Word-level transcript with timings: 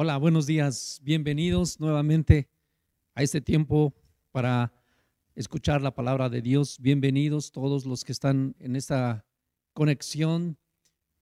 Hola, 0.00 0.16
buenos 0.16 0.46
días. 0.46 1.00
Bienvenidos 1.02 1.80
nuevamente 1.80 2.48
a 3.16 3.24
este 3.24 3.40
tiempo 3.40 3.96
para 4.30 4.72
escuchar 5.34 5.82
la 5.82 5.92
palabra 5.92 6.28
de 6.28 6.40
Dios. 6.40 6.78
Bienvenidos 6.78 7.50
todos 7.50 7.84
los 7.84 8.04
que 8.04 8.12
están 8.12 8.54
en 8.60 8.76
esta 8.76 9.26
conexión 9.72 10.56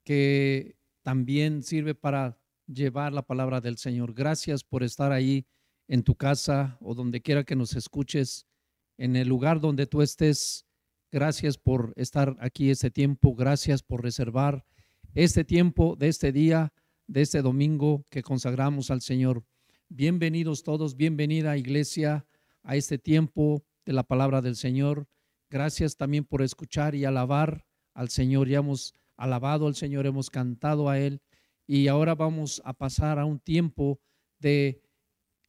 que 0.04 0.76
también 1.00 1.62
sirve 1.62 1.94
para 1.94 2.38
llevar 2.66 3.14
la 3.14 3.22
palabra 3.22 3.62
del 3.62 3.78
Señor. 3.78 4.12
Gracias 4.12 4.62
por 4.62 4.82
estar 4.82 5.10
ahí 5.10 5.46
en 5.88 6.02
tu 6.02 6.14
casa 6.14 6.76
o 6.82 6.94
donde 6.94 7.22
quiera 7.22 7.44
que 7.44 7.56
nos 7.56 7.74
escuches, 7.76 8.46
en 8.98 9.16
el 9.16 9.26
lugar 9.26 9.58
donde 9.58 9.86
tú 9.86 10.02
estés. 10.02 10.66
Gracias 11.10 11.56
por 11.56 11.94
estar 11.96 12.36
aquí 12.40 12.68
este 12.68 12.90
tiempo. 12.90 13.34
Gracias 13.34 13.82
por 13.82 14.02
reservar 14.02 14.66
este 15.14 15.46
tiempo 15.46 15.96
de 15.96 16.08
este 16.08 16.30
día 16.30 16.74
de 17.06 17.22
este 17.22 17.42
domingo 17.42 18.04
que 18.10 18.22
consagramos 18.22 18.90
al 18.90 19.00
Señor. 19.00 19.44
Bienvenidos 19.88 20.62
todos, 20.62 20.96
bienvenida 20.96 21.56
iglesia 21.56 22.26
a 22.62 22.76
este 22.76 22.98
tiempo 22.98 23.64
de 23.84 23.92
la 23.92 24.02
palabra 24.02 24.42
del 24.42 24.56
Señor. 24.56 25.06
Gracias 25.48 25.96
también 25.96 26.24
por 26.24 26.42
escuchar 26.42 26.94
y 26.94 27.04
alabar 27.04 27.64
al 27.94 28.08
Señor. 28.08 28.48
Ya 28.48 28.58
hemos 28.58 28.94
alabado 29.16 29.68
al 29.68 29.76
Señor, 29.76 30.06
hemos 30.06 30.30
cantado 30.30 30.88
a 30.88 30.98
Él 30.98 31.20
y 31.66 31.86
ahora 31.88 32.14
vamos 32.14 32.60
a 32.64 32.72
pasar 32.72 33.18
a 33.18 33.24
un 33.24 33.38
tiempo 33.38 34.00
de 34.40 34.82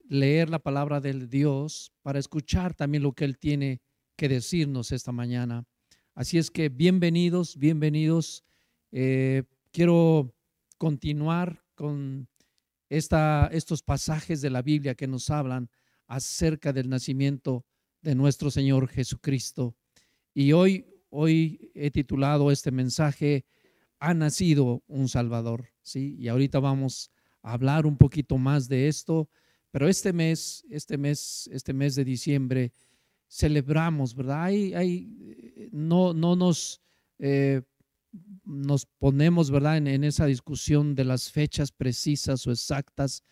leer 0.08 0.50
la 0.50 0.60
palabra 0.60 1.02
del 1.02 1.28
Dios 1.28 1.92
para 2.04 2.20
escuchar 2.20 2.76
también 2.76 3.04
lo 3.04 3.14
que 3.14 3.26
Él 3.26 3.38
tiene 3.38 3.82
que 4.16 4.30
decirnos 4.30 4.92
esta 4.92 5.12
mañana. 5.12 5.66
Así 6.14 6.38
es 6.38 6.52
que 6.52 6.70
bienvenidos, 6.70 7.58
bienvenidos. 7.58 8.44
Eh, 8.92 9.44
quiero 9.72 10.34
continuar 10.78 11.64
con 11.76 12.28
esta, 12.90 13.50
estos 13.52 13.84
pasajes 13.84 14.42
de 14.42 14.50
la 14.50 14.62
Biblia 14.62 14.96
que 14.96 15.08
nos 15.08 15.30
hablan 15.30 15.70
acerca 16.08 16.72
del 16.74 16.90
nacimiento 16.90 17.66
de 18.02 18.16
nuestro 18.16 18.50
Señor 18.50 18.88
Jesucristo. 18.88 19.76
Y 20.34 20.54
hoy, 20.54 20.86
hoy 21.10 21.72
he 21.74 21.92
titulado 21.92 22.52
este 22.52 22.72
mensaje, 22.72 23.46
ha 24.00 24.14
nacido 24.14 24.84
un 24.88 25.10
Salvador, 25.10 25.70
¿sí? 25.82 26.16
Y 26.18 26.28
ahorita 26.28 26.60
vamos 26.60 27.12
a 27.42 27.54
hablar 27.54 27.86
un 27.86 27.98
poquito 27.98 28.38
más 28.38 28.68
de 28.68 28.88
esto, 28.88 29.30
pero 29.72 29.88
este 29.90 30.14
mes, 30.14 30.64
este 30.70 30.98
mes, 30.98 31.50
este 31.52 31.74
mes 31.74 31.96
de 31.96 32.06
diciembre, 32.06 32.72
celebramos, 33.28 34.16
¿verdad? 34.16 34.44
Hay, 34.44 34.74
hay, 34.74 35.70
no, 35.72 36.14
no 36.14 36.36
nos 36.36 36.82
eh, 37.20 37.62
nos 38.48 38.86
ponemos, 38.86 39.52
¿verdad?, 39.52 39.78
en, 39.78 40.04
esa 40.04 40.26
discusión 40.26 40.96
de 40.96 41.04
las 41.04 41.32
fechas 41.32 41.72
precisas 41.72 42.48
o 42.48 42.52
exactas, 42.52 43.24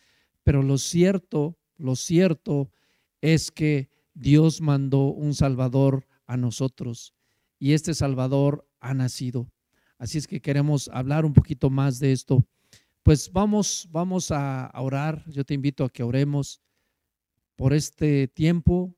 pero 0.43 0.61
lo 0.61 0.77
cierto, 0.77 1.57
lo 1.77 1.95
cierto 1.95 2.69
es 3.21 3.49
que 3.49 3.89
Dios 4.13 4.61
mandó 4.61 5.05
un 5.05 5.33
Salvador 5.33 6.05
a 6.27 6.37
nosotros 6.37 7.13
y 7.59 7.73
este 7.73 7.93
Salvador 7.93 8.67
ha 8.79 8.93
nacido. 8.93 9.49
Así 9.97 10.17
es 10.17 10.27
que 10.27 10.41
queremos 10.41 10.89
hablar 10.89 11.25
un 11.25 11.33
poquito 11.33 11.69
más 11.69 11.99
de 11.99 12.11
esto. 12.11 12.45
Pues 13.01 13.31
vamos, 13.31 13.87
vamos 13.91 14.31
a 14.31 14.71
orar. 14.75 15.23
Yo 15.29 15.45
te 15.45 15.53
invito 15.53 15.85
a 15.85 15.89
que 15.89 16.03
oremos 16.03 16.61
por 17.55 17.73
este 17.73 18.27
tiempo, 18.27 18.93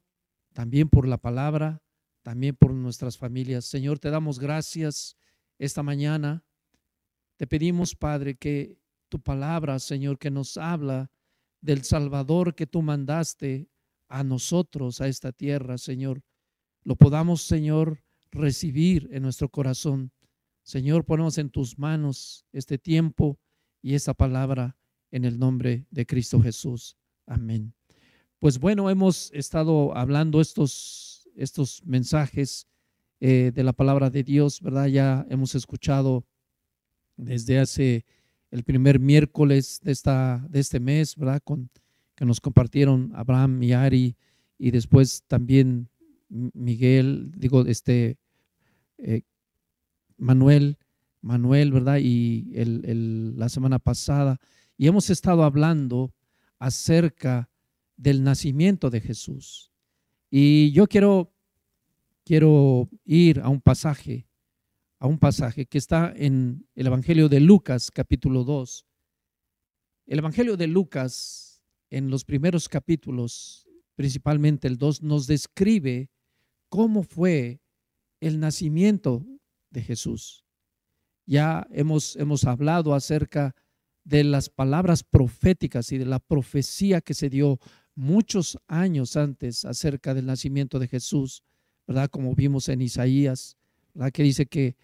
también 0.53 0.89
por 0.89 1.07
la 1.07 1.17
palabra, 1.17 1.83
también 2.23 2.55
por 2.55 2.73
nuestras 2.73 3.17
familias. 3.17 3.65
Señor, 3.65 3.99
te 3.99 4.09
damos 4.09 4.39
gracias 4.39 5.15
esta 5.59 5.83
mañana. 5.83 6.43
Te 7.37 7.47
pedimos, 7.47 7.95
Padre, 7.95 8.35
que 8.35 8.79
tu 9.09 9.21
palabra, 9.21 9.79
Señor, 9.79 10.17
que 10.17 10.31
nos 10.31 10.57
habla 10.57 11.11
del 11.61 11.83
Salvador 11.83 12.55
que 12.55 12.67
tú 12.67 12.81
mandaste 12.81 13.69
a 14.09 14.23
nosotros, 14.23 15.01
a 15.01 15.07
esta 15.07 15.31
tierra, 15.31 15.77
Señor, 15.77 16.21
lo 16.83 16.95
podamos, 16.95 17.41
Señor, 17.41 18.03
recibir 18.31 19.09
en 19.11 19.23
nuestro 19.23 19.49
corazón. 19.49 20.11
Señor, 20.63 21.05
ponemos 21.05 21.37
en 21.37 21.49
tus 21.49 21.77
manos 21.77 22.45
este 22.51 22.77
tiempo 22.77 23.39
y 23.81 23.95
esta 23.95 24.13
palabra 24.13 24.77
en 25.11 25.25
el 25.25 25.39
nombre 25.39 25.87
de 25.91 26.05
Cristo 26.05 26.41
Jesús. 26.41 26.97
Amén. 27.25 27.73
Pues 28.39 28.59
bueno, 28.59 28.89
hemos 28.89 29.31
estado 29.33 29.95
hablando 29.97 30.41
estos, 30.41 31.27
estos 31.35 31.83
mensajes 31.85 32.67
eh, 33.19 33.51
de 33.53 33.63
la 33.63 33.73
palabra 33.73 34.09
de 34.09 34.23
Dios, 34.23 34.61
¿verdad? 34.61 34.87
Ya 34.87 35.25
hemos 35.29 35.55
escuchado 35.55 36.25
desde 37.15 37.59
hace 37.59 38.05
el 38.51 38.63
primer 38.63 38.99
miércoles 38.99 39.79
de, 39.83 39.91
esta, 39.91 40.45
de 40.49 40.59
este 40.59 40.79
mes, 40.79 41.15
¿verdad? 41.15 41.41
Con, 41.43 41.69
que 42.15 42.25
nos 42.25 42.41
compartieron 42.41 43.11
Abraham 43.15 43.61
y 43.63 43.73
Ari 43.73 44.15
y 44.57 44.71
después 44.71 45.23
también 45.27 45.89
Miguel, 46.29 47.31
digo, 47.35 47.65
este, 47.65 48.17
eh, 48.97 49.21
Manuel, 50.17 50.77
Manuel, 51.21 51.71
¿verdad? 51.71 51.99
Y 52.01 52.51
el, 52.55 53.37
la 53.37 53.49
semana 53.49 53.79
pasada. 53.79 54.39
Y 54.77 54.87
hemos 54.87 55.09
estado 55.09 55.43
hablando 55.43 56.13
acerca 56.59 57.49
del 57.95 58.23
nacimiento 58.23 58.89
de 58.89 59.01
Jesús. 59.01 59.71
Y 60.29 60.71
yo 60.71 60.87
quiero 60.87 61.33
quiero 62.27 62.89
ir 63.05 63.39
a 63.39 63.47
un 63.47 63.61
pasaje, 63.61 64.27
a 64.99 65.07
un 65.07 65.17
pasaje 65.17 65.65
que 65.65 65.77
está 65.77 66.11
en 66.13 66.67
el 66.75 66.87
Evangelio 66.87 67.29
de 67.29 67.39
Lucas, 67.39 67.89
capítulo 67.89 68.43
2. 68.43 68.85
El 70.07 70.19
Evangelio 70.19 70.57
de 70.57 70.67
Lucas, 70.67 71.63
en 71.89 72.09
los 72.09 72.25
primeros 72.25 72.67
capítulos, 72.67 73.65
principalmente 73.95 74.67
el 74.67 74.77
2, 74.77 75.03
nos 75.03 75.25
describe 75.27 76.11
cómo 76.67 77.03
fue 77.03 77.61
el 78.19 78.41
nacimiento 78.41 79.25
de 79.69 79.83
Jesús. 79.83 80.43
Ya 81.25 81.65
hemos, 81.71 82.17
hemos 82.17 82.43
hablado 82.43 82.93
acerca 82.93 83.55
de 84.03 84.25
las 84.25 84.49
palabras 84.49 85.01
proféticas 85.01 85.93
y 85.93 85.97
de 85.97 86.05
la 86.05 86.19
profecía 86.19 86.99
que 86.99 87.13
se 87.13 87.29
dio 87.29 87.57
muchos 87.95 88.57
años 88.67 89.15
antes 89.15 89.63
acerca 89.63 90.13
del 90.13 90.25
nacimiento 90.25 90.77
de 90.77 90.89
Jesús. 90.89 91.41
¿Verdad? 91.87 92.09
Como 92.09 92.35
vimos 92.35 92.69
en 92.69 92.81
Isaías, 92.81 93.57
¿verdad? 93.93 94.11
Que 94.11 94.23
dice 94.23 94.45
que, 94.45 94.75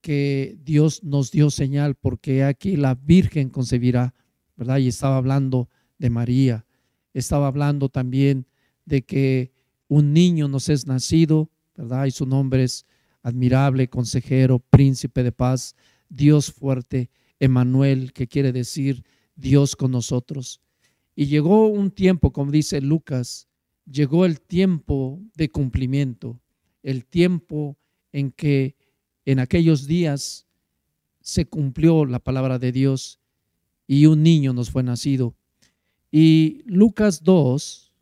que 0.00 0.58
Dios 0.62 1.02
nos 1.04 1.30
dio 1.30 1.50
señal 1.50 1.94
porque 1.94 2.44
aquí 2.44 2.76
la 2.76 2.94
Virgen 2.94 3.48
concebirá, 3.48 4.14
¿verdad? 4.56 4.78
Y 4.78 4.88
estaba 4.88 5.16
hablando 5.16 5.68
de 5.98 6.10
María, 6.10 6.66
estaba 7.14 7.46
hablando 7.46 7.88
también 7.88 8.46
de 8.84 9.02
que 9.02 9.52
un 9.88 10.12
niño 10.12 10.48
nos 10.48 10.68
es 10.68 10.86
nacido, 10.86 11.50
¿verdad? 11.76 12.06
Y 12.06 12.10
su 12.10 12.26
nombre 12.26 12.64
es 12.64 12.86
admirable, 13.22 13.88
consejero, 13.88 14.58
príncipe 14.58 15.22
de 15.22 15.32
paz, 15.32 15.74
Dios 16.08 16.52
fuerte, 16.52 17.10
Emanuel, 17.38 18.12
que 18.12 18.26
quiere 18.26 18.52
decir 18.52 19.04
Dios 19.36 19.76
con 19.76 19.90
nosotros. 19.90 20.60
Y 21.14 21.26
llegó 21.26 21.66
un 21.68 21.90
tiempo, 21.90 22.32
como 22.32 22.50
dice 22.50 22.80
Lucas, 22.80 23.48
llegó 23.90 24.24
el 24.24 24.40
tiempo 24.40 25.20
de 25.34 25.50
cumplimiento, 25.50 26.40
el 26.82 27.04
tiempo 27.04 27.76
en 28.12 28.30
que 28.30 28.76
en 29.24 29.38
aquellos 29.38 29.86
días 29.86 30.46
se 31.20 31.46
cumplió 31.46 32.06
la 32.06 32.18
palabra 32.18 32.58
de 32.58 32.72
Dios 32.72 33.20
y 33.86 34.06
un 34.06 34.22
niño 34.22 34.52
nos 34.52 34.70
fue 34.70 34.82
nacido. 34.82 35.34
Y 36.10 36.62
Lucas 36.64 37.22
2, 37.22 37.92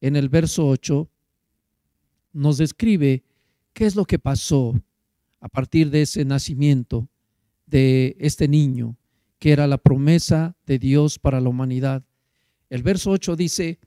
en 0.00 0.16
el 0.16 0.28
verso 0.28 0.66
8, 0.68 1.08
nos 2.32 2.58
describe 2.58 3.24
qué 3.72 3.86
es 3.86 3.96
lo 3.96 4.04
que 4.04 4.18
pasó 4.18 4.80
a 5.40 5.48
partir 5.48 5.90
de 5.90 6.02
ese 6.02 6.24
nacimiento 6.24 7.08
de 7.66 8.16
este 8.18 8.48
niño, 8.48 8.96
que 9.38 9.52
era 9.52 9.66
la 9.66 9.78
promesa 9.78 10.56
de 10.66 10.78
Dios 10.78 11.18
para 11.18 11.40
la 11.40 11.48
humanidad. 11.48 12.04
El 12.70 12.82
verso 12.82 13.10
8 13.10 13.36
dice, 13.36 13.78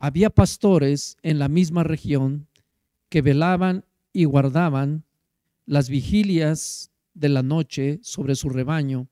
había 0.00 0.30
pastores 0.30 1.18
en 1.22 1.38
la 1.38 1.48
misma 1.48 1.84
región 1.84 2.48
que 3.10 3.20
velaban 3.20 3.84
y 4.12 4.24
guardaban 4.24 5.04
las 5.66 5.88
vigilias 5.90 6.90
de 7.14 7.28
la 7.28 7.42
noche 7.42 8.00
sobre 8.02 8.34
su 8.34 8.48
rebaño. 8.48 9.08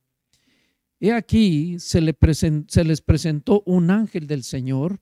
He 0.98 1.12
aquí 1.12 1.78
se, 1.78 2.00
les 2.00 3.00
presentó 3.02 3.62
un 3.66 3.90
ángel 3.90 4.26
del 4.26 4.42
Señor 4.42 5.00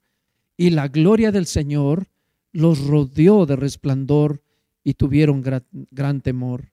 y 0.56 0.70
la 0.70 0.88
gloria 0.88 1.30
del 1.30 1.46
Señor 1.46 2.08
los 2.52 2.84
rodeó 2.86 3.46
de 3.46 3.56
resplandor 3.56 4.42
y 4.82 4.94
tuvieron 4.94 5.42
gran 5.90 6.20
temor. 6.20 6.72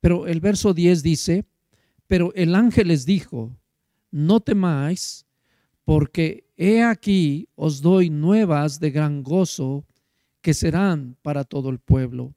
Pero 0.00 0.26
el 0.26 0.40
verso 0.40 0.72
10 0.72 1.02
dice, 1.02 1.44
pero 2.06 2.32
el 2.34 2.54
ángel 2.54 2.88
les 2.88 3.04
dijo, 3.04 3.54
no 4.10 4.40
temáis, 4.40 5.26
porque 5.90 6.44
he 6.56 6.84
aquí 6.84 7.48
os 7.56 7.82
doy 7.82 8.10
nuevas 8.10 8.78
de 8.78 8.92
gran 8.92 9.24
gozo 9.24 9.88
que 10.40 10.54
serán 10.54 11.16
para 11.20 11.42
todo 11.42 11.68
el 11.68 11.80
pueblo. 11.80 12.36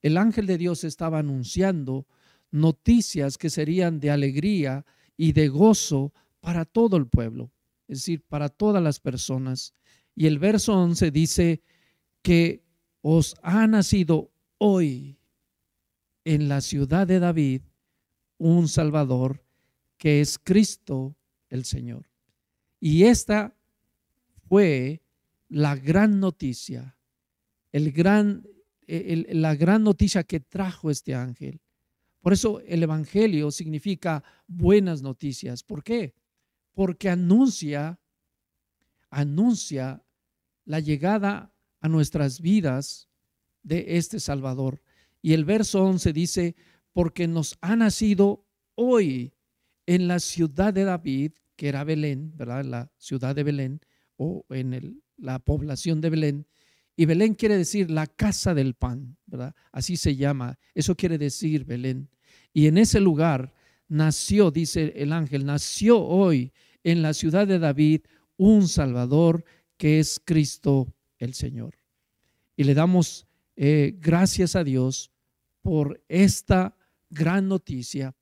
El 0.00 0.16
ángel 0.16 0.46
de 0.46 0.56
Dios 0.56 0.84
estaba 0.84 1.18
anunciando 1.18 2.06
noticias 2.50 3.36
que 3.36 3.50
serían 3.50 4.00
de 4.00 4.10
alegría 4.10 4.86
y 5.18 5.32
de 5.32 5.48
gozo 5.48 6.14
para 6.40 6.64
todo 6.64 6.96
el 6.96 7.06
pueblo. 7.08 7.52
es 7.88 7.98
decir, 7.98 8.22
para 8.26 8.48
todas 8.48 8.82
las 8.82 9.00
personas. 9.00 9.74
Y 10.14 10.26
el 10.26 10.38
verso 10.38 10.72
11 10.72 11.10
dice 11.10 11.60
que 12.22 12.64
os 13.02 13.36
ha 13.42 13.66
nacido 13.66 14.32
hoy 14.56 15.18
en 16.24 16.48
la 16.48 16.62
ciudad 16.62 17.06
de 17.06 17.18
David 17.18 17.60
un 18.38 18.66
Salvador 18.66 19.44
que 19.98 20.22
es 20.22 20.38
Cristo 20.38 21.18
el 21.50 21.66
Señor. 21.66 22.07
Y 22.80 23.04
esta 23.04 23.54
fue 24.48 25.02
la 25.48 25.76
gran 25.76 26.20
noticia, 26.20 26.96
el 27.72 27.92
gran, 27.92 28.46
la 28.86 29.54
gran 29.54 29.82
noticia 29.82 30.22
que 30.24 30.40
trajo 30.40 30.90
este 30.90 31.14
ángel. 31.14 31.60
Por 32.20 32.32
eso 32.32 32.60
el 32.60 32.82
Evangelio 32.82 33.50
significa 33.50 34.22
buenas 34.46 35.02
noticias. 35.02 35.62
¿Por 35.62 35.82
qué? 35.82 36.14
Porque 36.74 37.08
anuncia, 37.08 37.98
anuncia 39.10 40.02
la 40.64 40.80
llegada 40.80 41.52
a 41.80 41.88
nuestras 41.88 42.40
vidas 42.40 43.08
de 43.62 43.96
este 43.96 44.20
Salvador. 44.20 44.82
Y 45.22 45.32
el 45.32 45.44
verso 45.44 45.84
11 45.84 46.12
dice, 46.12 46.56
porque 46.92 47.26
nos 47.26 47.56
ha 47.60 47.76
nacido 47.76 48.44
hoy 48.74 49.32
en 49.86 50.08
la 50.08 50.20
ciudad 50.20 50.74
de 50.74 50.84
David, 50.84 51.32
que 51.58 51.68
era 51.68 51.82
Belén, 51.82 52.32
¿verdad? 52.36 52.64
La 52.64 52.92
ciudad 52.98 53.34
de 53.34 53.42
Belén 53.42 53.80
o 54.16 54.46
en 54.48 55.02
la 55.16 55.40
población 55.40 56.00
de 56.00 56.08
Belén. 56.08 56.46
Y 56.94 57.04
Belén 57.04 57.34
quiere 57.34 57.56
decir 57.56 57.90
la 57.90 58.06
casa 58.06 58.54
del 58.54 58.74
pan, 58.74 59.18
¿verdad? 59.26 59.56
Así 59.72 59.96
se 59.96 60.14
llama. 60.14 60.56
Eso 60.72 60.94
quiere 60.94 61.18
decir 61.18 61.64
Belén. 61.64 62.10
Y 62.52 62.68
en 62.68 62.78
ese 62.78 63.00
lugar 63.00 63.52
nació, 63.88 64.52
dice 64.52 64.92
el 64.96 65.12
ángel, 65.12 65.44
nació 65.44 66.00
hoy 66.00 66.52
en 66.84 67.02
la 67.02 67.12
ciudad 67.12 67.48
de 67.48 67.58
David 67.58 68.02
un 68.36 68.68
Salvador 68.68 69.44
que 69.76 69.98
es 69.98 70.20
Cristo 70.24 70.94
el 71.18 71.34
Señor. 71.34 71.76
Y 72.56 72.62
le 72.62 72.74
damos 72.74 73.26
eh, 73.56 73.96
gracias 73.98 74.54
a 74.54 74.62
Dios 74.62 75.10
por 75.60 76.00
esta 76.06 76.76
gran 77.10 77.48
noticia 77.48 78.14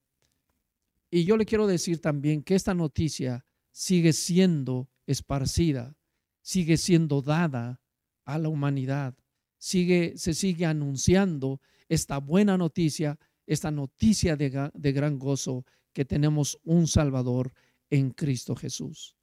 y 1.17 1.25
yo 1.25 1.39
le 1.39 1.47
quiero 1.47 1.67
decir 1.67 1.99
también 2.03 2.43
que 2.43 2.55
esta 2.55 2.75
noticia 2.75 3.47
sigue 3.73 4.13
siendo 4.13 4.91
esparcida, 5.07 5.97
sigue 6.43 6.77
siendo 6.77 7.23
dada 7.23 7.81
a 8.27 8.39
la 8.39 8.51
humanidad, 8.51 9.17
sigue, 9.57 10.13
se 10.19 10.35
sigue 10.35 10.67
anunciando 10.67 11.63
esta 11.89 12.19
buena 12.19 12.59
noticia, 12.59 13.19
esta 13.47 13.71
noticia 13.71 14.37
de, 14.37 14.71
de 14.75 14.93
gran 14.93 15.19
gozo 15.19 15.65
que 15.95 16.05
tenemos 16.05 16.59
un 16.65 16.87
Salvador 16.87 17.55
en 17.89 18.11
Cristo 18.11 18.55
Jesús. 18.55 19.17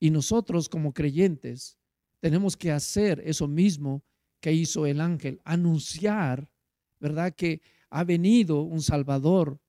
Y 0.00 0.10
nosotros 0.10 0.68
como 0.68 0.92
creyentes 0.92 1.78
tenemos 2.18 2.56
que 2.56 2.72
hacer 2.72 3.22
eso 3.24 3.46
mismo 3.46 4.02
que 4.40 4.52
hizo 4.52 4.86
el 4.86 5.00
ángel, 5.00 5.40
anunciar, 5.44 6.50
¿verdad? 6.98 7.32
Que 7.32 7.62
ha 7.90 8.02
venido 8.02 8.62
un 8.62 8.82
Salvador 8.82 9.60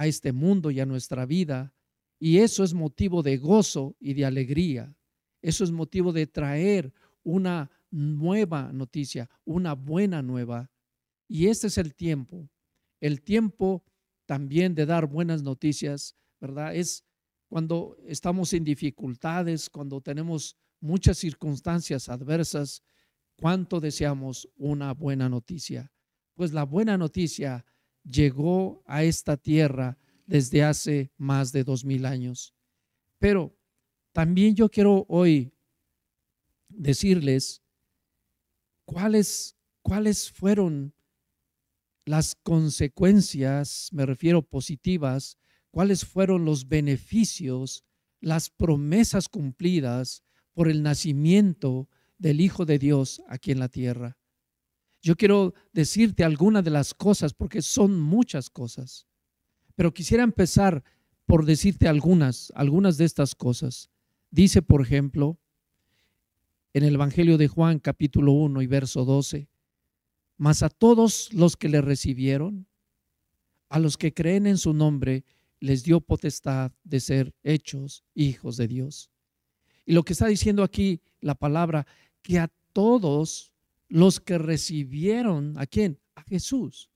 a 0.00 0.06
este 0.06 0.32
mundo 0.32 0.70
y 0.70 0.80
a 0.80 0.86
nuestra 0.86 1.26
vida. 1.26 1.74
Y 2.18 2.38
eso 2.38 2.64
es 2.64 2.72
motivo 2.72 3.22
de 3.22 3.36
gozo 3.36 3.96
y 4.00 4.14
de 4.14 4.24
alegría. 4.24 4.96
Eso 5.42 5.62
es 5.62 5.70
motivo 5.70 6.10
de 6.10 6.26
traer 6.26 6.90
una 7.22 7.70
nueva 7.90 8.72
noticia, 8.72 9.28
una 9.44 9.74
buena 9.74 10.22
nueva. 10.22 10.70
Y 11.28 11.48
este 11.48 11.66
es 11.66 11.76
el 11.76 11.94
tiempo. 11.94 12.48
El 12.98 13.20
tiempo 13.20 13.84
también 14.24 14.74
de 14.74 14.86
dar 14.86 15.04
buenas 15.04 15.42
noticias, 15.42 16.16
¿verdad? 16.40 16.74
Es 16.74 17.04
cuando 17.50 17.98
estamos 18.06 18.54
en 18.54 18.64
dificultades, 18.64 19.68
cuando 19.68 20.00
tenemos 20.00 20.56
muchas 20.80 21.18
circunstancias 21.18 22.08
adversas, 22.08 22.82
cuánto 23.36 23.80
deseamos 23.80 24.48
una 24.56 24.94
buena 24.94 25.28
noticia. 25.28 25.92
Pues 26.32 26.54
la 26.54 26.64
buena 26.64 26.96
noticia 26.96 27.66
llegó 28.04 28.82
a 28.86 29.02
esta 29.04 29.36
tierra 29.36 29.98
desde 30.26 30.62
hace 30.62 31.12
más 31.16 31.52
de 31.52 31.64
dos 31.64 31.84
mil 31.84 32.06
años. 32.06 32.54
Pero 33.18 33.56
también 34.12 34.54
yo 34.54 34.68
quiero 34.68 35.04
hoy 35.08 35.52
decirles 36.68 37.62
cuáles, 38.84 39.56
cuáles 39.82 40.30
fueron 40.30 40.94
las 42.04 42.34
consecuencias, 42.34 43.88
me 43.92 44.06
refiero 44.06 44.42
positivas, 44.42 45.38
cuáles 45.70 46.04
fueron 46.04 46.44
los 46.44 46.68
beneficios, 46.68 47.84
las 48.20 48.50
promesas 48.50 49.28
cumplidas 49.28 50.22
por 50.52 50.68
el 50.68 50.82
nacimiento 50.82 51.88
del 52.18 52.40
Hijo 52.40 52.66
de 52.66 52.78
Dios 52.78 53.22
aquí 53.28 53.52
en 53.52 53.60
la 53.60 53.68
tierra. 53.68 54.19
Yo 55.02 55.16
quiero 55.16 55.54
decirte 55.72 56.24
algunas 56.24 56.62
de 56.64 56.70
las 56.70 56.94
cosas 56.94 57.32
porque 57.32 57.62
son 57.62 58.00
muchas 58.00 58.50
cosas. 58.50 59.06
Pero 59.74 59.94
quisiera 59.94 60.22
empezar 60.22 60.84
por 61.24 61.44
decirte 61.44 61.88
algunas, 61.88 62.52
algunas 62.54 62.98
de 62.98 63.04
estas 63.04 63.34
cosas. 63.34 63.88
Dice, 64.30 64.62
por 64.62 64.82
ejemplo, 64.82 65.38
en 66.74 66.84
el 66.84 66.94
Evangelio 66.94 67.38
de 67.38 67.48
Juan 67.48 67.78
capítulo 67.78 68.32
1 68.32 68.62
y 68.62 68.66
verso 68.66 69.04
12, 69.04 69.48
mas 70.36 70.62
a 70.62 70.68
todos 70.68 71.32
los 71.32 71.56
que 71.56 71.68
le 71.68 71.80
recibieron, 71.80 72.66
a 73.68 73.78
los 73.78 73.96
que 73.96 74.12
creen 74.12 74.46
en 74.46 74.58
su 74.58 74.72
nombre, 74.72 75.24
les 75.60 75.84
dio 75.84 76.00
potestad 76.00 76.72
de 76.84 77.00
ser 77.00 77.34
hechos 77.42 78.04
hijos 78.14 78.56
de 78.56 78.68
Dios. 78.68 79.10
Y 79.84 79.92
lo 79.92 80.02
que 80.02 80.12
está 80.12 80.26
diciendo 80.26 80.62
aquí 80.62 81.00
la 81.20 81.34
palabra, 81.34 81.86
que 82.22 82.38
a 82.38 82.50
todos 82.72 83.52
los 83.90 84.20
que 84.20 84.38
recibieron, 84.38 85.58
¿a 85.58 85.66
quién? 85.66 85.98
A 86.14 86.22
Jesús. 86.22 86.88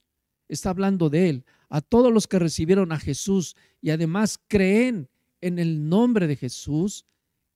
Está 0.47 0.71
hablando 0.71 1.09
de 1.09 1.29
él. 1.29 1.45
A 1.69 1.81
todos 1.81 2.11
los 2.11 2.25
que 2.25 2.39
recibieron 2.39 2.91
a 2.91 2.99
Jesús 2.99 3.55
y 3.81 3.91
además 3.91 4.39
creen 4.47 5.09
en 5.41 5.59
el 5.59 5.87
nombre 5.87 6.25
de 6.25 6.37
Jesús, 6.37 7.05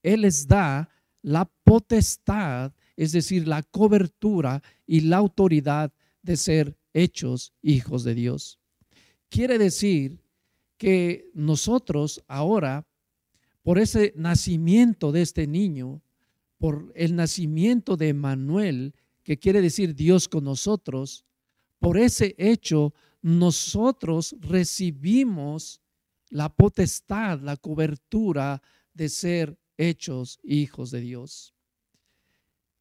Él 0.04 0.22
les 0.22 0.48
da 0.48 0.90
la 1.22 1.46
potestad, 1.64 2.74
es 2.96 3.14
decir, 3.14 3.48
la 3.48 3.64
cobertura 3.64 4.62
y 4.86 5.02
la 5.02 5.18
autoridad 5.18 5.92
de 6.22 6.38
ser 6.38 6.78
hechos 6.94 7.54
hijos 7.62 8.04
de 8.04 8.14
Dios. 8.16 8.60
Quiere 9.30 9.58
decir 9.58 10.22
que 10.78 11.30
nosotros 11.34 12.24
ahora, 12.28 12.86
por 13.64 13.80
ese 13.80 14.14
nacimiento 14.16 15.12
de 15.12 15.22
este 15.22 15.48
niño, 15.48 16.02
por 16.58 16.92
el 16.96 17.16
nacimiento 17.16 17.96
de 17.96 18.14
Manuel, 18.14 18.94
que 19.30 19.38
quiere 19.38 19.62
decir 19.62 19.94
Dios 19.94 20.28
con 20.28 20.44
nosotros, 20.44 21.24
por 21.78 22.00
ese 22.00 22.34
hecho 22.40 22.96
nosotros 23.22 24.36
recibimos 24.40 25.84
la 26.32 26.50
potestad, 26.50 27.40
la 27.40 27.56
cobertura 27.56 28.60
de 28.92 29.08
ser 29.08 29.56
hechos 29.78 30.40
hijos 30.42 30.90
de 30.90 31.02
Dios. 31.02 31.54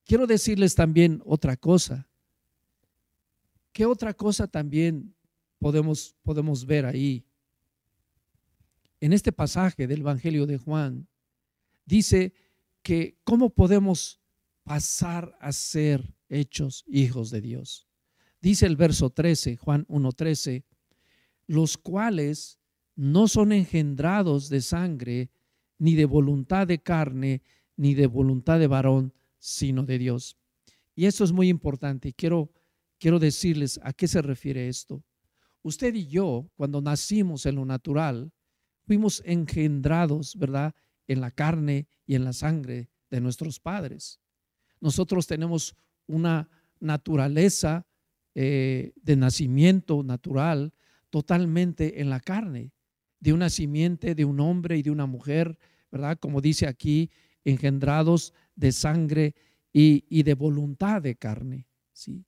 Quiero 0.06 0.26
decirles 0.26 0.74
también 0.74 1.20
otra 1.26 1.54
cosa. 1.54 2.08
¿Qué 3.70 3.84
otra 3.84 4.14
cosa 4.14 4.46
también 4.46 5.14
podemos, 5.58 6.16
podemos 6.22 6.64
ver 6.64 6.86
ahí? 6.86 7.26
En 9.00 9.12
este 9.12 9.32
pasaje 9.32 9.86
del 9.86 10.00
Evangelio 10.00 10.46
de 10.46 10.56
Juan, 10.56 11.06
dice 11.84 12.32
que 12.80 13.18
cómo 13.22 13.50
podemos 13.50 14.17
pasar 14.68 15.34
a 15.40 15.50
ser 15.50 16.14
hechos 16.28 16.84
hijos 16.86 17.30
de 17.30 17.40
Dios. 17.40 17.88
Dice 18.42 18.66
el 18.66 18.76
verso 18.76 19.08
13, 19.08 19.56
Juan 19.56 19.86
1.13, 19.86 20.62
los 21.46 21.78
cuales 21.78 22.60
no 22.94 23.28
son 23.28 23.52
engendrados 23.52 24.50
de 24.50 24.60
sangre, 24.60 25.30
ni 25.78 25.94
de 25.94 26.04
voluntad 26.04 26.66
de 26.66 26.82
carne, 26.82 27.42
ni 27.76 27.94
de 27.94 28.06
voluntad 28.06 28.58
de 28.58 28.66
varón, 28.66 29.14
sino 29.38 29.84
de 29.84 29.98
Dios. 29.98 30.36
Y 30.94 31.06
eso 31.06 31.24
es 31.24 31.32
muy 31.32 31.48
importante. 31.48 32.12
Quiero, 32.12 32.52
quiero 32.98 33.18
decirles 33.18 33.80
a 33.82 33.94
qué 33.94 34.06
se 34.06 34.20
refiere 34.20 34.68
esto. 34.68 35.02
Usted 35.62 35.94
y 35.94 36.08
yo, 36.08 36.50
cuando 36.56 36.82
nacimos 36.82 37.46
en 37.46 37.54
lo 37.54 37.64
natural, 37.64 38.32
fuimos 38.86 39.22
engendrados, 39.24 40.36
¿verdad? 40.36 40.74
En 41.06 41.22
la 41.22 41.30
carne 41.30 41.88
y 42.04 42.16
en 42.16 42.24
la 42.24 42.34
sangre 42.34 42.90
de 43.10 43.22
nuestros 43.22 43.60
padres. 43.60 44.20
Nosotros 44.80 45.26
tenemos 45.26 45.74
una 46.06 46.48
naturaleza 46.80 47.86
eh, 48.34 48.92
de 49.02 49.16
nacimiento 49.16 50.02
natural 50.02 50.72
totalmente 51.10 52.00
en 52.00 52.10
la 52.10 52.20
carne, 52.20 52.72
de 53.20 53.32
una 53.32 53.50
simiente 53.50 54.14
de 54.14 54.24
un 54.24 54.40
hombre 54.40 54.76
y 54.76 54.82
de 54.82 54.90
una 54.90 55.06
mujer, 55.06 55.58
¿verdad? 55.90 56.18
Como 56.20 56.40
dice 56.40 56.66
aquí, 56.66 57.10
engendrados 57.44 58.32
de 58.54 58.72
sangre 58.72 59.34
y, 59.72 60.22
de 60.22 60.34
voluntad 60.34 61.02
de 61.02 61.16
carne, 61.16 61.66
¿sí? 61.92 62.24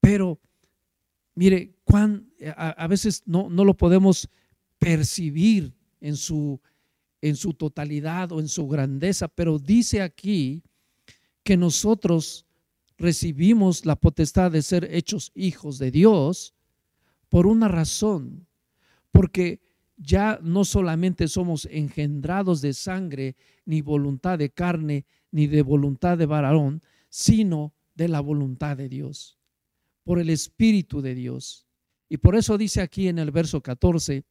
Pero, 0.00 0.40
mire, 1.34 1.76
a, 2.56 2.86
veces 2.86 3.22
no, 3.26 3.48
no, 3.48 3.64
lo 3.64 3.74
podemos 3.74 4.28
percibir 4.78 5.74
en 6.00 6.16
su, 6.16 6.60
en 7.20 7.36
su 7.36 7.54
totalidad 7.54 8.32
o 8.32 8.40
en 8.40 8.48
su 8.48 8.68
grandeza, 8.68 9.28
pero 9.28 9.58
dice 9.58 10.02
aquí 10.02 10.62
que 11.44 11.56
nosotros 11.56 12.46
recibimos 12.98 13.86
la 13.86 13.96
potestad 13.96 14.50
de 14.50 14.62
ser 14.62 14.88
hechos 14.90 15.30
hijos 15.34 15.78
de 15.78 15.90
Dios 15.90 16.54
por 17.28 17.46
una 17.46 17.68
razón, 17.68 18.46
porque 19.12 19.60
ya 19.96 20.38
no 20.42 20.64
solamente 20.64 21.28
somos 21.28 21.66
engendrados 21.70 22.60
de 22.60 22.72
sangre, 22.72 23.36
ni 23.64 23.80
voluntad 23.80 24.38
de 24.38 24.50
carne, 24.50 25.06
ni 25.30 25.46
de 25.46 25.62
voluntad 25.62 26.18
de 26.18 26.26
varón, 26.26 26.82
sino 27.08 27.74
de 27.94 28.08
la 28.08 28.20
voluntad 28.20 28.76
de 28.76 28.88
Dios, 28.88 29.38
por 30.02 30.18
el 30.18 30.30
Espíritu 30.30 31.00
de 31.00 31.14
Dios. 31.14 31.66
Y 32.08 32.16
por 32.16 32.34
eso 32.36 32.58
dice 32.58 32.80
aquí 32.80 33.08
en 33.08 33.18
el 33.18 33.30
verso 33.30 33.62
14, 33.62 34.24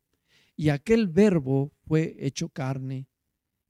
y 0.56 0.70
aquel 0.70 1.08
verbo 1.08 1.72
fue 1.86 2.16
hecho 2.20 2.50
carne 2.50 3.08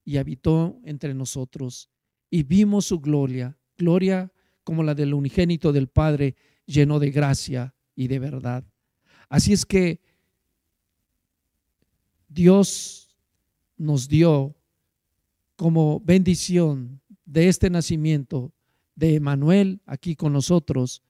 y 0.04 0.18
habitó 0.18 0.80
entre 0.84 1.14
nosotros, 1.14 1.90
y 2.34 2.42
vimos 2.42 2.86
su 2.88 3.00
gloria, 3.00 3.56
gloria 3.78 4.34
como 4.64 4.82
la 4.82 4.96
del 4.96 5.14
unigénito 5.14 5.72
del 5.72 5.88
Padre, 5.88 6.36
lleno 6.66 6.98
de 6.98 7.12
gracia 7.12 7.76
y 7.96 8.08
de 8.08 8.18
verdad. 8.18 8.64
Así 9.30 9.54
es 9.54 9.68
que 9.68 10.02
Dios 12.28 13.16
nos 13.78 14.08
dio 14.08 14.56
como 15.56 16.00
bendición 16.00 17.02
de 17.24 17.50
este 17.50 17.70
nacimiento 17.70 18.52
de 18.96 19.14
Emanuel 19.14 19.82
aquí 19.86 20.16
con 20.16 20.34
nosotros, 20.34 21.04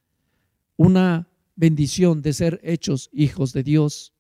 una 0.76 1.30
bendición 1.56 2.22
de 2.22 2.34
ser 2.34 2.60
hechos 2.64 3.10
hijos 3.14 3.54
de 3.54 3.64
Dios. 3.64 4.12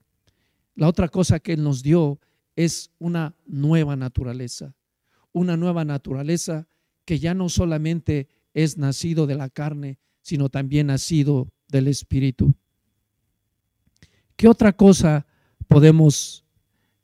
La 0.73 0.87
otra 0.87 1.09
cosa 1.09 1.41
que 1.41 1.51
Él 1.51 1.63
nos 1.63 1.83
dio 1.83 2.21
es 2.55 2.91
una 2.97 3.35
nueva 3.45 3.97
naturaleza, 3.97 4.73
una 5.33 5.57
nueva 5.57 5.83
naturaleza 5.83 6.65
que 7.05 7.19
ya 7.19 7.33
no 7.33 7.49
solamente 7.49 8.27
es 8.53 8.77
nacido 8.77 9.27
de 9.27 9.35
la 9.35 9.49
carne, 9.49 9.97
sino 10.21 10.49
también 10.49 10.87
nacido 10.87 11.49
del 11.67 11.87
Espíritu. 11.87 12.55
¿Qué 14.35 14.47
otra 14.47 14.73
cosa 14.73 15.25
podemos 15.67 16.45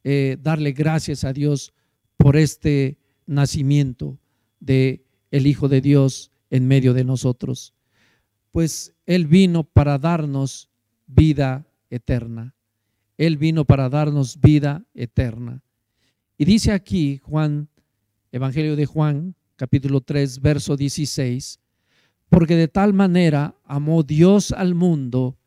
eh, 0.03 0.37
darle 0.41 0.71
gracias 0.71 1.23
a 1.23 1.33
Dios 1.33 1.73
por 2.17 2.37
este 2.37 2.97
nacimiento 3.25 4.19
de 4.59 5.05
el 5.31 5.47
Hijo 5.47 5.67
de 5.67 5.81
Dios 5.81 6.31
en 6.49 6.67
medio 6.67 6.93
de 6.93 7.03
nosotros? 7.03 7.73
Pues 8.51 8.95
Él 9.05 9.27
vino 9.27 9.63
para 9.63 9.97
darnos 9.97 10.69
vida 11.07 11.67
eterna. 11.89 12.55
Él 13.17 13.37
vino 13.37 13.65
para 13.65 13.89
darnos 13.89 14.39
vida 14.39 14.85
eterna. 14.93 15.61
Y 16.37 16.45
dice 16.45 16.71
aquí 16.71 17.17
Juan, 17.17 17.67
Evangelio 18.31 18.75
de 18.75 18.85
Juan, 18.85 19.35
capítulo 19.59 19.99
3, 19.99 20.39
verso 20.39 20.77
16, 20.77 21.59
porque 22.29 22.55
de 22.55 22.69
tal 22.69 22.93
manera 22.93 23.59
amó 23.65 24.03
Dios 24.03 24.53
al 24.53 24.73
mundo 24.73 25.37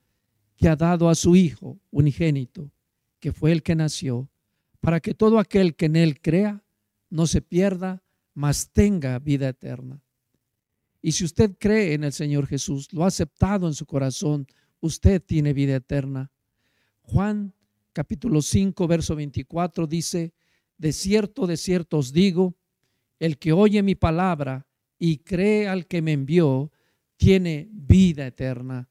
que 0.54 0.68
ha 0.68 0.76
dado 0.76 1.08
a 1.08 1.14
su 1.14 1.34
Hijo 1.34 1.80
unigénito, 1.90 2.70
que 3.20 3.32
fue 3.32 3.52
el 3.52 3.62
que 3.62 3.74
nació, 3.74 4.28
para 4.82 5.00
que 5.00 5.14
todo 5.14 5.38
aquel 5.38 5.74
que 5.76 5.86
en 5.86 5.96
él 5.96 6.20
crea 6.20 6.62
no 7.08 7.26
se 7.26 7.40
pierda, 7.40 8.02
mas 8.34 8.70
tenga 8.70 9.18
vida 9.18 9.48
eterna. 9.48 10.02
Y 11.00 11.12
si 11.12 11.24
usted 11.24 11.56
cree 11.58 11.94
en 11.94 12.04
el 12.04 12.12
Señor 12.12 12.46
Jesús, 12.46 12.92
lo 12.92 13.04
ha 13.04 13.06
aceptado 13.06 13.66
en 13.66 13.72
su 13.72 13.86
corazón, 13.86 14.46
usted 14.80 15.22
tiene 15.22 15.54
vida 15.54 15.76
eterna. 15.76 16.30
Juan 17.00 17.54
capítulo 17.94 18.42
5, 18.42 18.86
verso 18.86 19.16
24 19.16 19.86
dice, 19.86 20.34
de 20.76 20.92
cierto, 20.92 21.46
de 21.46 21.56
cierto 21.56 21.96
os 21.96 22.12
digo, 22.12 22.54
el 23.22 23.38
que 23.38 23.52
oye 23.52 23.84
mi 23.84 23.94
palabra 23.94 24.66
y 24.98 25.18
cree 25.18 25.68
al 25.68 25.86
que 25.86 26.02
me 26.02 26.12
envió, 26.12 26.72
tiene 27.16 27.68
vida 27.70 28.26
eterna 28.26 28.90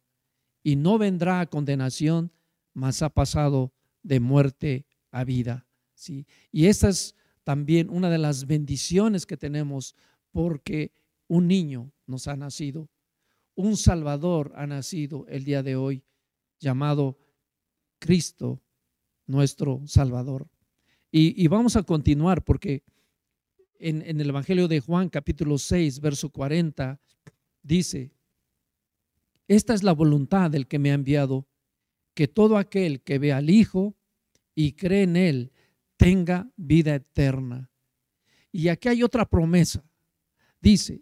y 0.64 0.78
no 0.78 0.98
vendrá 0.98 1.42
a 1.42 1.48
condenación, 1.48 2.32
mas 2.74 3.02
ha 3.02 3.10
pasado 3.10 3.74
de 4.04 4.22
muerte 4.22 4.86
a 5.12 5.26
vida. 5.26 5.68
¿sí? 5.96 6.26
Y 6.50 6.68
esta 6.68 6.88
es 6.88 7.14
también 7.44 7.90
una 7.90 8.10
de 8.10 8.20
las 8.20 8.48
bendiciones 8.48 9.26
que 9.26 9.36
tenemos 9.36 9.96
porque 10.32 10.94
un 11.28 11.50
niño 11.50 11.92
nos 12.06 12.30
ha 12.30 12.38
nacido, 12.38 12.90
un 13.54 13.76
Salvador 13.76 14.54
ha 14.56 14.66
nacido 14.66 15.26
el 15.28 15.44
día 15.44 15.62
de 15.62 15.76
hoy, 15.76 16.06
llamado 16.58 17.20
Cristo, 18.00 18.62
nuestro 19.28 19.82
Salvador. 19.88 20.48
Y, 21.12 21.44
y 21.44 21.50
vamos 21.50 21.76
a 21.76 21.84
continuar 21.84 22.46
porque 22.46 22.86
en, 23.82 24.22
el 24.22 24.30
Evangelio 24.30 24.68
de 24.68 24.80
Juan 24.80 25.10
capítulo 25.10 25.58
6, 25.58 26.00
verso 26.00 26.30
40, 26.30 27.00
dice, 27.64 28.12
esta 29.48 29.74
es 29.74 29.84
la 29.84 29.92
voluntad 29.92 30.52
del 30.52 30.68
que 30.68 30.80
me 30.80 30.92
ha 30.92 30.94
enviado, 30.94 31.48
que 32.14 32.28
todo 32.28 32.58
aquel 32.58 33.02
que 33.02 33.20
ve 33.20 33.34
al 33.34 33.50
Hijo 33.50 33.96
y 34.54 34.74
cree 34.74 35.04
en 35.04 35.16
Él 35.16 35.52
tenga 35.98 36.52
vida 36.56 36.96
eterna. 36.96 37.72
Y 38.52 38.68
aquí 38.68 38.90
hay 38.90 39.04
otra 39.04 39.26
promesa. 39.26 39.84
Dice, 40.62 41.02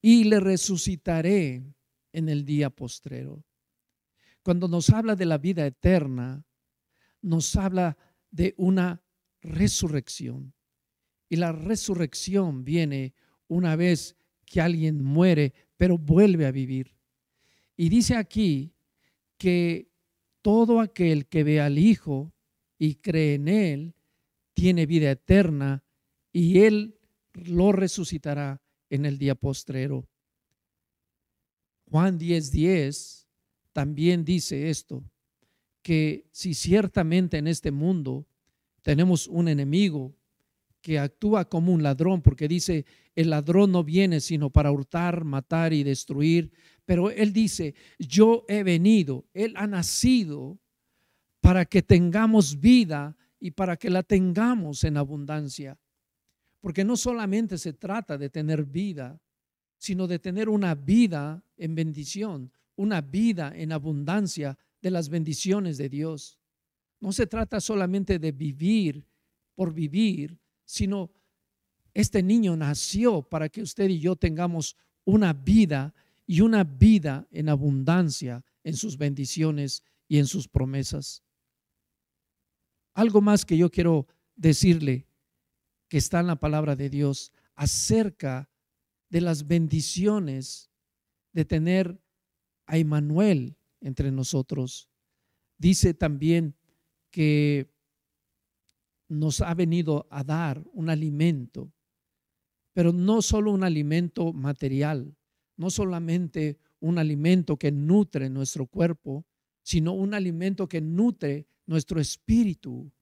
y 0.00 0.24
le 0.24 0.40
resucitaré 0.40 1.62
en 2.12 2.28
el 2.28 2.44
día 2.44 2.70
postrero. 2.70 3.44
Cuando 4.42 4.68
nos 4.68 4.90
habla 4.90 5.16
de 5.16 5.26
la 5.26 5.38
vida 5.38 5.66
eterna, 5.66 6.44
nos 7.20 7.56
habla 7.56 7.96
de 8.30 8.54
una 8.56 9.02
resurrección. 9.42 10.55
Y 11.28 11.36
la 11.36 11.52
resurrección 11.52 12.64
viene 12.64 13.14
una 13.48 13.76
vez 13.76 14.16
que 14.44 14.60
alguien 14.60 15.02
muere, 15.02 15.52
pero 15.76 15.98
vuelve 15.98 16.46
a 16.46 16.52
vivir. 16.52 16.96
Y 17.76 17.88
dice 17.88 18.16
aquí 18.16 18.72
que 19.36 19.90
todo 20.42 20.80
aquel 20.80 21.26
que 21.26 21.44
ve 21.44 21.60
al 21.60 21.78
Hijo 21.78 22.32
y 22.78 22.96
cree 22.96 23.34
en 23.34 23.48
Él, 23.48 23.94
tiene 24.54 24.86
vida 24.86 25.10
eterna 25.10 25.84
y 26.32 26.60
Él 26.60 26.98
lo 27.34 27.72
resucitará 27.72 28.62
en 28.88 29.04
el 29.04 29.18
día 29.18 29.34
postrero. 29.34 30.08
Juan 31.90 32.18
10:10 32.18 32.50
10 32.50 33.28
también 33.72 34.24
dice 34.24 34.70
esto, 34.70 35.04
que 35.82 36.26
si 36.32 36.54
ciertamente 36.54 37.38
en 37.38 37.46
este 37.46 37.70
mundo 37.70 38.26
tenemos 38.82 39.26
un 39.28 39.48
enemigo 39.48 40.16
que 40.86 41.00
actúa 41.00 41.48
como 41.48 41.72
un 41.72 41.82
ladrón, 41.82 42.22
porque 42.22 42.46
dice, 42.46 42.86
el 43.16 43.30
ladrón 43.30 43.72
no 43.72 43.82
viene 43.82 44.20
sino 44.20 44.50
para 44.50 44.70
hurtar, 44.70 45.24
matar 45.24 45.72
y 45.72 45.82
destruir, 45.82 46.52
pero 46.84 47.10
él 47.10 47.32
dice, 47.32 47.74
yo 47.98 48.44
he 48.46 48.62
venido, 48.62 49.26
él 49.34 49.54
ha 49.56 49.66
nacido 49.66 50.60
para 51.40 51.64
que 51.64 51.82
tengamos 51.82 52.60
vida 52.60 53.16
y 53.40 53.50
para 53.50 53.76
que 53.76 53.90
la 53.90 54.04
tengamos 54.04 54.84
en 54.84 54.96
abundancia. 54.96 55.76
Porque 56.60 56.84
no 56.84 56.96
solamente 56.96 57.58
se 57.58 57.72
trata 57.72 58.16
de 58.16 58.30
tener 58.30 58.64
vida, 58.64 59.20
sino 59.78 60.06
de 60.06 60.20
tener 60.20 60.48
una 60.48 60.76
vida 60.76 61.42
en 61.56 61.74
bendición, 61.74 62.52
una 62.76 63.00
vida 63.00 63.52
en 63.56 63.72
abundancia 63.72 64.56
de 64.80 64.92
las 64.92 65.08
bendiciones 65.08 65.78
de 65.78 65.88
Dios. 65.88 66.38
No 67.00 67.10
se 67.10 67.26
trata 67.26 67.58
solamente 67.58 68.20
de 68.20 68.30
vivir 68.30 69.04
por 69.56 69.74
vivir, 69.74 70.38
sino 70.66 71.10
este 71.94 72.22
niño 72.22 72.54
nació 72.56 73.22
para 73.22 73.48
que 73.48 73.62
usted 73.62 73.88
y 73.88 74.00
yo 74.00 74.16
tengamos 74.16 74.76
una 75.06 75.32
vida 75.32 75.94
y 76.26 76.42
una 76.42 76.64
vida 76.64 77.26
en 77.30 77.48
abundancia 77.48 78.44
en 78.64 78.76
sus 78.76 78.98
bendiciones 78.98 79.82
y 80.08 80.18
en 80.18 80.26
sus 80.26 80.48
promesas. 80.48 81.22
Algo 82.92 83.22
más 83.22 83.46
que 83.46 83.56
yo 83.56 83.70
quiero 83.70 84.06
decirle 84.34 85.06
que 85.88 85.98
está 85.98 86.20
en 86.20 86.26
la 86.26 86.36
palabra 86.36 86.76
de 86.76 86.90
Dios 86.90 87.32
acerca 87.54 88.50
de 89.08 89.20
las 89.20 89.46
bendiciones 89.46 90.70
de 91.32 91.44
tener 91.44 92.00
a 92.66 92.76
Emmanuel 92.76 93.56
entre 93.80 94.10
nosotros. 94.10 94.88
Dice 95.58 95.94
también 95.94 96.56
que 97.10 97.72
nos 99.08 99.40
ha 99.40 99.54
venido 99.54 100.06
a 100.10 100.24
dar 100.24 100.62
un 100.72 100.90
alimento, 100.90 101.72
pero 102.72 102.92
no 102.92 103.22
solo 103.22 103.52
un 103.52 103.64
alimento 103.64 104.32
material, 104.32 105.16
no 105.56 105.70
solamente 105.70 106.58
un 106.80 106.98
alimento 106.98 107.56
que 107.56 107.72
nutre 107.72 108.28
nuestro 108.28 108.66
cuerpo, 108.66 109.26
sino 109.62 109.92
un 109.92 110.14
alimento 110.14 110.68
que 110.68 110.80
nutre 110.80 111.48
nuestro 111.66 112.00
espíritu 112.00 112.92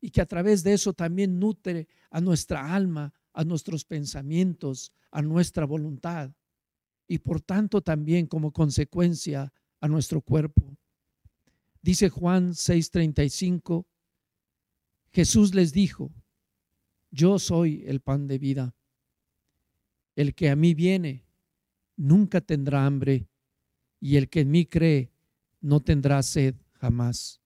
y 0.00 0.10
que 0.10 0.20
a 0.20 0.26
través 0.26 0.62
de 0.62 0.72
eso 0.72 0.92
también 0.92 1.38
nutre 1.38 1.88
a 2.10 2.20
nuestra 2.20 2.74
alma, 2.74 3.12
a 3.32 3.44
nuestros 3.44 3.84
pensamientos, 3.84 4.92
a 5.10 5.22
nuestra 5.22 5.64
voluntad 5.66 6.32
y 7.08 7.18
por 7.18 7.40
tanto 7.40 7.82
también 7.82 8.26
como 8.26 8.52
consecuencia 8.52 9.52
a 9.80 9.88
nuestro 9.88 10.20
cuerpo. 10.20 10.76
Dice 11.82 12.08
Juan 12.08 12.54
6:35, 12.54 13.86
Jesús 15.12 15.54
les 15.54 15.72
dijo, 15.72 16.12
yo 17.10 17.38
soy 17.38 17.84
el 17.86 18.00
pan 18.00 18.26
de 18.26 18.38
vida. 18.38 18.74
El 20.14 20.34
que 20.34 20.50
a 20.50 20.56
mí 20.56 20.74
viene 20.74 21.24
nunca 21.96 22.40
tendrá 22.40 22.86
hambre 22.86 23.28
y 24.00 24.16
el 24.16 24.28
que 24.28 24.40
en 24.40 24.50
mí 24.50 24.66
cree 24.66 25.10
no 25.60 25.80
tendrá 25.80 26.22
sed 26.22 26.54
jamás. 26.74 27.40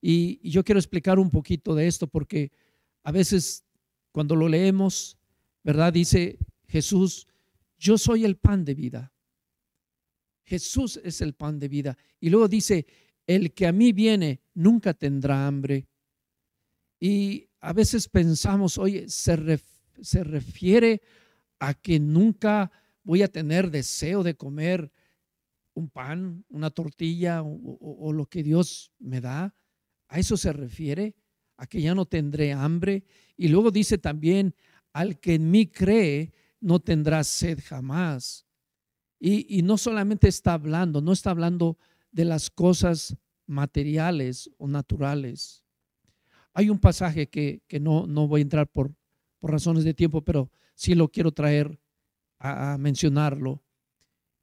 Y 0.00 0.48
yo 0.48 0.64
quiero 0.64 0.80
explicar 0.80 1.18
un 1.18 1.30
poquito 1.30 1.74
de 1.74 1.86
esto 1.86 2.06
porque 2.06 2.50
a 3.04 3.12
veces 3.12 3.64
cuando 4.10 4.34
lo 4.34 4.48
leemos, 4.48 5.16
¿verdad? 5.62 5.92
Dice 5.92 6.38
Jesús, 6.66 7.28
yo 7.78 7.98
soy 7.98 8.24
el 8.24 8.36
pan 8.36 8.64
de 8.64 8.74
vida. 8.74 9.12
Jesús 10.44 11.00
es 11.04 11.20
el 11.20 11.34
pan 11.34 11.58
de 11.58 11.68
vida. 11.68 11.96
Y 12.20 12.30
luego 12.30 12.48
dice, 12.48 12.86
el 13.26 13.52
que 13.52 13.66
a 13.66 13.72
mí 13.72 13.92
viene 13.92 14.40
nunca 14.54 14.92
tendrá 14.92 15.46
hambre. 15.46 15.86
Y 17.04 17.50
a 17.60 17.72
veces 17.72 18.08
pensamos, 18.08 18.78
oye, 18.78 19.08
se, 19.08 19.60
se 20.00 20.22
refiere 20.22 21.02
a 21.58 21.74
que 21.74 21.98
nunca 21.98 22.70
voy 23.02 23.22
a 23.22 23.28
tener 23.28 23.72
deseo 23.72 24.22
de 24.22 24.36
comer 24.36 24.92
un 25.74 25.90
pan, 25.90 26.44
una 26.48 26.70
tortilla 26.70 27.42
o, 27.42 28.12
lo 28.12 28.26
que 28.26 28.44
Dios 28.44 28.92
me 29.00 29.20
da. 29.20 29.52
A 30.06 30.20
eso 30.20 30.36
se 30.36 30.52
refiere, 30.52 31.16
a 31.56 31.66
que 31.66 31.82
ya 31.82 31.92
no 31.92 32.06
tendré 32.06 32.52
hambre. 32.52 33.02
Y 33.36 33.48
luego 33.48 33.72
dice 33.72 33.98
también, 33.98 34.54
al 34.92 35.18
que 35.18 35.34
en 35.34 35.50
mí 35.50 35.66
cree, 35.66 36.32
no 36.60 36.78
tendrá 36.78 37.24
sed 37.24 37.58
jamás. 37.64 38.46
Y, 39.18 39.58
y 39.58 39.62
no 39.62 39.76
solamente 39.76 40.28
está 40.28 40.52
hablando, 40.52 41.00
no 41.00 41.10
está 41.10 41.32
hablando 41.32 41.78
de 42.12 42.26
las 42.26 42.48
cosas 42.48 43.16
materiales 43.48 44.48
o 44.56 44.68
naturales. 44.68 45.61
Hay 46.54 46.68
un 46.68 46.78
pasaje 46.78 47.28
que, 47.28 47.62
no, 47.80 48.06
no 48.06 48.28
voy 48.28 48.40
a 48.40 48.42
entrar 48.42 48.68
por, 48.68 48.94
por 49.38 49.50
razones 49.50 49.84
de 49.84 49.94
tiempo, 49.94 50.22
pero 50.22 50.50
sí 50.74 50.94
lo 50.94 51.08
quiero 51.08 51.32
traer 51.32 51.80
a, 52.38 52.76
mencionarlo. 52.78 53.62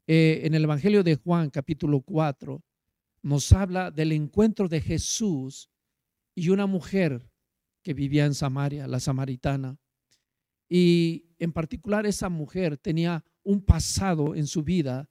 Eh, 0.06 0.40
en 0.44 0.54
el 0.54 0.64
Evangelio 0.64 1.04
de 1.04 1.16
Juan, 1.16 1.50
capítulo 1.50 2.00
4, 2.00 2.62
nos 3.22 3.52
habla 3.52 3.90
del 3.90 4.12
encuentro 4.12 4.68
de 4.68 4.80
Jesús 4.80 5.70
y 6.34 6.48
una 6.48 6.66
mujer 6.66 7.30
que 7.82 7.94
vivía 7.94 8.24
en 8.24 8.34
Samaria, 8.34 8.88
la 8.88 9.00
samaritana. 9.00 9.78
Y 10.68 11.26
en 11.38 11.52
particular 11.52 12.06
esa 12.06 12.28
mujer 12.28 12.76
tenía 12.76 13.24
un 13.42 13.62
pasado 13.62 14.34
en 14.34 14.46
su 14.46 14.62
vida, 14.62 15.10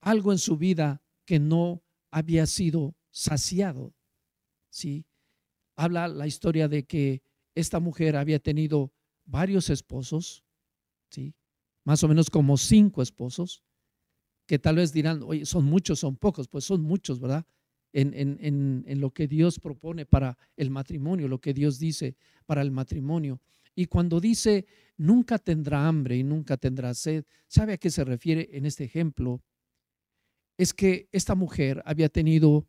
algo 0.00 0.32
en 0.32 0.38
su 0.38 0.56
vida 0.56 1.02
que 1.24 1.38
no 1.38 1.82
había 2.10 2.46
sido 2.46 2.96
saciado. 3.10 3.94
¿sí? 4.70 5.06
Habla 5.76 6.08
la 6.08 6.26
historia 6.26 6.68
de 6.68 6.84
que 6.84 7.22
esta 7.54 7.80
mujer 7.80 8.16
había 8.16 8.38
tenido 8.38 8.92
varios 9.24 9.70
esposos, 9.70 10.44
¿sí? 11.10 11.34
más 11.84 12.02
o 12.02 12.08
menos 12.08 12.30
como 12.30 12.56
cinco 12.56 13.02
esposos, 13.02 13.62
que 14.46 14.58
tal 14.58 14.76
vez 14.76 14.92
dirán, 14.92 15.22
oye, 15.22 15.46
son 15.46 15.64
muchos, 15.64 16.00
son 16.00 16.16
pocos, 16.16 16.48
pues 16.48 16.64
son 16.64 16.82
muchos, 16.82 17.20
¿verdad? 17.20 17.46
En, 17.92 18.12
en, 18.14 18.84
en, 18.86 19.00
lo 19.00 19.12
que 19.12 19.28
Dios 19.28 19.60
propone 19.60 20.04
para 20.04 20.36
el 20.56 20.68
matrimonio, 20.68 21.28
lo 21.28 21.40
que 21.40 21.54
Dios 21.54 21.78
dice 21.78 22.16
para 22.44 22.60
el 22.60 22.72
matrimonio. 22.72 23.40
Y 23.76 23.86
cuando 23.86 24.20
dice, 24.20 24.66
nunca 24.96 25.38
tendrá 25.38 25.86
hambre 25.86 26.16
y 26.16 26.24
nunca 26.24 26.56
tendrá 26.56 26.92
sed, 26.94 27.24
¿sabe 27.46 27.74
a 27.74 27.78
qué 27.78 27.90
se 27.90 28.04
refiere 28.04 28.48
en 28.52 28.66
este 28.66 28.84
ejemplo? 28.84 29.42
Es 30.58 30.74
que 30.74 31.08
esta 31.12 31.36
mujer 31.36 31.82
había 31.84 32.08
tenido 32.08 32.66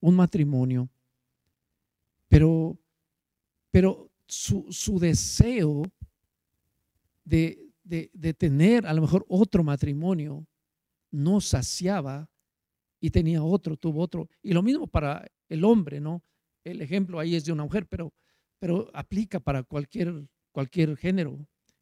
un 0.00 0.14
matrimonio, 0.14 0.90
pero, 2.36 2.78
pero 3.70 4.12
su, 4.26 4.66
su 4.68 4.98
deseo 4.98 5.84
de, 7.24 7.72
de, 7.82 8.34
tener 8.34 8.86
a 8.86 8.92
lo 8.92 9.00
mejor 9.00 9.24
otro 9.26 9.64
matrimonio, 9.64 10.46
no 11.10 11.40
saciaba 11.40 12.28
y 13.00 13.08
tenía 13.08 13.42
otro, 13.42 13.78
tuvo 13.78 14.02
otro. 14.02 14.28
Y 14.42 14.52
lo 14.52 14.62
mismo 14.62 14.86
para 14.86 15.26
el 15.48 15.64
hombre, 15.64 15.98
¿no? 15.98 16.22
El 16.62 16.82
ejemplo 16.82 17.18
ahí 17.18 17.36
es 17.36 17.46
de 17.46 17.52
una 17.52 17.64
mujer, 17.64 17.86
pero, 17.86 18.12
pero 18.58 18.90
aplica 18.92 19.40
para 19.40 19.62
cualquier, 19.62 20.28
cualquier 20.52 20.94
género, 20.98 21.38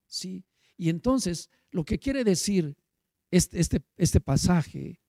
¿sí? 0.07 0.45
Y 0.77 0.89
entonces, 0.89 1.51
lo 1.73 1.85
que 1.85 1.99
quiere 1.99 2.23
decir 2.23 2.77
este, 3.33 3.59
este, 3.59 3.83
este 3.97 4.21
pasaje 4.21 5.01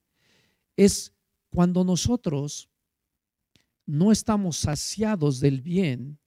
es 0.76 1.13
cuando 1.52 1.84
nosotros 1.84 2.67
no 3.86 4.12
estamos 4.12 4.58
saciados 4.58 5.39
del 5.39 5.62
bien, 5.62 6.19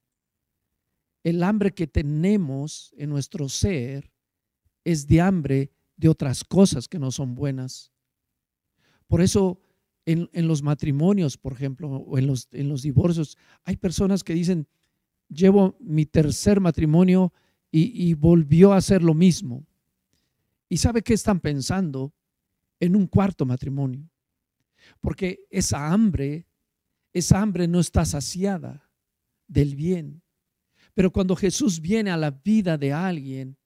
el 1.24 1.42
hambre 1.42 1.72
que 1.72 1.86
tenemos 1.86 2.94
en 2.96 3.10
nuestro 3.10 3.48
ser 3.48 4.12
es 4.84 5.06
de 5.06 5.20
hambre 5.20 5.70
de 5.96 6.08
otras 6.08 6.44
cosas 6.44 6.88
que 6.88 6.98
no 6.98 7.10
son 7.10 7.34
buenas. 7.34 7.92
Por 9.06 9.20
eso 9.20 9.60
en, 10.06 10.48
los 10.48 10.62
matrimonios, 10.62 11.36
por 11.36 11.52
ejemplo, 11.52 11.88
o 11.88 12.16
en 12.16 12.26
los, 12.26 12.48
en 12.52 12.68
los 12.68 12.82
divorcios, 12.82 13.36
hay 13.64 13.76
personas 13.76 14.24
que 14.24 14.32
dicen, 14.32 14.66
llevo 15.28 15.76
mi 15.80 16.06
tercer 16.06 16.60
matrimonio 16.60 17.32
y, 17.70 18.14
volvió 18.14 18.72
a 18.72 18.78
hacer 18.78 19.02
lo 19.02 19.12
mismo. 19.12 19.66
¿Y 20.70 20.78
sabe 20.78 21.02
qué 21.02 21.12
están 21.12 21.40
pensando? 21.40 22.14
En 22.80 22.96
un 22.96 23.06
cuarto 23.06 23.44
matrimonio. 23.44 24.08
Porque 25.00 25.40
esa 25.50 25.92
hambre, 25.92 26.46
esa 27.18 27.40
hambre 27.40 27.68
no 27.68 27.80
está 27.80 28.04
saciada 28.04 28.90
del 29.46 29.76
bien. 29.76 30.22
Pero 30.94 31.12
cuando 31.12 31.36
Jesús 31.36 31.80
viene 31.80 32.10
a 32.10 32.16
la 32.16 32.30
vida 32.30 32.76
de 32.76 32.92
alguien, 32.92 33.58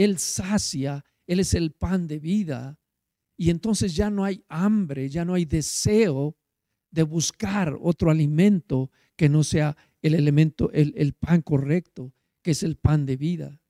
él 0.00 0.18
sacia, 0.18 1.04
Él 1.26 1.40
es 1.40 1.52
el 1.52 1.72
pan 1.72 2.06
de 2.06 2.18
vida. 2.18 2.78
Y 3.36 3.50
entonces 3.50 3.94
ya 3.94 4.08
no 4.08 4.24
hay 4.24 4.42
hambre, 4.48 5.10
ya 5.10 5.26
no 5.26 5.34
hay 5.34 5.44
deseo 5.44 6.38
de 6.90 7.02
buscar 7.02 7.76
otro 7.80 8.10
alimento 8.10 8.90
que 9.14 9.28
no 9.28 9.44
sea 9.44 9.76
el 10.00 10.14
elemento, 10.14 10.72
el, 10.72 10.94
el 10.96 11.12
pan 11.12 11.42
correcto, 11.42 12.14
que 12.40 12.52
es 12.52 12.62
el 12.62 12.76
pan 12.76 13.04
de 13.04 13.18
vida. 13.18 13.60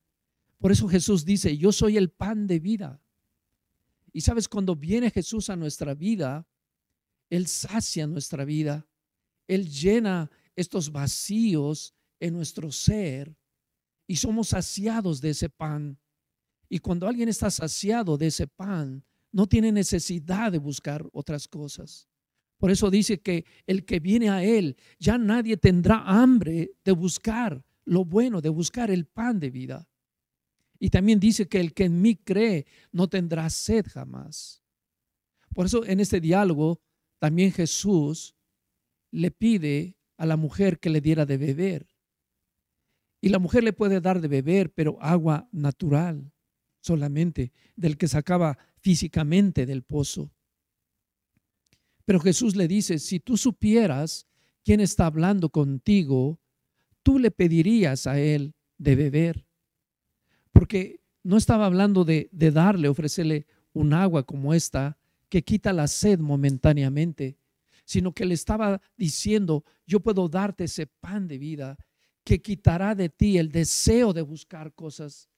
Por 0.58 0.70
eso 0.70 0.86
Jesús 0.88 1.24
dice, 1.24 1.56
yo 1.56 1.72
soy 1.72 1.96
el 1.96 2.10
pan 2.10 2.46
de 2.46 2.60
vida. 2.60 3.02
Y 4.12 4.20
sabes, 4.20 4.48
cuando 4.48 4.76
viene 4.76 5.10
Jesús 5.10 5.50
a 5.50 5.56
nuestra 5.56 5.94
vida, 5.94 6.46
Él 7.28 7.48
sacia 7.48 8.06
nuestra 8.06 8.44
vida. 8.44 8.86
Él 9.50 9.68
llena 9.68 10.30
estos 10.54 10.92
vacíos 10.92 11.92
en 12.20 12.34
nuestro 12.34 12.70
ser 12.70 13.36
y 14.06 14.14
somos 14.14 14.50
saciados 14.50 15.20
de 15.20 15.30
ese 15.30 15.48
pan. 15.48 15.98
Y 16.68 16.78
cuando 16.78 17.08
alguien 17.08 17.28
está 17.28 17.50
saciado 17.50 18.16
de 18.16 18.28
ese 18.28 18.46
pan, 18.46 19.04
no 19.32 19.48
tiene 19.48 19.72
necesidad 19.72 20.52
de 20.52 20.58
buscar 20.58 21.04
otras 21.12 21.48
cosas. 21.48 22.08
Por 22.58 22.70
eso 22.70 22.90
dice 22.90 23.20
que 23.20 23.44
el 23.66 23.84
que 23.84 23.98
viene 23.98 24.30
a 24.30 24.44
Él, 24.44 24.76
ya 25.00 25.18
nadie 25.18 25.56
tendrá 25.56 26.04
hambre 26.06 26.70
de 26.84 26.92
buscar 26.92 27.64
lo 27.84 28.04
bueno, 28.04 28.40
de 28.40 28.50
buscar 28.50 28.88
el 28.88 29.04
pan 29.06 29.40
de 29.40 29.50
vida. 29.50 29.88
Y 30.78 30.90
también 30.90 31.18
dice 31.18 31.48
que 31.48 31.58
el 31.58 31.74
que 31.74 31.86
en 31.86 32.00
mí 32.00 32.14
cree 32.14 32.66
no 32.92 33.08
tendrá 33.08 33.50
sed 33.50 33.84
jamás. 33.88 34.62
Por 35.52 35.66
eso 35.66 35.84
en 35.84 35.98
este 35.98 36.20
diálogo 36.20 36.80
también 37.18 37.50
Jesús 37.50 38.36
le 39.10 39.30
pide 39.30 39.96
a 40.16 40.26
la 40.26 40.36
mujer 40.36 40.78
que 40.78 40.90
le 40.90 41.00
diera 41.00 41.26
de 41.26 41.36
beber. 41.36 41.88
Y 43.20 43.28
la 43.28 43.38
mujer 43.38 43.64
le 43.64 43.72
puede 43.72 44.00
dar 44.00 44.20
de 44.20 44.28
beber, 44.28 44.72
pero 44.72 44.98
agua 45.00 45.48
natural 45.52 46.32
solamente, 46.80 47.52
del 47.76 47.96
que 47.98 48.08
sacaba 48.08 48.58
físicamente 48.80 49.66
del 49.66 49.82
pozo. 49.82 50.32
Pero 52.04 52.20
Jesús 52.20 52.56
le 52.56 52.66
dice, 52.66 52.98
si 52.98 53.20
tú 53.20 53.36
supieras 53.36 54.26
quién 54.64 54.80
está 54.80 55.06
hablando 55.06 55.50
contigo, 55.50 56.40
tú 57.02 57.18
le 57.18 57.30
pedirías 57.30 58.06
a 58.06 58.18
él 58.18 58.54
de 58.78 58.96
beber. 58.96 59.46
Porque 60.52 61.00
no 61.22 61.36
estaba 61.36 61.66
hablando 61.66 62.04
de, 62.04 62.28
de 62.32 62.50
darle, 62.50 62.88
ofrecerle 62.88 63.46
un 63.72 63.92
agua 63.92 64.24
como 64.24 64.54
esta 64.54 64.98
que 65.28 65.42
quita 65.42 65.72
la 65.72 65.86
sed 65.86 66.18
momentáneamente, 66.18 67.38
sino 67.90 68.12
que 68.12 68.24
le 68.24 68.34
estaba 68.34 68.80
diciendo, 68.96 69.64
yo 69.84 69.98
puedo 69.98 70.28
darte 70.28 70.62
ese 70.62 70.86
pan 70.86 71.26
de 71.26 71.38
vida 71.38 71.76
que 72.22 72.40
quitará 72.40 72.94
de 72.94 73.08
ti 73.08 73.36
el 73.36 73.50
deseo 73.50 74.12
de 74.12 74.22
buscar 74.22 74.72
cosas 74.74 75.28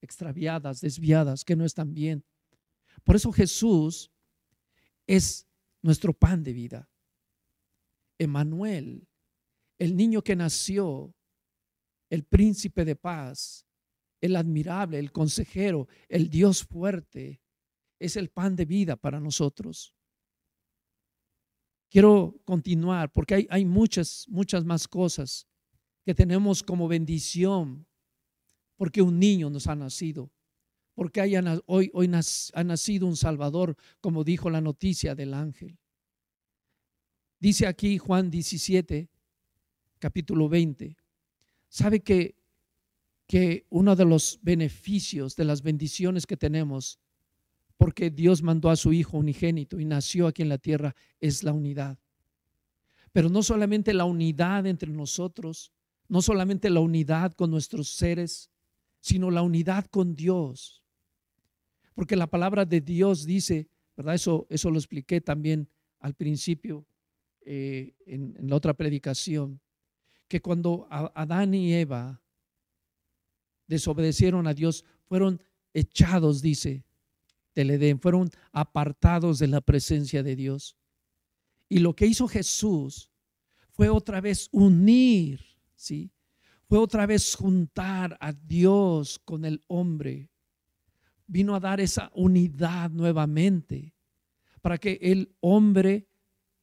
extraviadas, 0.00 0.80
desviadas, 0.80 1.44
que 1.44 1.54
no 1.54 1.64
están 1.64 1.94
bien. 1.94 2.24
Por 3.04 3.14
eso 3.14 3.30
Jesús 3.30 4.10
es 5.06 5.46
nuestro 5.80 6.12
pan 6.12 6.42
de 6.42 6.52
vida. 6.52 6.90
Emanuel, 8.18 9.06
el 9.78 9.94
niño 9.96 10.22
que 10.22 10.34
nació, 10.34 11.14
el 12.10 12.24
príncipe 12.24 12.84
de 12.84 12.96
paz, 12.96 13.64
el 14.20 14.34
admirable, 14.34 14.98
el 14.98 15.12
consejero, 15.12 15.86
el 16.08 16.28
Dios 16.28 16.64
fuerte, 16.64 17.40
es 18.00 18.16
el 18.16 18.28
pan 18.28 18.56
de 18.56 18.64
vida 18.64 18.96
para 18.96 19.20
nosotros. 19.20 19.94
Quiero 21.92 22.40
continuar 22.46 23.12
porque 23.12 23.34
hay, 23.34 23.46
hay 23.50 23.66
muchas, 23.66 24.24
muchas 24.30 24.64
más 24.64 24.88
cosas 24.88 25.46
que 26.06 26.14
tenemos 26.14 26.62
como 26.62 26.88
bendición, 26.88 27.86
porque 28.76 29.02
un 29.02 29.18
niño 29.18 29.50
nos 29.50 29.66
ha 29.66 29.74
nacido, 29.76 30.32
porque 30.94 31.20
hoy, 31.66 31.90
hoy 31.92 32.10
ha 32.54 32.64
nacido 32.64 33.06
un 33.06 33.14
Salvador, 33.14 33.76
como 34.00 34.24
dijo 34.24 34.48
la 34.48 34.62
noticia 34.62 35.14
del 35.14 35.34
ángel. 35.34 35.78
Dice 37.38 37.66
aquí 37.66 37.98
Juan 37.98 38.30
17, 38.30 39.10
capítulo 39.98 40.48
20. 40.48 40.96
¿Sabe 41.68 42.00
que, 42.00 42.36
que 43.26 43.66
uno 43.68 43.96
de 43.96 44.06
los 44.06 44.38
beneficios, 44.40 45.36
de 45.36 45.44
las 45.44 45.60
bendiciones 45.60 46.26
que 46.26 46.38
tenemos, 46.38 46.98
porque 47.82 48.10
Dios 48.10 48.44
mandó 48.44 48.70
a 48.70 48.76
su 48.76 48.92
Hijo 48.92 49.18
unigénito 49.18 49.80
y 49.80 49.84
nació 49.84 50.28
aquí 50.28 50.42
en 50.42 50.48
la 50.48 50.58
tierra, 50.58 50.94
es 51.18 51.42
la 51.42 51.52
unidad? 51.52 51.98
Pero 53.10 53.28
no 53.28 53.42
solamente 53.42 53.92
la 53.92 54.04
unidad 54.04 54.68
entre 54.68 54.92
nosotros, 54.92 55.72
no 56.06 56.22
solamente 56.22 56.70
la 56.70 56.78
unidad 56.78 57.32
con 57.32 57.50
nuestros 57.50 57.88
seres, 57.88 58.52
sino 59.00 59.32
la 59.32 59.42
unidad 59.42 59.86
con 59.86 60.14
Dios. 60.14 60.84
Porque 61.96 62.14
la 62.14 62.28
palabra 62.28 62.64
de 62.64 62.80
Dios 62.80 63.26
dice, 63.26 63.68
¿verdad? 63.96 64.14
Eso, 64.14 64.46
eso 64.48 64.70
lo 64.70 64.78
expliqué 64.78 65.20
también 65.20 65.68
al 65.98 66.14
principio 66.14 66.86
eh, 67.40 67.96
en, 68.06 68.36
la 68.48 68.54
otra 68.54 68.74
predicación, 68.74 69.60
que 70.28 70.40
cuando 70.40 70.86
Adán 70.88 71.52
y 71.52 71.74
Eva 71.74 72.22
desobedecieron 73.66 74.46
a 74.46 74.54
Dios, 74.54 74.84
fueron 75.08 75.42
echados, 75.74 76.42
dice, 76.42 76.84
del 77.54 77.70
Edén, 77.70 78.00
fueron 78.00 78.30
apartados 78.52 79.38
de 79.38 79.48
la 79.48 79.60
presencia 79.60 80.22
de 80.22 80.36
Dios. 80.36 80.76
Y 81.68 81.78
lo 81.78 81.94
que 81.94 82.06
hizo 82.06 82.28
Jesús 82.28 83.10
fue 83.70 83.88
otra 83.88 84.20
vez 84.20 84.48
unir 84.52 85.52
¿sí? 85.82 86.12
Fue 86.68 86.78
otra 86.78 87.06
vez 87.06 87.34
juntar 87.34 88.16
a 88.20 88.32
Dios 88.32 89.18
con 89.18 89.44
el 89.44 89.62
hombre. 89.66 90.30
Vino 91.26 91.54
a 91.54 91.60
dar 91.60 91.80
esa 91.80 92.10
unidad 92.14 92.90
nuevamente 92.90 93.94
para 94.60 94.78
que 94.78 94.98
el 95.02 95.34
hombre, 95.40 96.06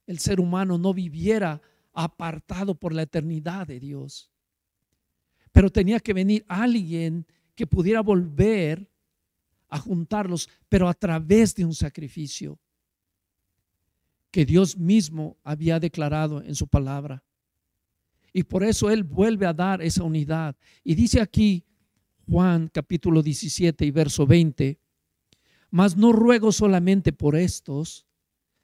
el 0.07 0.19
ser 0.19 0.39
humano, 0.39 0.77
no 0.77 0.93
viviera 0.93 1.61
apartado 1.91 2.75
por 2.75 2.93
la 2.93 3.01
eternidad 3.01 3.67
de 3.67 3.79
Dios. 3.79 4.31
Pero 5.51 5.69
tenía 5.69 5.99
que 5.99 6.13
venir 6.13 6.45
alguien 6.47 7.27
que 7.55 7.67
pudiera 7.67 8.01
volver 8.01 8.89
a 9.69 9.79
juntarlos, 9.79 10.49
pero 10.67 10.89
a 10.89 10.93
través 10.93 11.55
de 11.55 11.65
un 11.65 11.73
sacrificio 11.73 12.59
que 14.31 14.45
Dios 14.45 14.77
mismo 14.77 15.37
había 15.43 15.79
declarado 15.79 16.41
en 16.43 16.55
su 16.55 16.67
palabra. 16.67 17.23
Y 18.33 18.43
por 18.43 18.63
eso 18.63 18.89
Él 18.89 19.03
vuelve 19.03 19.45
a 19.45 19.53
dar 19.53 19.81
esa 19.81 20.03
unidad. 20.03 20.55
Y 20.83 20.95
dice 20.95 21.21
aquí 21.21 21.65
Juan 22.27 22.69
capítulo 22.71 23.23
17 23.23 23.85
y 23.85 23.91
verso 23.91 24.27
20, 24.27 24.79
mas 25.71 25.97
no 25.97 26.11
ruego 26.11 26.51
solamente 26.51 27.11
por 27.11 27.35
estos, 27.35 28.05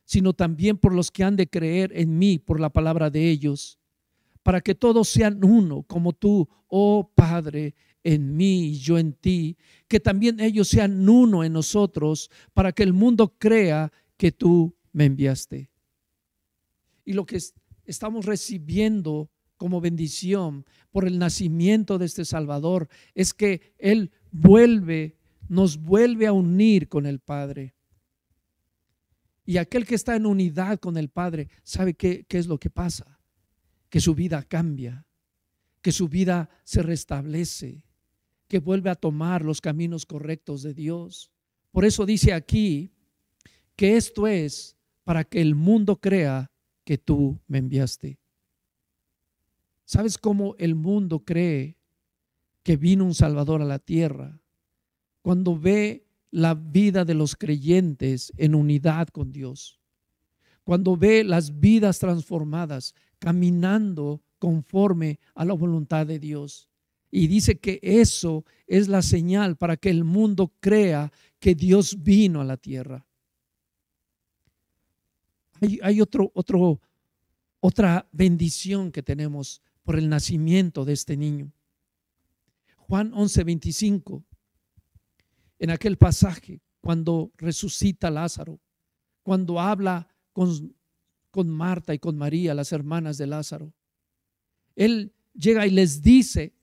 sino 0.03 0.33
también 0.33 0.77
por 0.77 0.93
los 0.93 1.09
que 1.09 1.23
han 1.23 1.35
de 1.35 1.47
creer 1.47 1.91
en 1.95 2.17
mí 2.17 2.37
por 2.37 2.59
la 2.59 2.69
palabra 2.69 3.09
de 3.09 3.29
ellos, 3.29 3.79
para 4.43 4.61
que 4.61 4.75
todos 4.75 5.09
sean 5.09 5.43
uno, 5.43 5.81
como 5.83 6.13
tú, 6.13 6.47
oh 6.67 7.11
Padre, 7.15 7.73
en 8.05 8.37
mí 8.37 8.67
y 8.67 8.77
yo 8.77 8.99
en 8.99 9.13
ti, 9.13 9.57
que 9.87 9.99
también 9.99 10.39
ellos 10.39 10.67
sean 10.67 11.09
uno 11.09 11.43
en 11.43 11.51
nosotros, 11.51 12.29
para 12.53 12.71
que 12.71 12.83
el 12.83 12.93
mundo 12.93 13.35
crea 13.39 13.91
que 14.15 14.31
tú 14.31 14.77
me 14.93 15.05
enviaste. 15.05 15.71
Y 17.03 17.13
lo 17.13 17.25
que 17.25 17.39
estamos 17.83 18.25
recibiendo 18.25 19.31
como 19.57 19.81
bendición 19.81 20.65
por 20.91 21.07
el 21.07 21.17
nacimiento 21.17 21.97
de 21.97 22.05
este 22.05 22.25
Salvador 22.25 22.89
es 23.15 23.33
que 23.33 23.73
Él 23.79 24.11
vuelve, 24.31 25.17
nos 25.49 25.77
vuelve 25.77 26.27
a 26.27 26.33
unir 26.33 26.87
con 26.87 27.07
el 27.07 27.19
Padre. 27.19 27.73
Y 29.45 29.57
aquel 29.57 29.85
que 29.85 29.95
está 29.95 30.15
en 30.15 30.27
unidad 30.27 30.77
con 30.79 30.95
el 30.97 31.09
Padre, 31.09 31.49
¿sabe 31.63 31.95
qué, 31.95 32.25
qué 32.27 32.37
es 32.37 32.45
lo 32.45 32.59
que 32.59 32.69
pasa? 32.69 33.19
Que 33.89 33.99
su 33.99 34.13
vida 34.13 34.43
cambia, 34.43 35.07
que 35.81 35.91
su 35.91 36.07
vida 36.07 36.49
se 36.63 36.83
restablece, 36.83 37.83
que 38.47 38.59
vuelve 38.59 38.89
a 38.89 38.95
tomar 38.95 39.43
los 39.43 39.61
caminos 39.61 40.05
correctos 40.05 40.61
de 40.61 40.73
Dios. 40.73 41.31
Por 41.71 41.85
eso 41.85 42.05
dice 42.05 42.33
aquí 42.33 42.91
que 43.75 43.97
esto 43.97 44.27
es 44.27 44.75
para 45.03 45.23
que 45.23 45.41
el 45.41 45.55
mundo 45.55 45.99
crea 45.99 46.51
que 46.83 46.97
tú 46.97 47.39
me 47.47 47.57
enviaste. 47.57 48.19
¿Sabes 49.85 50.17
cómo 50.17 50.55
el 50.57 50.75
mundo 50.75 51.23
cree 51.23 51.77
que 52.63 52.77
vino 52.77 53.05
un 53.05 53.13
Salvador 53.13 53.61
a 53.61 53.65
la 53.65 53.79
tierra? 53.79 54.39
Cuando 55.21 55.57
ve 55.57 56.05
la 56.31 56.53
vida 56.53 57.05
de 57.05 57.13
los 57.13 57.35
creyentes 57.35 58.33
en 58.37 58.55
unidad 58.55 59.07
con 59.07 59.31
Dios. 59.31 59.79
Cuando 60.63 60.97
ve 60.97 61.23
las 61.23 61.59
vidas 61.59 61.99
transformadas, 61.99 62.93
caminando 63.19 64.21
conforme 64.39 65.19
a 65.33 65.45
la 65.45 65.53
voluntad 65.53 66.05
de 66.05 66.19
Dios. 66.19 66.69
Y 67.11 67.27
dice 67.27 67.59
que 67.59 67.79
eso 67.81 68.45
es 68.67 68.87
la 68.87 69.01
señal 69.01 69.55
para 69.55 69.77
que 69.77 69.89
el 69.89 70.03
mundo 70.03 70.53
crea 70.59 71.11
que 71.39 71.55
Dios 71.55 72.03
vino 72.03 72.41
a 72.41 72.43
la 72.43 72.57
tierra. 72.57 73.05
Hay, 75.81 76.01
otra 77.61 78.07
bendición 78.11 78.91
que 78.91 79.01
tenemos 79.01 79.61
por 79.83 79.97
el 79.97 80.09
nacimiento 80.09 80.83
de 80.85 80.93
este 80.93 81.15
niño. 81.15 81.51
Juan 82.75 83.13
11:25, 83.13 84.23
en 85.59 85.69
aquel 85.69 85.97
pasaje, 85.97 86.61
cuando 86.81 87.31
resucita 87.37 88.11
Lázaro, 88.11 88.59
cuando 89.23 89.59
habla 89.59 90.07
con, 90.33 90.75
con 91.31 91.49
Marta 91.49 91.93
y 91.93 91.99
con 91.99 92.17
María, 92.17 92.53
las 92.53 92.71
hermanas 92.71 93.17
de 93.17 93.27
Lázaro, 93.27 93.73
él 94.75 95.13
llega 95.33 95.65
y 95.65 95.71
les 95.71 96.01
dice, 96.01 96.54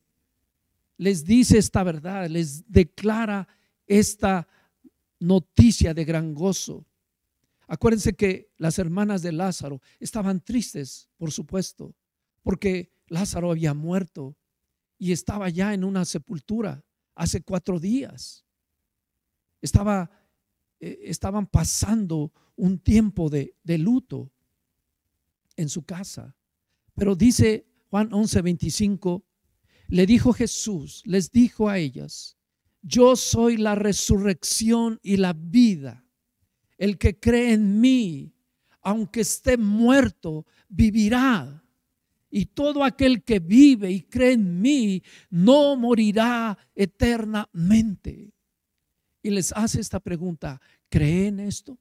les 0.96 1.24
dice 1.24 1.58
esta 1.58 1.82
verdad, 1.82 2.28
les 2.28 2.70
declara 2.70 3.48
esta 3.86 4.46
noticia 5.18 5.94
de 5.94 6.04
gran 6.04 6.34
gozo. 6.34 6.86
Acuérdense 7.66 8.14
que 8.14 8.52
las 8.58 8.78
hermanas 8.78 9.22
de 9.22 9.32
Lázaro 9.32 9.80
estaban 9.98 10.40
tristes, 10.40 11.08
por 11.16 11.32
supuesto, 11.32 11.94
porque 12.42 12.92
Lázaro 13.06 13.50
había 13.50 13.74
muerto 13.74 14.36
y 14.98 15.12
estaba 15.12 15.48
ya 15.48 15.74
en 15.74 15.84
una 15.84 16.04
sepultura 16.04 16.84
hace 17.14 17.42
cuatro 17.42 17.78
días. 17.78 18.44
Estaba, 19.60 20.10
eh, 20.80 21.00
estaban 21.04 21.46
pasando 21.46 22.32
un 22.56 22.78
tiempo 22.78 23.30
de, 23.30 23.54
de 23.62 23.78
luto 23.78 24.30
en 25.56 25.68
su 25.68 25.82
casa. 25.84 26.36
Pero 26.94 27.14
dice 27.14 27.66
Juan 27.90 28.10
11:25, 28.10 29.22
le 29.92 30.06
dijo 30.06 30.32
Jesús, 30.32 31.02
les 31.04 31.30
dijo 31.30 31.68
a 31.68 31.76
ellas, 31.76 32.38
yo 32.80 33.14
soy 33.14 33.58
la 33.58 33.74
resurrección 33.74 34.98
y 35.02 35.18
la 35.18 35.34
vida. 35.34 36.06
El 36.78 36.96
que 36.96 37.20
cree 37.20 37.52
en 37.52 37.78
mí, 37.78 38.34
aunque 38.80 39.20
esté 39.20 39.58
muerto, 39.58 40.46
vivirá 40.66 41.62
y 42.30 42.46
todo 42.46 42.84
aquel 42.84 43.22
que 43.22 43.38
vive 43.38 43.90
y 43.90 44.00
cree 44.00 44.32
en 44.32 44.62
mí 44.62 45.02
no 45.28 45.76
morirá 45.76 46.56
eternamente. 46.74 48.32
Y 49.22 49.28
les 49.28 49.52
hace 49.52 49.78
esta 49.78 50.00
pregunta, 50.00 50.58
¿creen 50.88 51.38
esto? 51.38 51.78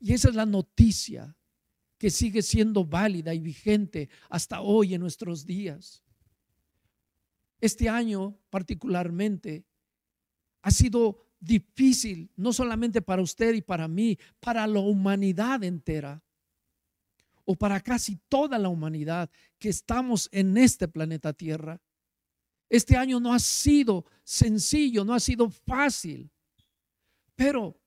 Y 0.00 0.14
esa 0.14 0.30
es 0.30 0.34
la 0.34 0.46
noticia 0.46 1.36
que 1.96 2.10
sigue 2.10 2.42
siendo 2.42 2.84
válida 2.84 3.32
y 3.32 3.38
vigente 3.38 4.08
hasta 4.28 4.62
hoy 4.62 4.94
en 4.94 5.00
nuestros 5.00 5.46
días. 5.46 6.02
Este 7.66 7.88
año 7.88 8.38
particularmente 8.48 9.66
ha 10.62 10.70
sido 10.70 11.18
difícil, 11.40 12.30
no 12.36 12.52
solamente 12.52 13.02
para 13.02 13.22
usted 13.22 13.54
y 13.54 13.60
para 13.60 13.88
mí, 13.88 14.16
para 14.38 14.64
la 14.68 14.78
humanidad 14.78 15.64
entera 15.64 16.22
o 17.44 17.56
para 17.56 17.80
casi 17.80 18.20
toda 18.28 18.56
la 18.56 18.68
humanidad 18.68 19.28
que 19.58 19.68
estamos 19.68 20.28
en 20.30 20.56
este 20.56 20.86
planeta 20.86 21.32
Tierra. 21.32 21.82
Este 22.68 22.96
año 22.96 23.18
no 23.18 23.34
ha 23.34 23.40
sido 23.40 24.04
sencillo, 24.22 25.04
no 25.04 25.12
ha 25.12 25.20
sido 25.20 25.50
fácil, 25.50 26.30
pero 27.34 27.80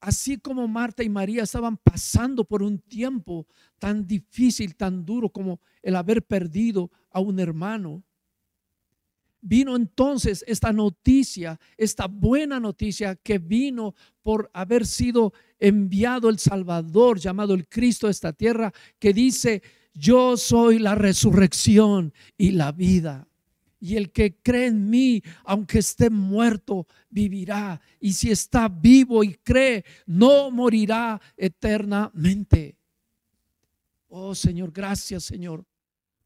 así 0.00 0.38
como 0.38 0.66
Marta 0.66 1.04
y 1.04 1.08
María 1.08 1.44
estaban 1.44 1.76
pasando 1.76 2.44
por 2.44 2.64
un 2.64 2.80
tiempo 2.80 3.46
tan 3.78 4.04
difícil, 4.08 4.74
tan 4.74 5.04
duro 5.04 5.30
como 5.30 5.60
el 5.82 5.94
haber 5.94 6.26
perdido 6.26 6.90
a 7.10 7.20
un 7.20 7.38
hermano, 7.38 8.02
Vino 9.42 9.74
entonces 9.74 10.44
esta 10.46 10.72
noticia, 10.72 11.58
esta 11.78 12.06
buena 12.06 12.60
noticia 12.60 13.16
que 13.16 13.38
vino 13.38 13.94
por 14.22 14.50
haber 14.52 14.86
sido 14.86 15.32
enviado 15.58 16.28
el 16.28 16.38
Salvador 16.38 17.18
llamado 17.18 17.54
el 17.54 17.66
Cristo 17.66 18.06
a 18.06 18.10
esta 18.10 18.34
tierra, 18.34 18.72
que 18.98 19.14
dice, 19.14 19.62
yo 19.94 20.36
soy 20.36 20.78
la 20.78 20.94
resurrección 20.94 22.12
y 22.36 22.50
la 22.52 22.72
vida. 22.72 23.26
Y 23.82 23.96
el 23.96 24.12
que 24.12 24.36
cree 24.42 24.66
en 24.66 24.90
mí, 24.90 25.22
aunque 25.44 25.78
esté 25.78 26.10
muerto, 26.10 26.86
vivirá. 27.08 27.80
Y 27.98 28.12
si 28.12 28.30
está 28.30 28.68
vivo 28.68 29.24
y 29.24 29.34
cree, 29.36 29.86
no 30.04 30.50
morirá 30.50 31.18
eternamente. 31.34 32.76
Oh 34.08 34.34
Señor, 34.34 34.70
gracias 34.70 35.24
Señor 35.24 35.64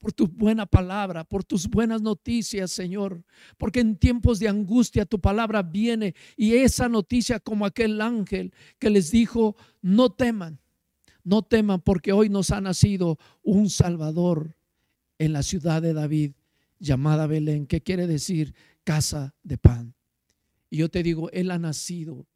por 0.05 0.12
tu 0.12 0.29
buena 0.29 0.67
palabra, 0.67 1.25
por 1.25 1.45
tus 1.45 1.67
buenas 1.67 2.03
noticias, 2.03 2.71
Señor. 2.71 3.25
Porque 3.57 3.81
en 3.81 3.97
tiempos 3.97 4.38
de 4.38 4.51
angustia 4.51 5.07
tu 5.07 5.19
palabra 5.19 5.62
viene 5.62 6.14
y 6.37 6.57
esa 6.57 6.90
noticia 6.90 7.40
como 7.40 7.64
aquel 7.64 8.03
ángel 8.03 8.53
que 8.79 8.90
les 8.90 9.11
dijo, 9.11 9.57
no 9.81 10.12
teman, 10.12 10.61
no 11.23 11.40
teman 11.40 11.81
porque 11.81 12.12
hoy 12.12 12.29
nos 12.29 12.51
ha 12.51 12.61
nacido 12.61 13.19
un 13.43 13.71
Salvador 13.71 14.59
en 15.17 15.33
la 15.33 15.43
ciudad 15.43 15.81
de 15.81 15.95
David 15.95 16.33
llamada 16.79 17.27
Belén, 17.27 17.67
que 17.67 17.81
quiere 17.81 18.07
decir 18.07 18.55
casa 18.85 19.35
de 19.43 19.57
pan. 19.57 19.95
Y 20.69 20.77
yo 20.77 20.90
te 20.90 21.03
digo, 21.03 21.31
Él 21.31 21.51
ha 21.51 21.59
nacido 21.59 22.27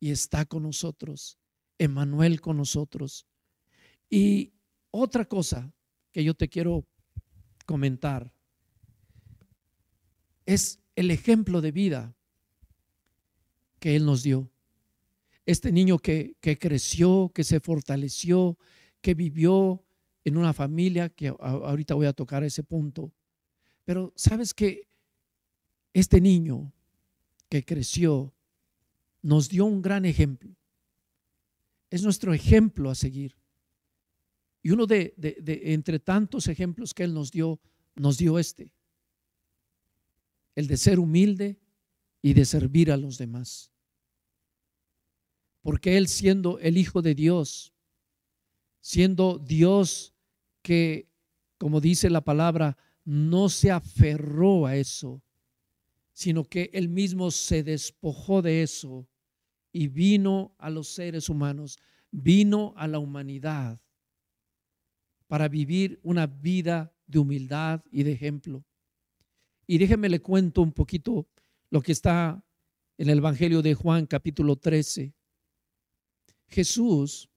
y 0.00 0.10
está 0.10 0.46
con 0.46 0.64
nosotros, 0.64 1.38
Emanuel 1.78 2.40
con 2.40 2.56
nosotros. 2.56 3.24
Y 4.10 4.52
otra 4.90 5.26
cosa 5.26 5.72
que 6.10 6.24
yo 6.24 6.34
te 6.34 6.48
quiero 6.48 6.84
comentar 7.64 8.32
es 10.46 10.80
el 10.96 11.10
ejemplo 11.10 11.60
de 11.60 11.72
vida 11.72 12.16
que 13.78 13.96
Él 13.96 14.04
nos 14.04 14.22
dio. 14.22 14.50
Este 15.46 15.72
niño 15.72 15.98
que, 15.98 16.36
que 16.40 16.58
creció, 16.58 17.30
que 17.34 17.44
se 17.44 17.60
fortaleció, 17.60 18.58
que 19.00 19.14
vivió 19.14 19.84
en 20.24 20.36
una 20.36 20.52
familia, 20.52 21.10
que 21.10 21.34
ahorita 21.38 21.94
voy 21.94 22.06
a 22.06 22.12
tocar 22.12 22.42
ese 22.44 22.62
punto. 22.62 23.12
Pero 23.84 24.12
sabes 24.16 24.54
que 24.54 24.88
este 25.92 26.20
niño 26.20 26.72
que 27.48 27.64
creció 27.64 28.34
nos 29.20 29.48
dio 29.48 29.66
un 29.66 29.82
gran 29.82 30.04
ejemplo. 30.04 30.56
Es 31.90 32.02
nuestro 32.02 32.32
ejemplo 32.32 32.90
a 32.90 32.94
seguir. 32.94 33.36
Y 34.64 34.70
uno 34.70 34.86
de, 34.86 35.14
entre 35.64 35.98
tantos 35.98 36.48
ejemplos 36.48 36.94
que 36.94 37.04
Él 37.04 37.12
nos 37.12 37.30
dio, 37.30 37.60
nos 37.94 38.16
dio 38.16 38.38
este, 38.38 38.72
el 40.54 40.66
de 40.68 40.78
ser 40.78 40.98
humilde 40.98 41.60
y 42.22 42.32
de 42.32 42.46
servir 42.46 42.90
a 42.90 42.96
los 42.96 43.18
demás. 43.18 43.70
Porque 45.60 45.98
Él 45.98 46.08
siendo 46.08 46.58
el 46.60 46.78
Hijo 46.78 47.02
de 47.02 47.14
Dios, 47.14 47.74
siendo 48.80 49.38
Dios 49.38 50.14
que, 50.62 51.10
como 51.58 51.82
dice 51.82 52.08
la 52.08 52.22
palabra, 52.22 52.78
no 53.04 53.50
se 53.50 53.70
aferró 53.70 54.64
a 54.64 54.76
eso, 54.76 55.22
sino 56.14 56.42
que 56.42 56.70
Él 56.72 56.88
mismo 56.88 57.30
se 57.30 57.62
despojó 57.62 58.40
de 58.40 58.62
eso 58.62 59.06
y 59.72 59.88
vino 59.88 60.54
a 60.56 60.70
los 60.70 60.88
seres 60.88 61.28
humanos, 61.28 61.78
vino 62.10 62.72
a 62.78 62.88
la 62.88 62.98
humanidad 62.98 63.83
para 65.26 65.48
vivir 65.48 66.00
una 66.02 66.26
vida 66.26 66.92
de 67.06 67.18
humildad 67.18 67.82
y 67.90 68.02
de 68.02 68.12
ejemplo. 68.12 68.64
Y 69.66 69.78
déjeme 69.78 70.08
le 70.08 70.20
cuento 70.20 70.62
un 70.62 70.72
poquito 70.72 71.26
lo 71.70 71.80
que 71.80 71.92
está 71.92 72.42
en 72.98 73.08
el 73.08 73.18
Evangelio 73.18 73.62
de 73.62 73.74
Juan 73.74 74.06
capítulo 74.06 74.56
13. 74.56 75.14
Jesús, 76.48 77.28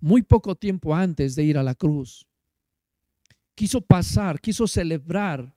muy 0.00 0.22
poco 0.22 0.54
tiempo 0.54 0.94
antes 0.94 1.34
de 1.34 1.44
ir 1.44 1.58
a 1.58 1.62
la 1.62 1.74
cruz, 1.74 2.26
quiso 3.54 3.80
pasar, 3.80 4.40
quiso 4.40 4.66
celebrar 4.66 5.56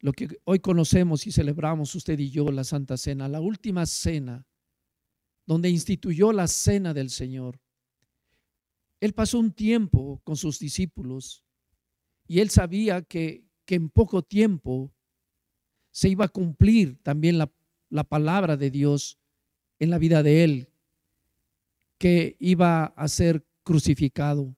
lo 0.00 0.12
que 0.12 0.40
hoy 0.44 0.58
conocemos 0.58 1.26
y 1.28 1.32
celebramos 1.32 1.94
usted 1.94 2.18
y 2.18 2.30
yo, 2.30 2.50
la 2.50 2.64
Santa 2.64 2.96
Cena, 2.96 3.28
la 3.28 3.40
última 3.40 3.86
cena, 3.86 4.44
donde 5.46 5.70
instituyó 5.70 6.32
la 6.32 6.48
cena 6.48 6.92
del 6.92 7.08
Señor. 7.08 7.61
Él 9.02 9.14
pasó 9.14 9.40
un 9.40 9.50
tiempo 9.50 10.20
con 10.22 10.36
sus 10.36 10.60
discípulos 10.60 11.44
y 12.28 12.38
él 12.38 12.50
sabía 12.50 13.02
que, 13.02 13.44
en 13.66 13.88
poco 13.88 14.22
tiempo 14.22 14.92
se 15.90 16.08
iba 16.08 16.26
a 16.26 16.28
cumplir 16.28 17.02
también 17.02 17.36
la, 17.36 17.50
la 17.88 18.04
palabra 18.04 18.56
de 18.56 18.70
Dios 18.70 19.18
en 19.80 19.90
la 19.90 19.98
vida 19.98 20.22
de 20.22 20.44
él, 20.44 20.68
que 21.98 22.36
iba 22.38 22.84
a 22.84 23.08
ser 23.08 23.44
crucificado. 23.64 24.54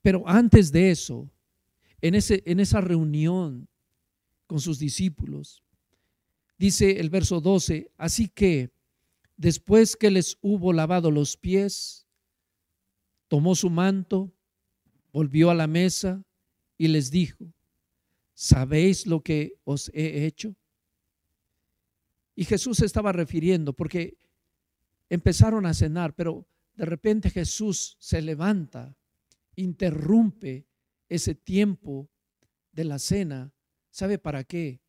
Pero 0.00 0.22
antes 0.26 0.72
de 0.72 0.92
eso, 0.92 1.28
en, 2.00 2.14
en 2.14 2.60
esa 2.60 2.80
reunión 2.80 3.68
con 4.46 4.60
sus 4.60 4.78
discípulos, 4.78 5.62
dice 6.56 6.98
el 6.98 7.10
verso 7.10 7.42
12, 7.42 7.90
así 7.98 8.28
que 8.28 8.70
después 9.36 9.96
que 9.96 10.10
les 10.10 10.38
hubo 10.40 10.72
lavado 10.72 11.10
los 11.10 11.36
pies, 11.36 12.06
tomó 13.30 13.54
su 13.54 13.70
manto, 13.70 14.32
volvió 15.12 15.50
a 15.50 15.54
la 15.54 15.68
mesa 15.68 16.24
y 16.76 16.88
les 16.88 17.12
dijo, 17.12 17.54
¿sabéis 18.34 19.06
lo 19.06 19.22
que 19.22 19.54
os 19.62 19.88
he 19.94 20.26
hecho? 20.26 20.56
Y 22.34 22.44
Jesús 22.44 22.80
estaba 22.80 23.12
refiriendo 23.12 23.72
porque 23.72 24.18
empezaron 25.08 25.64
a 25.64 25.74
cenar, 25.74 26.12
pero 26.12 26.44
de 26.74 26.84
repente 26.84 27.30
Jesús 27.30 27.96
se 28.00 28.20
levanta, 28.20 28.96
interrumpe 29.54 30.66
ese 31.08 31.36
tiempo 31.36 32.10
de 32.72 32.82
la 32.82 32.98
cena. 32.98 33.52
¿Sabe 33.90 34.18
para 34.18 34.42
qué? 34.42 34.80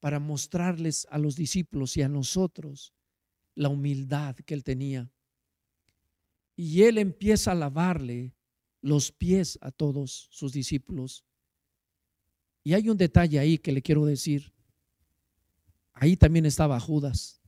Para 0.00 0.18
mostrarles 0.18 1.06
a 1.08 1.18
los 1.18 1.36
discípulos 1.36 1.96
y 1.96 2.02
a 2.02 2.08
nosotros 2.08 2.92
la 3.54 3.68
humildad 3.68 4.34
que 4.34 4.54
él 4.54 4.64
tenía 4.64 5.08
y 6.62 6.82
él 6.82 6.98
empieza 6.98 7.52
a 7.52 7.54
lavarle 7.54 8.34
los 8.82 9.12
pies 9.12 9.58
a 9.62 9.70
todos 9.70 10.28
sus 10.30 10.52
discípulos. 10.52 11.24
Y 12.62 12.74
hay 12.74 12.90
un 12.90 12.98
detalle 12.98 13.38
ahí 13.38 13.56
que 13.56 13.72
le 13.72 13.80
quiero 13.80 14.04
decir. 14.04 14.52
Ahí 15.94 16.18
también 16.18 16.44
estaba 16.44 16.78
Judas. 16.78 17.40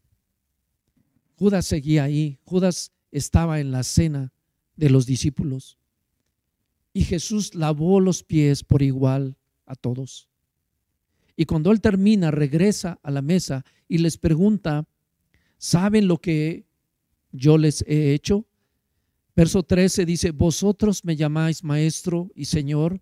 Judas 1.36 1.66
seguía 1.66 2.04
ahí. 2.04 2.38
Judas 2.44 2.90
estaba 3.10 3.60
en 3.60 3.70
la 3.70 3.82
cena 3.82 4.32
de 4.76 4.88
los 4.88 5.04
discípulos. 5.04 5.76
Y 6.94 7.04
Jesús 7.04 7.54
lavó 7.54 8.00
los 8.00 8.24
pies 8.24 8.64
por 8.64 8.80
igual 8.80 9.36
a 9.66 9.74
todos. 9.74 10.30
Y 11.36 11.44
cuando 11.44 11.70
él 11.70 11.82
termina, 11.82 12.30
regresa 12.30 12.98
a 13.02 13.10
la 13.10 13.20
mesa 13.20 13.62
y 13.88 13.98
les 13.98 14.16
pregunta, 14.16 14.88
¿saben 15.58 16.08
lo 16.08 16.16
que 16.16 16.64
yo 17.30 17.58
les 17.58 17.82
he 17.86 18.14
hecho? 18.14 18.46
Verso 19.34 19.62
13 19.62 20.04
dice, 20.04 20.30
vosotros 20.30 21.04
me 21.04 21.16
llamáis 21.16 21.64
maestro 21.64 22.30
y 22.34 22.44
señor 22.44 23.00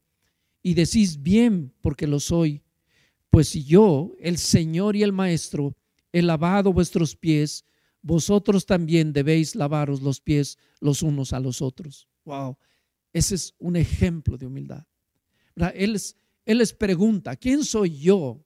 y 0.62 0.74
decís 0.74 1.22
bien 1.22 1.74
porque 1.80 2.06
lo 2.06 2.20
soy. 2.20 2.62
Pues 3.30 3.52
yo, 3.52 4.12
el 4.18 4.38
Señor 4.38 4.96
y 4.96 5.04
el 5.04 5.12
Maestro, 5.12 5.76
he 6.12 6.20
lavado 6.20 6.72
vuestros 6.72 7.14
pies, 7.14 7.64
vosotros 8.02 8.66
también 8.66 9.12
debéis 9.12 9.54
lavaros 9.54 10.02
los 10.02 10.20
pies 10.20 10.58
los 10.80 11.02
unos 11.02 11.32
a 11.32 11.38
los 11.38 11.62
otros. 11.62 12.08
Wow, 12.24 12.56
ese 13.12 13.36
es 13.36 13.54
un 13.58 13.76
ejemplo 13.76 14.36
de 14.36 14.46
humildad. 14.46 14.84
Él, 15.74 16.00
él 16.44 16.58
les 16.58 16.72
pregunta, 16.72 17.36
¿quién 17.36 17.64
soy 17.64 17.98
yo? 17.98 18.44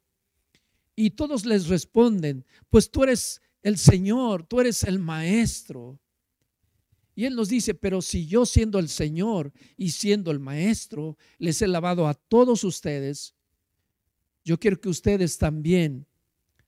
Y 0.96 1.10
todos 1.10 1.46
les 1.46 1.68
responden, 1.68 2.44
pues 2.68 2.90
tú 2.90 3.04
eres 3.04 3.40
el 3.62 3.78
Señor, 3.78 4.44
tú 4.44 4.60
eres 4.60 4.84
el 4.84 4.98
Maestro. 4.98 5.98
Y 7.14 7.26
Él 7.26 7.36
nos 7.36 7.48
dice, 7.48 7.74
pero 7.74 8.02
si 8.02 8.26
yo 8.26 8.44
siendo 8.44 8.78
el 8.78 8.88
Señor 8.88 9.52
y 9.76 9.90
siendo 9.90 10.30
el 10.30 10.40
Maestro, 10.40 11.16
les 11.38 11.62
he 11.62 11.68
lavado 11.68 12.08
a 12.08 12.14
todos 12.14 12.64
ustedes, 12.64 13.34
yo 14.44 14.58
quiero 14.58 14.80
que 14.80 14.88
ustedes 14.88 15.38
también 15.38 16.06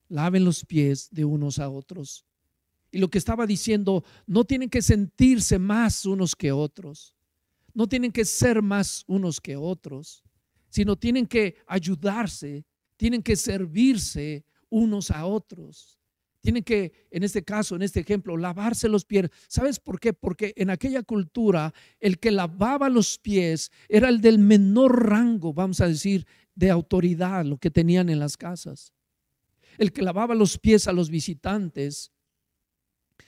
laven 0.07 0.45
los 0.45 0.65
pies 0.65 1.09
de 1.11 1.25
unos 1.25 1.59
a 1.59 1.69
otros. 1.69 2.25
Y 2.91 2.99
lo 2.99 3.09
que 3.09 3.17
estaba 3.17 3.45
diciendo, 3.45 4.03
no 4.25 4.45
tienen 4.45 4.69
que 4.69 4.81
sentirse 4.81 5.59
más 5.59 6.05
unos 6.05 6.35
que 6.35 6.51
otros, 6.51 7.13
no 7.73 7.87
tienen 7.87 8.11
que 8.11 8.23
ser 8.23 8.61
más 8.61 9.03
unos 9.07 9.41
que 9.41 9.57
otros, 9.57 10.23
sino 10.69 10.95
tienen 10.95 11.27
que 11.27 11.57
ayudarse, 11.67 12.65
tienen 12.95 13.21
que 13.21 13.35
servirse 13.35 14.45
unos 14.69 15.11
a 15.11 15.25
otros. 15.25 15.96
Tienen 16.47 16.63
que, 16.63 16.93
en 17.11 17.23
este 17.23 17.43
caso, 17.43 17.75
en 17.75 17.81
este 17.81 17.99
ejemplo, 17.99 18.37
lavarse 18.37 18.87
los 18.87 19.03
pies. 19.03 19.29
¿Sabes 19.49 19.81
por 19.81 19.99
qué? 19.99 20.13
Porque 20.13 20.53
en 20.55 20.69
aquella 20.69 21.03
cultura 21.03 21.73
el 21.99 22.19
que 22.19 22.31
lavaba 22.31 22.87
los 22.87 23.19
pies 23.19 23.69
era 23.89 24.07
el 24.07 24.21
del 24.21 24.39
menor 24.39 25.09
rango, 25.09 25.51
vamos 25.51 25.81
a 25.81 25.89
decir, 25.89 26.25
de 26.55 26.71
autoridad, 26.71 27.43
lo 27.43 27.57
que 27.57 27.69
tenían 27.69 28.07
en 28.07 28.19
las 28.19 28.37
casas. 28.37 28.93
El 29.77 29.91
que 29.91 30.01
lavaba 30.01 30.35
los 30.35 30.57
pies 30.57 30.87
a 30.87 30.93
los 30.93 31.09
visitantes 31.09 32.13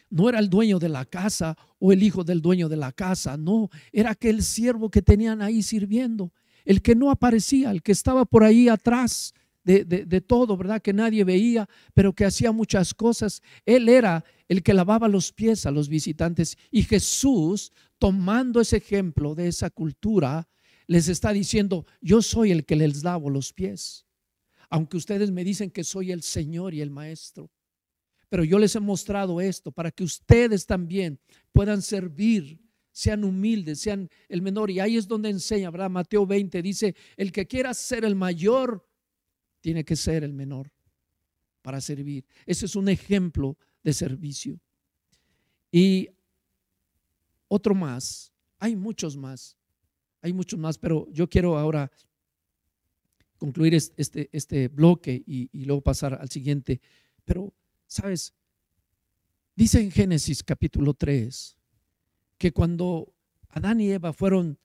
no 0.09 0.29
era 0.29 0.39
el 0.39 0.49
dueño 0.49 0.79
de 0.79 0.87
la 0.87 1.03
casa 1.03 1.57
o 1.77 1.91
el 1.91 2.01
hijo 2.03 2.23
del 2.23 2.41
dueño 2.41 2.69
de 2.69 2.77
la 2.77 2.93
casa, 2.93 3.35
no, 3.35 3.69
era 3.91 4.11
aquel 4.11 4.43
siervo 4.43 4.89
que 4.89 5.01
tenían 5.01 5.41
ahí 5.41 5.61
sirviendo, 5.61 6.31
el 6.63 6.81
que 6.81 6.95
no 6.95 7.11
aparecía, 7.11 7.71
el 7.71 7.83
que 7.83 7.91
estaba 7.91 8.23
por 8.23 8.45
ahí 8.45 8.69
atrás 8.69 9.33
de, 9.77 10.05
de, 10.05 10.21
todo, 10.21 10.57
¿verdad? 10.57 10.81
Que 10.81 10.93
nadie 10.93 11.23
veía, 11.23 11.69
pero 11.93 12.13
que 12.13 12.25
hacía 12.25 12.51
muchas 12.51 12.93
cosas. 12.93 13.43
Él 13.65 13.87
era 13.87 14.23
el 14.47 14.63
que 14.63 14.73
lavaba 14.73 15.07
los 15.07 15.31
pies 15.31 15.65
a 15.65 15.71
los 15.71 15.89
visitantes 15.89 16.57
y 16.71 16.83
Jesús, 16.83 17.71
tomando 17.99 18.61
ese 18.61 18.77
ejemplo 18.77 19.35
de 19.35 19.47
esa 19.47 19.69
cultura, 19.69 20.47
les 20.87 21.07
está 21.07 21.31
diciendo, 21.33 21.85
yo 22.01 22.23
soy 22.23 22.51
el 22.51 22.65
que 22.65 22.75
les 22.75 23.03
lavo 23.03 23.29
los 23.29 23.53
pies. 23.53 24.07
Aunque 24.71 24.97
ustedes 24.97 25.29
me 25.29 25.43
dicen 25.43 25.69
que 25.69 25.83
soy 25.83 26.11
el 26.11 26.23
Señor 26.23 26.73
y 26.73 26.81
el 26.81 26.89
Maestro. 26.89 27.51
Pero 28.27 28.43
yo 28.43 28.57
les 28.57 28.75
he 28.75 28.79
mostrado 28.79 29.39
esto 29.39 29.71
para 29.71 29.91
que 29.91 30.03
ustedes 30.03 30.65
también 30.65 31.19
puedan 31.51 31.81
servir, 31.81 32.59
sean 32.91 33.23
humildes, 33.23 33.81
sean 33.81 34.09
el 34.27 34.41
menor. 34.41 34.71
Y 34.71 34.79
ahí 34.79 34.97
es 34.97 35.07
donde 35.07 35.29
enseña, 35.29 35.69
¿verdad? 35.69 35.91
Mateo 35.91 36.25
20 36.25 36.61
dice, 36.63 36.95
el 37.17 37.31
que 37.31 37.47
quiera 37.47 37.73
ser 37.75 38.03
el 38.03 38.15
mayor, 38.15 38.88
tiene 39.61 39.83
que 39.83 39.95
ser 39.95 40.23
el 40.23 40.33
menor 40.33 40.71
para 41.61 41.81
servir. 41.81 42.25
Ese 42.45 42.65
es 42.65 42.75
un 42.75 42.89
ejemplo 42.89 43.57
de 43.83 43.93
servicio. 43.93 44.59
Y 45.71 46.09
otro 47.47 47.75
más, 47.75 48.31
hay 48.57 48.75
muchos 48.75 49.15
más, 49.17 49.57
hay 50.21 50.33
muchos 50.33 50.59
más, 50.59 50.77
pero 50.77 51.07
yo 51.11 51.29
quiero 51.29 51.57
ahora 51.57 51.91
concluir 53.37 53.73
este, 53.73 54.29
este 54.31 54.67
bloque 54.67 55.23
y, 55.25 55.49
luego 55.65 55.81
pasar 55.81 56.13
al 56.19 56.29
siguiente. 56.29 56.81
Pero 57.25 57.53
Sabes, 57.89 58.35
dice 59.55 59.81
en 59.81 59.89
Génesis 59.89 60.43
capítulo 60.43 60.93
3 60.93 61.57
que 62.37 62.51
cuando 62.51 63.15
Adán 63.49 63.81
y 63.81 63.89
Eva 63.89 64.13
fueron, 64.13 64.59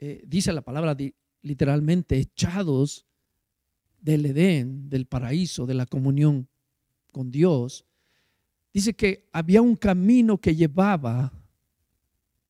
eh, 0.00 0.20
dice 0.26 0.52
la 0.52 0.62
palabra 0.62 0.96
literalmente, 1.42 2.18
echados 2.18 3.06
del 4.04 4.26
Edén, 4.26 4.90
del 4.90 5.06
paraíso, 5.06 5.64
de 5.64 5.72
la 5.72 5.86
comunión 5.86 6.46
con 7.10 7.30
Dios, 7.30 7.86
dice 8.72 8.92
que 8.92 9.26
había 9.32 9.62
un 9.62 9.76
camino 9.76 10.38
que 10.38 10.54
llevaba 10.54 11.32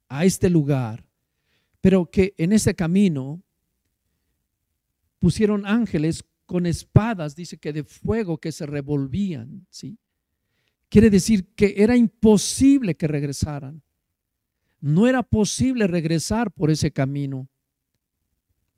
a 0.09 0.25
este 0.25 0.51
lugar, 0.51 1.07
pero 1.81 2.11
que 2.11 2.35
en 2.39 2.53
ese 2.53 2.75
camino 2.75 3.41
pusieron 5.21 5.65
ángeles 5.65 6.25
con 6.45 6.67
espadas, 6.67 7.37
dice 7.37 7.57
que 7.57 7.73
de 7.73 7.85
fuego 7.85 8.39
que 8.39 8.51
se 8.51 8.67
revolvían, 8.67 9.65
¿sí? 9.71 9.97
Quiere 10.89 11.09
decir 11.09 11.55
que 11.55 11.75
era 11.77 11.97
imposible 11.97 12.97
que 12.97 13.07
regresaran. 13.07 13.81
No 14.81 15.07
era 15.07 15.23
posible 15.23 15.87
regresar 15.87 16.51
por 16.53 16.71
ese 16.71 16.93
camino 16.93 17.49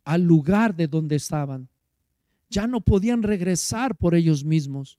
al 0.05 0.23
lugar 0.23 0.77
de 0.77 0.87
donde 0.87 1.17
estaban. 1.17 1.69
Ya 2.57 2.67
no 2.67 2.81
podían 2.81 3.23
regresar 3.23 3.99
por 3.99 4.15
ellos 4.15 4.43
mismos. 4.43 4.99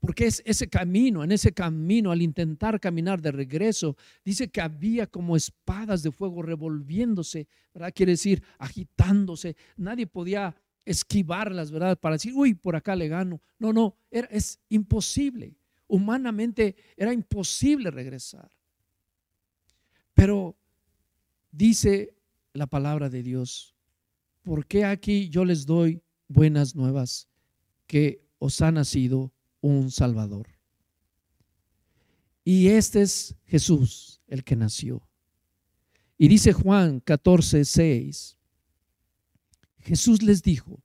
Porque 0.00 0.24
es 0.24 0.42
ese 0.46 0.66
camino, 0.66 1.22
en 1.22 1.30
ese 1.30 1.52
camino, 1.52 2.10
al 2.10 2.22
intentar 2.22 2.80
caminar 2.80 3.20
de 3.20 3.32
regreso, 3.32 3.98
dice 4.24 4.48
que 4.48 4.62
había 4.62 5.06
como 5.06 5.36
espadas 5.36 6.02
de 6.02 6.10
fuego 6.10 6.40
revolviéndose, 6.40 7.48
¿verdad? 7.74 7.92
Quiere 7.94 8.12
decir, 8.12 8.42
agitándose. 8.58 9.56
Nadie 9.76 10.06
podía 10.06 10.56
esquivarlas, 10.86 11.70
¿verdad? 11.70 11.98
Para 12.00 12.14
decir, 12.14 12.32
uy, 12.34 12.54
por 12.54 12.76
acá 12.76 12.96
le 12.96 13.08
gano. 13.08 13.42
No, 13.58 13.74
no, 13.74 13.98
es 14.10 14.58
imposible. 14.70 15.58
Humanamente 15.86 16.76
era 16.96 17.12
imposible 17.12 17.90
regresar. 17.90 18.50
Pero 20.14 20.56
dice 21.50 22.14
la 22.54 22.66
palabra 22.66 23.10
de 23.10 23.22
Dios, 23.22 23.74
¿por 24.40 24.64
qué 24.64 24.86
aquí 24.86 25.28
yo 25.28 25.44
les 25.44 25.66
doy 25.66 26.00
buenas 26.28 26.74
nuevas? 26.74 27.28
Que 27.86 28.24
os 28.38 28.60
ha 28.60 28.70
nacido 28.72 29.32
un 29.60 29.90
Salvador. 29.90 30.48
Y 32.44 32.68
este 32.68 33.02
es 33.02 33.36
Jesús, 33.44 34.20
el 34.26 34.44
que 34.44 34.56
nació. 34.56 35.08
Y 36.18 36.28
dice 36.28 36.52
Juan 36.52 37.00
14, 37.00 37.64
6, 37.64 38.36
Jesús 39.80 40.22
les 40.22 40.42
dijo, 40.42 40.82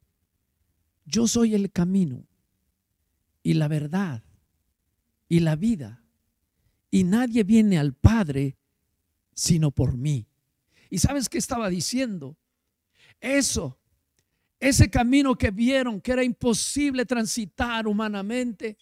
yo 1.05 1.27
soy 1.27 1.55
el 1.55 1.71
camino 1.71 2.27
y 3.43 3.53
la 3.55 3.67
verdad 3.67 4.23
y 5.27 5.39
la 5.39 5.55
vida, 5.55 6.03
y 6.91 7.03
nadie 7.03 7.43
viene 7.43 7.77
al 7.77 7.93
Padre 7.93 8.57
sino 9.33 9.71
por 9.71 9.95
mí. 9.95 10.27
¿Y 10.89 10.99
sabes 10.99 11.29
qué 11.29 11.37
estaba 11.37 11.69
diciendo? 11.69 12.37
Eso, 13.21 13.78
ese 14.59 14.89
camino 14.89 15.35
que 15.35 15.51
vieron 15.51 16.01
que 16.01 16.11
era 16.11 16.23
imposible 16.23 17.05
transitar 17.05 17.87
humanamente, 17.87 18.77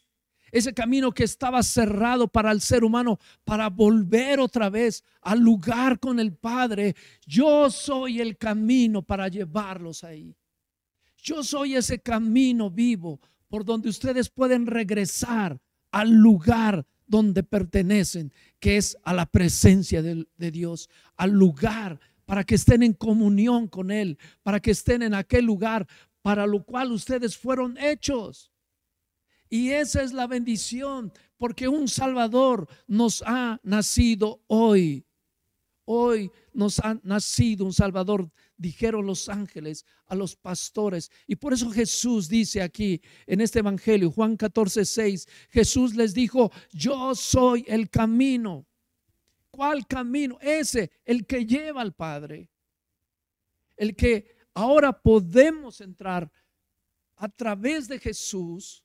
ese 0.52 0.74
camino 0.74 1.12
que 1.12 1.24
estaba 1.24 1.62
cerrado 1.62 2.28
para 2.28 2.52
el 2.52 2.62
ser 2.62 2.84
humano, 2.84 3.20
para 3.44 3.70
volver 3.70 4.40
otra 4.40 4.70
vez 4.70 5.04
al 5.22 5.40
lugar 5.40 6.00
con 6.00 6.20
el 6.20 6.34
Padre. 6.34 6.96
Yo 7.26 7.70
soy 7.70 8.22
el 8.22 8.38
camino 8.38 9.02
para 9.02 9.28
llevarlos 9.28 10.04
ahí. 10.04 10.36
Yo 11.18 11.44
soy 11.44 11.76
ese 11.76 12.00
camino 12.00 12.70
vivo 12.70 13.20
por 13.50 13.66
donde 13.66 13.90
ustedes 13.90 14.30
pueden 14.30 14.66
regresar 14.66 15.60
al 15.92 16.12
lugar 16.12 16.86
donde 17.06 17.44
pertenecen, 17.44 18.32
que 18.60 18.78
es 18.78 18.98
a 19.04 19.14
la 19.14 19.26
presencia 19.26 20.02
de, 20.02 20.52
Dios, 20.52 20.90
al 21.16 21.32
lugar 21.32 22.00
para 22.28 22.44
que 22.44 22.56
estén 22.56 22.84
en 22.84 22.94
comunión 22.94 23.68
con 23.70 23.90
Él, 23.90 24.20
para 24.44 24.60
que 24.60 24.72
estén 24.72 25.02
en 25.02 25.14
aquel 25.14 25.46
lugar 25.46 25.88
para 26.22 26.46
lo 26.46 26.66
cual 26.66 26.92
ustedes 26.92 27.38
fueron 27.38 27.78
hechos. 27.78 28.52
Y 29.50 29.70
esa 29.70 30.04
es 30.04 30.12
la 30.12 30.28
bendición, 30.28 31.14
porque 31.38 31.70
un 31.70 31.88
Salvador 31.88 32.68
nos 32.86 33.24
ha 33.26 33.62
nacido 33.64 34.44
hoy. 34.48 35.06
Hoy 35.86 36.30
nos 36.52 36.80
ha 36.80 37.00
nacido 37.02 37.64
un 37.64 37.72
Salvador, 37.72 38.30
dijeron 38.58 39.06
los 39.06 39.30
ángeles 39.30 39.86
a 40.06 40.16
los 40.16 40.36
pastores. 40.36 41.10
Y 41.28 41.38
por 41.38 41.54
eso 41.54 41.72
Jesús 41.72 42.28
dice 42.28 42.62
aquí 42.62 43.02
en 43.26 43.40
este 43.40 43.60
Evangelio, 43.60 44.12
Juan 44.12 44.36
14, 44.36 44.84
6, 44.84 45.28
Jesús 45.50 45.96
les 45.96 46.14
dijo, 46.14 46.52
yo 46.74 47.16
soy 47.16 47.64
el 47.70 47.90
camino. 47.90 48.68
¿Cuál 49.58 49.88
camino? 49.88 50.38
Ese, 50.40 50.92
el 51.04 51.26
que 51.26 51.44
lleva 51.44 51.82
al 51.82 51.96
Padre. 51.96 52.48
El 53.76 53.96
que 53.96 54.36
ahora 54.54 54.94
podemos 54.94 55.82
entrar 55.82 56.32
a 57.16 57.28
través 57.28 57.88
de 57.88 57.98
Jesús 57.98 58.84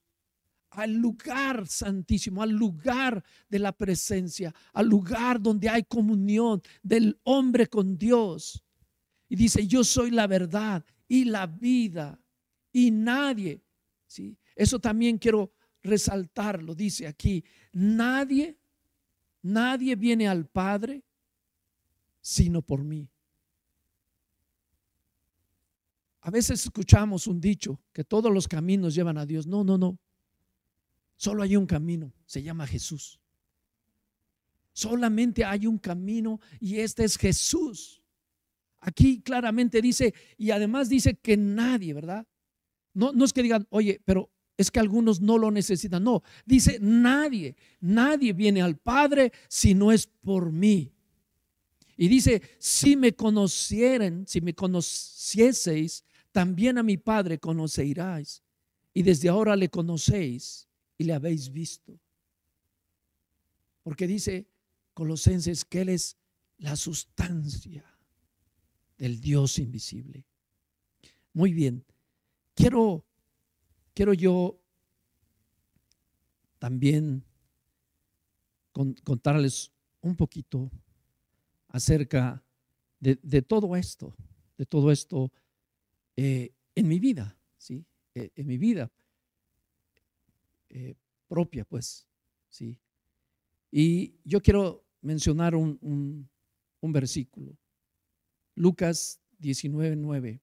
al 0.71 0.95
lugar 0.95 1.67
santísimo, 1.67 2.41
al 2.41 2.49
lugar 2.49 3.23
de 3.47 3.59
la 3.59 3.71
presencia, 3.71 4.51
al 4.73 4.87
lugar 4.87 5.39
donde 5.39 5.69
hay 5.69 5.83
comunión 5.83 6.59
del 6.81 7.19
hombre 7.21 7.67
con 7.67 7.95
Dios. 7.95 8.63
Y 9.29 9.35
dice, 9.35 9.67
yo 9.67 9.83
soy 9.83 10.09
la 10.09 10.25
verdad 10.25 10.83
y 11.07 11.25
la 11.25 11.45
vida 11.45 12.19
y 12.71 12.89
nadie, 12.89 13.63
¿sí? 14.07 14.39
Eso 14.55 14.79
también 14.79 15.19
quiero 15.19 15.53
resaltarlo, 15.83 16.73
dice 16.73 17.05
aquí, 17.05 17.45
nadie, 17.73 18.57
nadie 19.43 19.95
viene 19.95 20.27
al 20.27 20.47
Padre 20.47 21.03
sino 22.21 22.61
por 22.61 22.83
mí. 22.83 23.09
A 26.21 26.31
veces 26.31 26.63
escuchamos 26.63 27.27
un 27.27 27.41
dicho 27.41 27.81
que 27.91 28.05
todos 28.05 28.31
los 28.31 28.47
caminos 28.47 28.95
llevan 28.95 29.17
a 29.17 29.25
Dios. 29.25 29.45
No, 29.45 29.65
no, 29.65 29.77
no. 29.77 29.99
Solo 31.17 31.43
hay 31.43 31.57
un 31.57 31.65
camino, 31.65 32.13
se 32.25 32.41
llama 32.41 32.65
Jesús. 32.65 33.19
Solamente 34.71 35.43
hay 35.43 35.67
un 35.67 35.77
camino 35.77 36.39
y 36.59 36.79
este 36.79 37.03
es 37.03 37.17
Jesús. 37.17 38.01
Aquí 38.79 39.21
claramente 39.21 39.81
dice, 39.81 40.13
y 40.37 40.51
además 40.51 40.89
dice 40.89 41.15
que 41.15 41.37
nadie, 41.37 41.93
¿verdad? 41.93 42.25
No, 42.93 43.11
no 43.11 43.25
es 43.25 43.33
que 43.33 43.43
digan, 43.43 43.67
oye, 43.69 44.01
pero 44.05 44.31
es 44.57 44.69
que 44.69 44.79
algunos 44.79 45.21
no 45.21 45.37
lo 45.37 45.51
necesitan. 45.51 46.03
No, 46.03 46.23
dice 46.45 46.77
nadie, 46.81 47.55
nadie 47.79 48.33
viene 48.33 48.61
al 48.61 48.77
Padre 48.77 49.31
si 49.47 49.73
no 49.73 49.91
es 49.91 50.07
por 50.07 50.51
mí. 50.51 50.91
Y 51.95 52.07
dice, 52.07 52.41
si 52.59 52.95
me 52.95 53.13
conocieran, 53.13 54.25
si 54.27 54.41
me 54.41 54.53
conocieseis, 54.53 56.03
también 56.31 56.77
a 56.77 56.83
mi 56.83 56.97
Padre 56.97 57.39
conoceráis. 57.39 58.41
Y 58.93 59.03
desde 59.03 59.29
ahora 59.29 59.55
le 59.55 59.69
conocéis 59.69 60.67
y 60.97 61.03
le 61.03 61.13
habéis 61.13 61.51
visto. 61.51 61.99
Porque 63.83 64.07
dice 64.07 64.47
Colosenses 64.93 65.65
que 65.65 65.81
Él 65.81 65.89
es 65.89 66.17
la 66.57 66.75
sustancia 66.75 67.83
del 68.97 69.19
Dios 69.19 69.59
invisible. 69.59 70.25
Muy 71.33 71.51
bien, 71.51 71.83
quiero, 72.53 73.05
quiero 73.93 74.13
yo 74.13 74.59
también 76.59 77.23
contarles 79.03 79.71
un 80.01 80.15
poquito 80.15 80.71
acerca 81.67 82.43
de, 82.99 83.41
todo 83.41 83.75
esto, 83.75 84.15
de 84.57 84.65
todo 84.65 84.91
esto 84.91 85.31
eh, 86.15 86.53
en 86.75 86.87
mi 86.87 86.99
vida, 86.99 87.37
¿sí? 87.57 87.85
Eh, 88.15 88.31
en 88.35 88.47
mi 88.47 88.57
vida 88.57 88.91
eh, 90.69 90.95
propia, 91.27 91.65
pues, 91.65 92.07
¿sí? 92.49 92.79
Y 93.71 94.15
yo 94.23 94.41
quiero 94.41 94.85
mencionar 95.01 95.55
un, 95.55 96.29
un 96.81 96.91
versículo. 96.91 97.57
Lucas 98.55 99.19
19, 99.39 99.95
9 99.95 100.41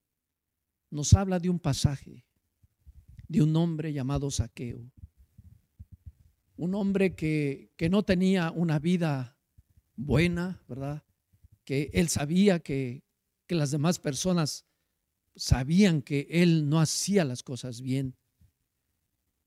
nos 0.91 1.15
habla 1.15 1.39
de 1.39 1.49
un 1.49 1.59
pasaje 1.59 2.25
de 3.31 3.43
un 3.43 3.55
hombre 3.55 3.93
llamado 3.93 4.29
Saqueo. 4.29 4.91
Un 6.57 6.75
hombre 6.75 7.15
que, 7.15 7.73
que 7.77 7.89
no 7.89 8.03
tenía 8.03 8.51
una 8.51 8.81
vida 8.81 9.39
buena, 9.95 10.61
¿verdad? 10.67 11.05
Que 11.63 11.91
él 11.93 12.09
sabía 12.09 12.59
que, 12.59 13.05
que 13.47 13.55
las 13.55 13.71
demás 13.71 14.01
personas 14.01 14.67
sabían 15.37 16.03
que 16.03 16.27
él 16.29 16.69
no 16.69 16.81
hacía 16.81 17.25
las 17.25 17.45
cosas 17.45 17.81
bien. 17.81 18.17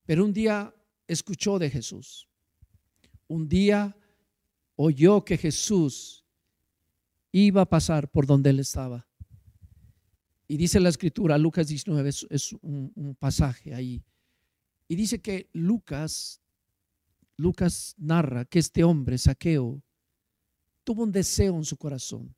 Pero 0.06 0.24
un 0.24 0.32
día 0.32 0.74
escuchó 1.06 1.58
de 1.58 1.68
Jesús. 1.68 2.26
Un 3.28 3.46
día 3.50 3.94
oyó 4.76 5.26
que 5.26 5.36
Jesús 5.36 6.24
iba 7.32 7.60
a 7.60 7.68
pasar 7.68 8.10
por 8.10 8.26
donde 8.26 8.48
él 8.48 8.60
estaba. 8.60 9.06
Y 10.46 10.56
dice 10.56 10.78
la 10.80 10.90
escritura, 10.90 11.38
Lucas 11.38 11.68
19, 11.68 12.08
es, 12.08 12.52
un, 12.60 13.16
pasaje 13.18 13.74
ahí. 13.74 14.04
Y 14.88 14.96
dice 14.96 15.20
que 15.20 15.48
Lucas, 15.52 16.42
Lucas 17.36 17.94
narra 17.96 18.44
que 18.44 18.58
este 18.58 18.84
hombre, 18.84 19.16
Saqueo, 19.16 19.82
tuvo 20.84 21.02
un 21.02 21.12
deseo 21.12 21.56
en 21.56 21.64
su 21.64 21.76
corazón. 21.78 22.34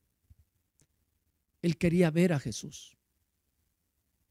Él 1.62 1.76
quería 1.76 2.10
ver 2.12 2.32
a 2.32 2.38
Jesús. 2.38 2.96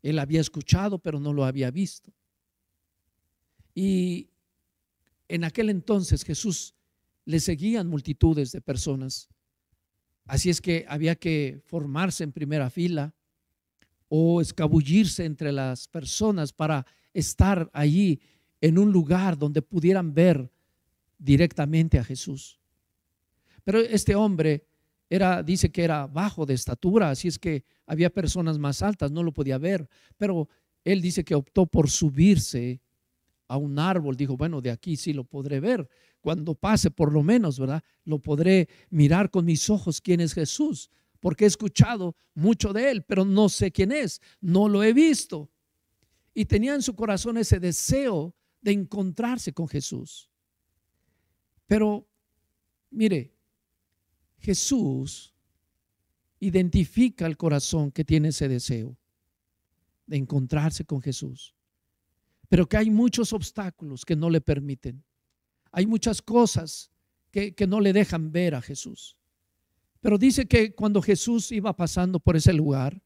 Él 0.02 0.20
había 0.20 0.40
escuchado, 0.40 1.00
pero 1.00 1.20
no 1.20 1.34
lo 1.34 1.44
había 1.44 1.70
visto. 1.70 2.14
Y 3.74 4.30
en 5.28 5.44
aquel 5.44 5.70
entonces 5.70 6.24
Jesús 6.24 6.76
le 7.26 7.42
seguían 7.42 7.88
multitudes 7.88 8.54
de 8.54 8.62
personas. 8.62 9.28
Así 10.28 10.50
es 10.50 10.62
que 10.62 10.86
había 10.88 11.16
que 11.16 11.62
formarse 11.66 12.24
en 12.24 12.32
primera 12.32 12.70
fila 12.70 13.14
o 14.08 14.42
escabullirse 14.42 15.26
entre 15.26 15.52
las 15.52 15.88
personas 15.88 16.54
para 16.54 16.86
estar 17.14 17.70
allí 17.74 18.20
en 18.62 18.78
un 18.78 18.92
lugar 18.92 19.38
donde 19.38 19.62
pudieran 19.62 20.14
ver 20.14 20.52
directamente 21.18 21.98
a 21.98 22.04
Jesús. 22.04 22.60
Pero 23.64 23.80
este 23.80 24.16
hombre 24.16 24.66
era, 25.10 25.44
dice 25.44 25.72
que 25.72 25.84
era 25.84 26.08
bajo 26.08 26.46
de 26.46 26.54
estatura, 26.54 27.10
así 27.10 27.28
es 27.28 27.40
que 27.40 27.64
había 27.86 28.10
personas 28.10 28.58
más 28.58 28.82
altas, 28.82 29.12
no 29.12 29.24
lo 29.24 29.32
podía 29.32 29.58
ver, 29.58 29.88
pero 30.18 30.50
él 30.84 31.02
dice 31.02 31.24
que 31.24 31.36
optó 31.36 31.66
por 31.66 31.90
subirse 31.90 32.82
a 33.48 33.58
un 33.58 33.78
árbol, 33.78 34.16
dijo, 34.16 34.38
bueno, 34.38 34.62
de 34.62 34.72
aquí 34.72 34.98
sí 34.98 35.14
lo 35.14 35.24
podré 35.24 35.60
ver, 35.60 35.88
cuando 36.22 36.56
pase 36.56 36.90
por 36.90 37.12
lo 37.12 37.22
menos, 37.22 37.60
¿verdad? 37.60 37.84
Lo 38.04 38.20
podré 38.20 38.68
mirar 38.90 39.30
con 39.30 39.46
mis 39.46 39.70
ojos 39.70 40.02
quién 40.02 40.22
es 40.22 40.34
Jesús, 40.34 40.90
porque 41.20 41.46
he 41.46 41.48
escuchado 41.48 42.16
mucho 42.34 42.74
de 42.74 42.92
él, 42.92 43.04
pero 43.04 43.26
no 43.26 43.50
sé 43.50 43.72
quién 43.72 43.92
es, 43.92 44.22
no 44.42 44.68
lo 44.70 44.84
he 44.84 44.94
visto. 44.94 45.52
Y 46.34 46.46
tenía 46.46 46.76
en 46.76 46.82
su 46.82 46.96
corazón 46.96 47.38
ese 47.38 47.60
deseo 47.60 48.36
de 48.62 48.72
encontrarse 48.72 49.54
con 49.54 49.68
Jesús. 49.68 50.30
Pero, 51.68 52.08
mire, 52.92 53.36
Jesús 54.40 55.34
identifica 56.40 57.26
el 57.26 57.38
corazón 57.38 57.92
que 57.92 58.04
tiene 58.04 58.30
ese 58.30 58.48
deseo 58.48 58.98
de 60.06 60.18
encontrarse 60.18 60.86
con 60.86 61.02
Jesús, 61.02 61.56
pero 62.50 62.68
que 62.68 62.78
hay 62.78 62.90
muchos 62.90 63.34
obstáculos 63.34 64.06
que 64.06 64.16
no 64.16 64.30
le 64.30 64.42
permiten. 64.42 65.04
Hay 65.72 65.88
muchas 65.88 66.22
cosas 66.22 66.92
que, 67.32 67.56
que 67.56 67.66
no 67.66 67.80
le 67.80 67.92
dejan 67.92 68.32
ver 68.32 68.56
a 68.56 68.62
Jesús. 68.62 69.18
Pero 70.06 70.20
dice 70.20 70.46
que 70.46 70.76
cuando 70.76 71.02
Jesús 71.02 71.52
iba 71.52 71.76
pasando 71.76 72.20
por 72.20 72.36
ese 72.36 72.54
lugar, 72.54 73.02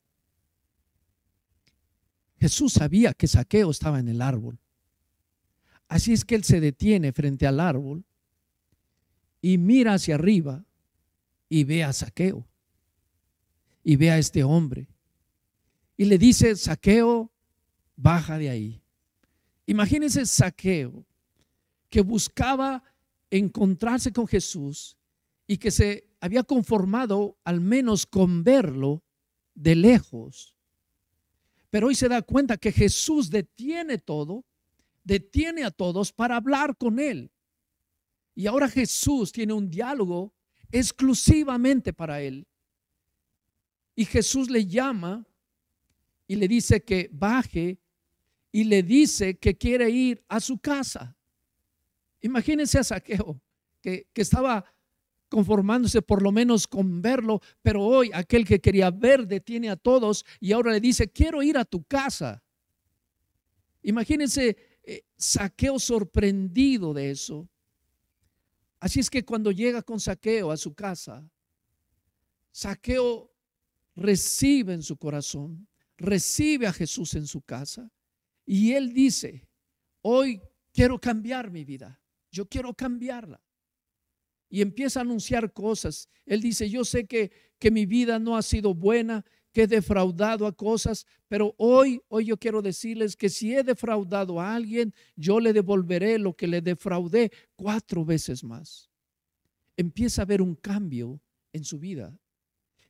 Jesús 2.37 2.73
sabía 2.73 3.13
que 3.13 3.25
Saqueo 3.25 3.71
estaba 3.71 3.99
en 3.99 4.09
el 4.09 4.21
árbol. 4.21 4.59
Así 5.87 6.11
es 6.11 6.25
que 6.25 6.35
él 6.35 6.43
se 6.43 6.59
detiene 6.59 7.13
frente 7.13 7.47
al 7.47 7.61
árbol 7.61 8.03
y 9.41 9.57
mira 9.57 9.93
hacia 9.93 10.15
arriba 10.15 10.65
y 11.47 11.63
ve 11.63 11.85
a 11.85 11.93
Saqueo 11.93 12.45
y 13.81 13.95
ve 13.95 14.11
a 14.11 14.17
este 14.17 14.43
hombre 14.43 14.89
y 15.95 16.03
le 16.03 16.17
dice, 16.17 16.53
Saqueo, 16.57 17.31
baja 17.95 18.37
de 18.37 18.49
ahí. 18.49 18.83
Imagínense 19.67 20.25
Saqueo 20.25 21.05
que 21.89 22.01
buscaba 22.01 22.83
encontrarse 23.31 24.11
con 24.11 24.27
Jesús 24.27 24.97
y 25.47 25.55
que 25.55 25.71
se 25.71 26.08
había 26.19 26.43
conformado 26.43 27.37
al 27.43 27.61
menos 27.61 28.05
con 28.05 28.43
verlo 28.43 29.03
de 29.55 29.75
lejos. 29.75 30.55
Pero 31.69 31.87
hoy 31.87 31.95
se 31.95 32.09
da 32.09 32.21
cuenta 32.21 32.57
que 32.57 32.71
Jesús 32.71 33.29
detiene 33.29 33.97
todo, 33.97 34.45
detiene 35.03 35.63
a 35.63 35.71
todos 35.71 36.11
para 36.11 36.35
hablar 36.35 36.77
con 36.77 36.99
él. 36.99 37.31
Y 38.35 38.47
ahora 38.47 38.69
Jesús 38.69 39.31
tiene 39.31 39.53
un 39.53 39.69
diálogo 39.69 40.33
exclusivamente 40.71 41.93
para 41.93 42.21
él. 42.21 42.47
Y 43.95 44.05
Jesús 44.05 44.49
le 44.49 44.65
llama 44.65 45.25
y 46.27 46.35
le 46.35 46.47
dice 46.47 46.83
que 46.83 47.09
baje 47.11 47.79
y 48.51 48.63
le 48.63 48.81
dice 48.81 49.37
que 49.37 49.57
quiere 49.57 49.89
ir 49.89 50.23
a 50.27 50.39
su 50.39 50.57
casa. 50.59 51.17
Imagínense 52.21 52.79
a 52.79 52.83
Saqueo, 52.83 53.41
que, 53.81 54.07
que 54.13 54.21
estaba 54.21 54.65
conformándose 55.29 56.01
por 56.01 56.21
lo 56.21 56.31
menos 56.31 56.67
con 56.67 57.01
verlo, 57.01 57.41
pero 57.61 57.83
hoy 57.83 58.09
aquel 58.13 58.45
que 58.45 58.59
quería 58.59 58.91
ver 58.91 59.27
detiene 59.27 59.69
a 59.69 59.77
todos 59.77 60.25
y 60.39 60.51
ahora 60.51 60.71
le 60.71 60.81
dice, 60.81 61.11
quiero 61.11 61.41
ir 61.43 61.57
a 61.57 61.65
tu 61.65 61.83
casa. 61.83 62.43
Imagínense 63.83 64.57
eh, 64.83 65.03
saqueo 65.15 65.79
sorprendido 65.79 66.93
de 66.93 67.11
eso. 67.11 67.47
Así 68.79 68.99
es 68.99 69.09
que 69.09 69.23
cuando 69.23 69.51
llega 69.51 69.81
con 69.83 69.99
saqueo 69.99 70.51
a 70.51 70.57
su 70.57 70.73
casa, 70.73 71.29
saqueo 72.51 73.31
recibe 73.95 74.73
en 74.73 74.83
su 74.83 74.97
corazón, 74.97 75.67
recibe 75.97 76.65
a 76.65 76.73
Jesús 76.73 77.13
en 77.13 77.27
su 77.27 77.41
casa 77.41 77.91
y 78.45 78.73
él 78.73 78.93
dice, 78.93 79.47
hoy 80.01 80.41
quiero 80.73 80.99
cambiar 80.99 81.51
mi 81.51 81.63
vida, 81.65 82.01
yo 82.31 82.47
quiero 82.47 82.73
cambiarla 82.73 83.39
y 84.49 84.61
empieza 84.61 84.99
a 84.99 85.03
anunciar 85.03 85.53
cosas. 85.53 86.09
Él 86.25 86.41
dice, 86.41 86.69
yo 86.69 86.83
sé 86.83 87.05
que, 87.05 87.31
que 87.59 87.71
mi 87.71 87.85
vida 87.85 88.19
no 88.19 88.35
ha 88.35 88.41
sido 88.41 88.73
buena, 88.73 89.23
que 89.51 89.63
he 89.63 89.67
defraudado 89.67 90.45
a 90.45 90.51
cosas, 90.51 91.05
pero 91.27 91.55
hoy, 91.57 92.01
hoy 92.07 92.25
yo 92.25 92.37
quiero 92.37 92.61
decirles 92.61 93.15
que 93.15 93.29
si 93.29 93.55
he 93.55 93.63
defraudado 93.63 94.39
a 94.39 94.55
alguien, 94.55 94.93
yo 95.15 95.39
le 95.39 95.53
devolveré 95.53 96.17
lo 96.19 96.35
que 96.35 96.47
le 96.47 96.61
defraudé 96.61 97.31
cuatro 97.55 98.05
veces 98.05 98.43
más. 98.43 98.89
Empieza 99.77 100.21
a 100.21 100.25
haber 100.25 100.41
un 100.41 100.55
cambio 100.55 101.21
en 101.53 101.63
su 101.63 101.79
vida. 101.79 102.17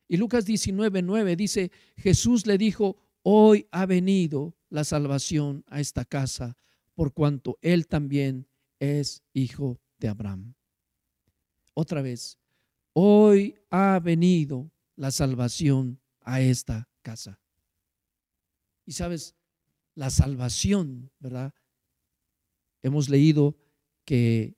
Y 0.08 0.16
Lucas 0.16 0.44
19, 0.44 1.02
9 1.02 1.36
dice, 1.36 1.70
Jesús 1.96 2.46
le 2.46 2.58
dijo, 2.58 2.96
hoy 3.22 3.66
ha 3.70 3.86
venido 3.86 4.56
la 4.68 4.84
salvación 4.84 5.64
a 5.68 5.80
esta 5.80 6.04
casa, 6.04 6.56
por 6.94 7.12
cuanto 7.12 7.58
él 7.62 7.86
también 7.86 8.46
es 8.80 9.22
hijo 9.32 9.80
de 9.98 10.08
Abraham 10.08 10.54
otra 11.74 12.02
vez, 12.02 12.38
hoy 12.92 13.56
ha 13.70 13.98
venido 14.00 14.70
la 14.96 15.10
salvación 15.10 16.00
a 16.22 16.40
esta 16.40 16.88
casa. 17.02 17.40
Y 18.84 18.92
sabes, 18.92 19.34
la 19.94 20.10
salvación, 20.10 21.10
¿verdad? 21.18 21.54
Hemos 22.82 23.08
leído 23.08 23.56
que, 24.04 24.56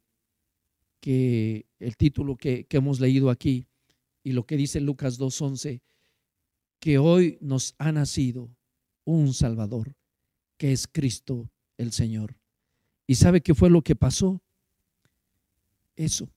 que 1.01 1.67
el 1.79 1.97
título 1.97 2.37
que, 2.37 2.65
que 2.65 2.77
hemos 2.77 3.01
leído 3.01 3.31
aquí 3.31 3.67
y 4.23 4.33
lo 4.33 4.47
que 4.47 4.57
dice 4.57 4.81
Lucas 4.81 5.19
2.11, 5.19 5.83
que 6.79 6.99
hoy 6.99 7.39
nos 7.41 7.75
ha 7.79 7.93
nacido 7.93 8.55
un 9.05 9.35
Salvador, 9.35 9.97
que 10.57 10.73
es 10.73 10.87
Cristo 10.87 11.51
el 11.77 11.93
Señor. 11.93 12.39
¿Y 13.07 13.17
sabe 13.17 13.41
qué 13.41 13.55
fue 13.55 13.71
lo 13.71 13.83
que 13.83 13.97
pasó? 13.97 14.43
Eso, 15.97 16.33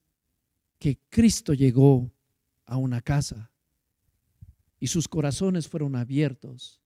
que 0.85 0.99
Cristo 1.09 1.55
llegó 1.55 2.13
a 2.67 2.77
una 2.77 3.01
casa 3.01 3.51
y 4.79 4.85
sus 4.85 5.07
corazones 5.07 5.67
fueron 5.67 5.95
abiertos 5.95 6.79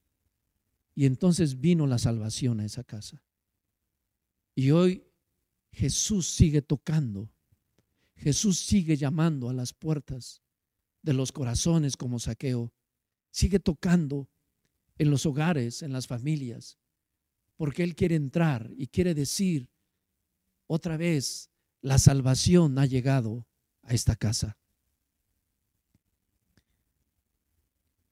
y 0.96 1.06
entonces 1.06 1.60
vino 1.60 1.86
la 1.86 1.98
salvación 2.00 2.62
a 2.62 2.66
esa 2.66 2.86
casa. 2.86 3.22
Y 4.56 4.72
hoy 4.72 5.04
Jesús 5.74 6.30
sigue 6.30 6.62
tocando. 6.62 7.30
Jesús 8.16 8.60
sigue 8.60 8.96
llamando 8.96 9.50
a 9.50 9.54
las 9.54 9.74
puertas 9.74 10.42
de 11.02 11.12
los 11.12 11.34
corazones 11.34 11.98
como 11.98 12.20
saqueo. 12.20 12.72
Sigue 13.32 13.60
tocando 13.60 14.30
en 14.98 15.10
los 15.12 15.26
hogares, 15.26 15.84
en 15.84 15.92
las 15.92 16.08
familias, 16.08 16.78
porque 17.58 17.84
Él 17.84 17.96
quiere 17.96 18.16
entrar 18.16 18.72
y 18.78 18.88
quiere 18.88 19.14
decir 19.14 19.70
otra 20.68 20.96
vez, 20.96 21.50
la 21.82 22.00
salvación 22.00 22.80
ha 22.80 22.86
llegado 22.86 23.49
a 23.84 23.94
esta 23.94 24.16
casa. 24.16 24.58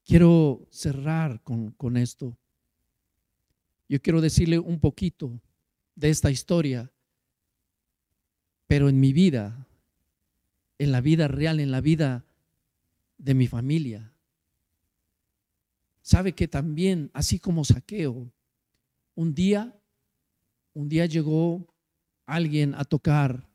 Quiero 0.05 0.65
cerrar 0.71 1.41
con, 1.43 1.71
con 1.71 1.97
esto. 1.97 2.37
Yo 3.89 4.01
quiero 4.01 4.21
decirle 4.21 4.59
un 4.59 4.79
poquito 4.79 5.41
de 5.95 6.09
esta 6.09 6.31
historia, 6.31 6.91
pero 8.67 8.89
en 8.89 8.99
mi 8.99 9.13
vida, 9.13 9.67
en 10.77 10.91
la 10.91 11.01
vida 11.01 11.27
real, 11.27 11.59
en 11.59 11.71
la 11.71 11.81
vida 11.81 12.25
de 13.17 13.33
mi 13.33 13.47
familia. 13.47 14.13
Sabe 16.01 16.33
que 16.33 16.47
también, 16.47 17.11
así 17.13 17.39
como 17.39 17.65
saqueo, 17.65 18.31
un 19.15 19.33
día, 19.33 19.77
un 20.73 20.87
día 20.87 21.05
llegó 21.05 21.67
alguien 22.25 22.75
a 22.75 22.85
tocar 22.85 23.49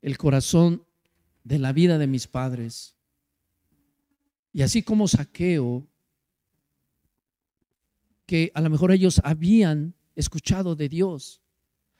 el 0.00 0.16
corazón 0.18 0.84
de 1.44 1.58
la 1.58 1.72
vida 1.72 1.98
de 1.98 2.06
mis 2.06 2.26
padres. 2.26 2.96
Y 4.52 4.62
así 4.62 4.82
como 4.82 5.08
saqueo, 5.08 5.86
que 8.26 8.50
a 8.54 8.60
lo 8.60 8.70
mejor 8.70 8.92
ellos 8.92 9.20
habían 9.24 9.94
escuchado 10.14 10.76
de 10.76 10.88
Dios, 10.88 11.42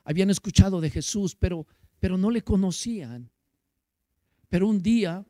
habían 0.05 0.30
escuchado 0.30 0.80
de 0.80 0.90
Jesús, 0.90 1.34
pero, 1.34 1.66
pero 1.99 2.16
no 2.16 2.30
le 2.30 2.43
conocían. 2.43 3.30
Pero 4.49 4.68
un 4.68 4.80
día, 4.80 5.26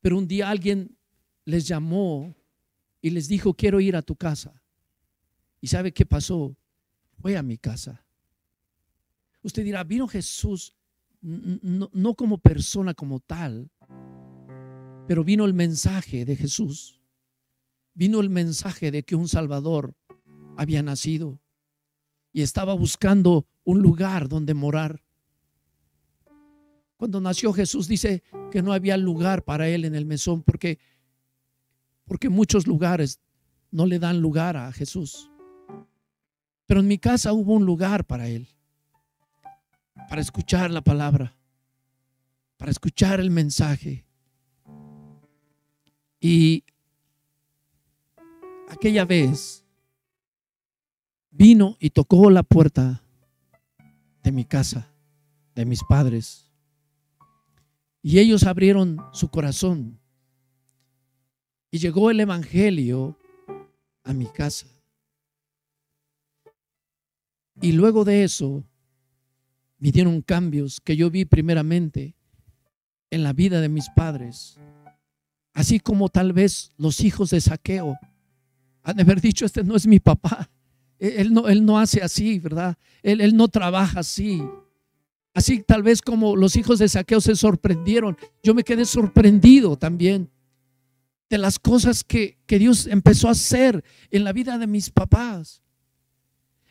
pero 0.00 0.18
un 0.18 0.28
día 0.28 0.50
alguien 0.50 0.96
les 1.44 1.66
llamó 1.66 2.34
y 3.00 3.10
les 3.10 3.28
dijo, 3.28 3.54
quiero 3.54 3.80
ir 3.80 3.96
a 3.96 4.02
tu 4.02 4.16
casa. 4.16 4.62
¿Y 5.60 5.68
sabe 5.68 5.92
qué 5.92 6.04
pasó? 6.04 6.56
Fue 7.20 7.36
a 7.36 7.42
mi 7.42 7.58
casa. 7.58 8.04
Usted 9.42 9.64
dirá, 9.64 9.84
vino 9.84 10.06
Jesús 10.06 10.75
no, 11.26 12.14
como 12.14 12.38
persona 12.38 12.94
como 12.94 13.18
tal, 13.18 13.70
pero 15.08 15.24
vino 15.24 15.44
el 15.44 15.54
mensaje 15.54 16.24
de 16.24 16.36
Jesús. 16.36 17.02
Vino 17.94 18.20
el 18.20 18.30
mensaje 18.30 18.90
de 18.92 19.02
que 19.02 19.16
un 19.16 19.26
Salvador 19.26 19.96
había 20.56 20.82
nacido 20.82 21.40
y 22.32 22.42
estaba 22.42 22.74
buscando 22.74 23.46
un 23.64 23.80
lugar 23.82 24.28
donde 24.28 24.54
morar. 24.54 25.02
Cuando 26.96 27.20
nació 27.20 27.52
Jesús 27.52 27.88
dice 27.88 28.22
que 28.52 28.62
no 28.62 28.72
había 28.72 28.96
lugar 28.96 29.44
para 29.44 29.68
él 29.68 29.84
en 29.84 29.94
el 29.94 30.06
mesón 30.06 30.42
porque 30.42 30.78
porque 32.04 32.28
muchos 32.28 32.68
lugares 32.68 33.20
no 33.72 33.84
le 33.84 33.98
dan 33.98 34.20
lugar 34.20 34.56
a 34.56 34.70
Jesús. 34.70 35.28
Pero 36.66 36.80
en 36.80 36.86
mi 36.86 36.98
casa 36.98 37.32
hubo 37.32 37.54
un 37.54 37.66
lugar 37.66 38.04
para 38.06 38.28
él, 38.28 38.48
para 40.08 40.20
escuchar 40.20 40.70
la 40.70 40.80
palabra, 40.80 41.34
para 42.56 42.70
escuchar 42.70 43.20
el 43.20 43.30
mensaje. 43.30 44.04
Y 46.20 46.64
aquella 48.68 49.04
vez 49.04 49.64
vino 51.30 51.76
y 51.78 51.90
tocó 51.90 52.30
la 52.30 52.42
puerta 52.42 53.02
de 54.22 54.32
mi 54.32 54.44
casa, 54.44 54.90
de 55.54 55.64
mis 55.64 55.84
padres. 55.84 56.50
Y 58.02 58.18
ellos 58.18 58.44
abrieron 58.44 59.04
su 59.12 59.28
corazón. 59.28 60.00
Y 61.70 61.78
llegó 61.78 62.10
el 62.10 62.20
Evangelio 62.20 63.18
a 64.04 64.12
mi 64.12 64.26
casa. 64.26 64.66
Y 67.60 67.72
luego 67.72 68.04
de 68.04 68.22
eso, 68.24 68.64
vinieron 69.78 70.22
cambios 70.22 70.80
que 70.80 70.96
yo 70.96 71.10
vi 71.10 71.24
primeramente 71.24 72.14
en 73.10 73.22
la 73.22 73.32
vida 73.32 73.60
de 73.60 73.68
mis 73.68 73.88
padres. 73.90 74.58
Así 75.52 75.80
como 75.80 76.08
tal 76.08 76.32
vez 76.32 76.72
los 76.76 77.00
hijos 77.00 77.30
de 77.30 77.40
saqueo 77.40 77.98
han 78.82 78.96
de 78.96 79.02
haber 79.02 79.20
dicho, 79.20 79.44
este 79.44 79.64
no 79.64 79.74
es 79.74 79.86
mi 79.86 79.98
papá. 79.98 80.48
E-, 80.98 81.20
él 81.20 81.32
no, 81.32 81.48
él 81.48 81.64
no 81.64 81.78
hace 81.78 82.02
así, 82.02 82.38
¿verdad? 82.38 82.76
Él, 83.02 83.20
él 83.20 83.36
no 83.36 83.48
trabaja 83.48 84.00
así. 84.00 84.42
Así 85.34 85.62
tal 85.62 85.82
vez 85.82 86.00
como 86.00 86.36
los 86.36 86.56
hijos 86.56 86.78
de 86.78 86.88
saqueo 86.88 87.20
se 87.20 87.36
sorprendieron. 87.36 88.16
Yo 88.42 88.54
me 88.54 88.64
quedé 88.64 88.84
sorprendido 88.84 89.76
también 89.76 90.30
de 91.28 91.38
las 91.38 91.58
cosas 91.58 92.04
que, 92.04 92.38
que 92.46 92.58
Dios 92.58 92.86
empezó 92.86 93.28
a 93.28 93.32
hacer 93.32 93.84
en 94.10 94.24
la 94.24 94.32
vida 94.32 94.58
de 94.58 94.66
mis 94.66 94.90
papás. 94.90 95.62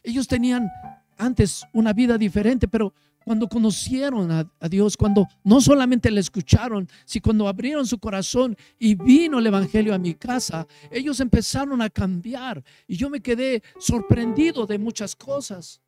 Ellos 0.04 0.28
tenían 0.28 0.70
antes 1.18 1.66
una 1.74 1.94
vida 1.94 2.18
diferente, 2.18 2.68
pero 2.68 2.94
cuando 3.26 3.50
conocieron 3.50 4.32
a, 4.32 4.70
Dios, 4.70 4.96
cuando 4.96 5.28
no 5.44 5.60
solamente 5.60 6.12
le 6.12 6.20
escucharon, 6.20 6.88
sino 7.06 7.24
cuando 7.24 7.48
abrieron 7.48 7.88
su 7.88 7.98
corazón 7.98 8.56
y 8.78 8.94
vino 8.94 9.40
el 9.40 9.48
Evangelio 9.48 9.96
a 9.96 9.98
mi 9.98 10.14
casa, 10.14 10.68
ellos 10.92 11.20
empezaron 11.20 11.82
a 11.82 11.90
cambiar 11.90 12.64
y 12.88 12.96
yo 12.96 13.10
me 13.10 13.22
quedé 13.22 13.64
sorprendido 13.80 14.68
de 14.68 14.78
muchas 14.78 15.16
cosas. 15.16 15.82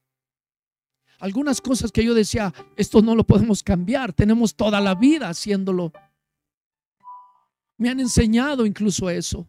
Algunas 1.20 1.62
cosas 1.62 1.92
que 1.92 2.04
yo 2.04 2.16
decía, 2.16 2.52
esto 2.76 3.04
no 3.04 3.14
lo 3.14 3.24
podemos 3.24 3.62
cambiar, 3.62 4.14
tenemos 4.14 4.56
toda 4.56 4.82
la 4.82 4.96
vida 4.96 5.30
haciéndolo. 5.30 5.94
Me 7.78 7.90
han 7.90 8.00
enseñado 8.00 8.66
incluso 8.66 9.12
eso. 9.12 9.48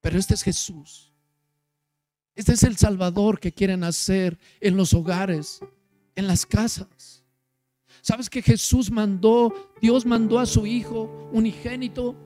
Pero 0.00 0.18
este 0.18 0.34
es 0.34 0.42
Jesús. 0.42 1.13
Este 2.34 2.52
es 2.52 2.62
el 2.64 2.76
Salvador 2.76 3.38
que 3.38 3.52
quieren 3.52 3.84
hacer 3.84 4.38
en 4.60 4.76
los 4.76 4.92
hogares, 4.92 5.60
en 6.16 6.26
las 6.26 6.44
casas. 6.44 7.22
¿Sabes 8.02 8.28
que 8.28 8.42
Jesús 8.42 8.90
mandó, 8.90 9.72
Dios 9.80 10.04
mandó 10.04 10.38
a 10.38 10.46
su 10.46 10.66
Hijo 10.66 11.30
unigénito 11.32 12.16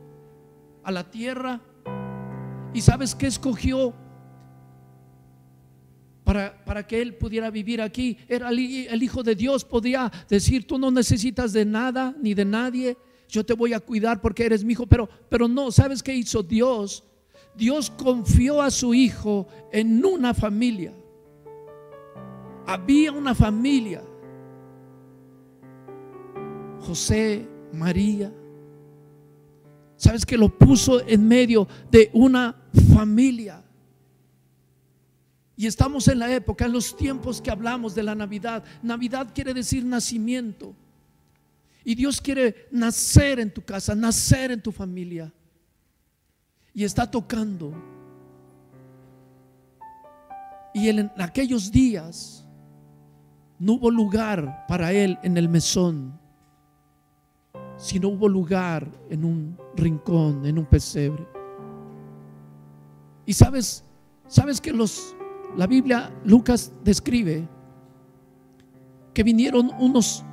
a 0.82 0.90
la 0.90 1.10
tierra? 1.10 1.60
¿Y 2.72 2.80
sabes 2.80 3.14
qué 3.14 3.26
escogió? 3.26 3.94
Para, 6.24 6.64
para, 6.64 6.86
que 6.86 7.00
él 7.00 7.14
pudiera 7.14 7.50
vivir 7.50 7.80
aquí. 7.80 8.18
Era 8.28 8.48
el, 8.48 8.58
el, 8.58 9.02
Hijo 9.02 9.22
de 9.22 9.34
Dios, 9.34 9.64
podía 9.64 10.10
decir, 10.28 10.66
tú 10.66 10.78
no 10.78 10.90
necesitas 10.90 11.52
de 11.52 11.64
nada 11.64 12.14
ni 12.20 12.34
de 12.34 12.44
nadie, 12.44 12.96
yo 13.28 13.44
te 13.44 13.54
voy 13.54 13.72
a 13.72 13.80
cuidar 13.80 14.20
porque 14.20 14.46
eres 14.46 14.64
mi 14.64 14.72
hijo, 14.72 14.86
pero, 14.86 15.08
pero 15.28 15.48
no, 15.48 15.70
¿sabes 15.70 16.02
qué 16.02 16.14
hizo 16.14 16.42
Dios? 16.42 17.04
Dios 17.58 17.90
confió 17.90 18.62
a 18.62 18.70
su 18.70 18.94
hijo 18.94 19.48
en 19.72 20.04
una 20.04 20.32
familia. 20.32 20.94
Había 22.64 23.10
una 23.10 23.34
familia. 23.34 24.00
José, 26.80 27.48
María. 27.72 28.32
¿Sabes 29.96 30.24
que 30.24 30.38
lo 30.38 30.56
puso 30.56 31.04
en 31.04 31.26
medio 31.26 31.66
de 31.90 32.10
una 32.12 32.54
familia? 32.94 33.64
Y 35.56 35.66
estamos 35.66 36.06
en 36.06 36.20
la 36.20 36.32
época, 36.32 36.66
en 36.66 36.72
los 36.72 36.96
tiempos 36.96 37.42
que 37.42 37.50
hablamos 37.50 37.92
de 37.92 38.04
la 38.04 38.14
Navidad. 38.14 38.62
Navidad 38.84 39.32
quiere 39.34 39.52
decir 39.52 39.84
nacimiento. 39.84 40.76
Y 41.82 41.96
Dios 41.96 42.20
quiere 42.20 42.68
nacer 42.70 43.40
en 43.40 43.52
tu 43.52 43.62
casa, 43.62 43.96
nacer 43.96 44.52
en 44.52 44.62
tu 44.62 44.70
familia 44.70 45.32
y 46.78 46.84
está 46.84 47.10
tocando. 47.10 47.72
Y 50.72 50.88
en 50.88 51.10
aquellos 51.18 51.72
días 51.72 52.46
no 53.58 53.72
hubo 53.72 53.90
lugar 53.90 54.64
para 54.68 54.92
él 54.92 55.18
en 55.24 55.36
el 55.36 55.48
mesón, 55.48 56.16
sino 57.76 58.10
hubo 58.10 58.28
lugar 58.28 58.88
en 59.10 59.24
un 59.24 59.58
rincón, 59.74 60.46
en 60.46 60.56
un 60.56 60.66
pesebre. 60.66 61.26
Y 63.26 63.32
sabes, 63.32 63.82
sabes 64.28 64.60
que 64.60 64.72
los 64.72 65.16
la 65.56 65.66
Biblia 65.66 66.12
Lucas 66.24 66.72
describe 66.84 67.48
que 69.12 69.24
vinieron 69.24 69.72
unos 69.80 70.24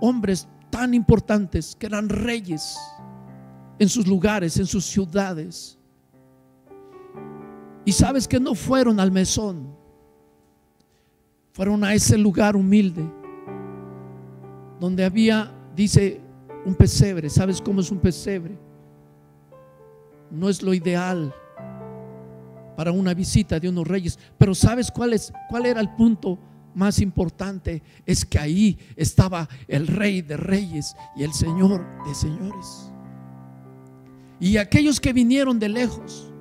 hombres 0.00 0.48
tan 0.70 0.92
importantes 0.92 1.76
que 1.76 1.86
eran 1.86 2.08
reyes 2.08 2.76
en 3.78 3.88
sus 3.88 4.08
lugares, 4.08 4.56
en 4.56 4.66
sus 4.66 4.84
ciudades. 4.84 5.78
Y 7.84 7.92
sabes 7.92 8.26
que 8.26 8.40
no 8.40 8.54
fueron 8.54 8.98
al 8.98 9.12
mesón, 9.12 9.76
fueron 11.52 11.84
a 11.84 11.94
ese 11.94 12.16
lugar 12.16 12.56
humilde, 12.56 13.04
donde 14.80 15.04
había, 15.04 15.52
dice, 15.76 16.20
un 16.64 16.74
pesebre. 16.74 17.28
¿Sabes 17.28 17.60
cómo 17.60 17.80
es 17.80 17.90
un 17.90 17.98
pesebre? 17.98 18.56
No 20.30 20.48
es 20.48 20.62
lo 20.62 20.72
ideal 20.72 21.34
para 22.76 22.90
una 22.90 23.14
visita 23.14 23.60
de 23.60 23.68
unos 23.68 23.86
reyes, 23.86 24.18
pero 24.36 24.54
¿sabes 24.54 24.90
cuál, 24.90 25.12
es, 25.12 25.32
cuál 25.48 25.66
era 25.66 25.80
el 25.80 25.90
punto 25.94 26.38
más 26.74 26.98
importante 26.98 27.82
es 28.04 28.24
que 28.24 28.38
ahí 28.38 28.78
estaba 28.96 29.48
el 29.68 29.86
rey 29.86 30.22
de 30.22 30.36
reyes 30.36 30.94
y 31.16 31.22
el 31.22 31.32
señor 31.32 31.86
de 32.06 32.14
señores. 32.14 32.90
Y 34.40 34.56
aquellos 34.56 35.00
que 35.00 35.12
vinieron 35.12 35.58
de 35.58 35.68
lejos, 35.68 36.32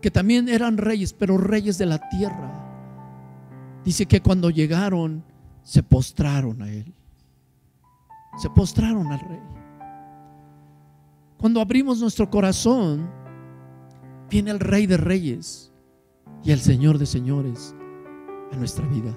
que 0.00 0.10
también 0.10 0.48
eran 0.48 0.76
reyes, 0.76 1.12
pero 1.12 1.38
reyes 1.38 1.78
de 1.78 1.86
la 1.86 2.08
tierra, 2.08 2.52
dice 3.84 4.06
que 4.06 4.20
cuando 4.20 4.50
llegaron 4.50 5.24
se 5.62 5.82
postraron 5.82 6.62
a 6.62 6.70
él. 6.70 6.94
Se 8.38 8.48
postraron 8.50 9.08
al 9.08 9.20
rey. 9.20 9.42
Cuando 11.38 11.60
abrimos 11.60 12.00
nuestro 12.00 12.30
corazón, 12.30 13.08
viene 14.30 14.50
el 14.50 14.60
rey 14.60 14.86
de 14.86 14.96
reyes 14.96 15.72
y 16.44 16.52
el 16.52 16.60
señor 16.60 16.98
de 16.98 17.06
señores 17.06 17.74
a 18.52 18.56
nuestra 18.56 18.86
vida. 18.86 19.16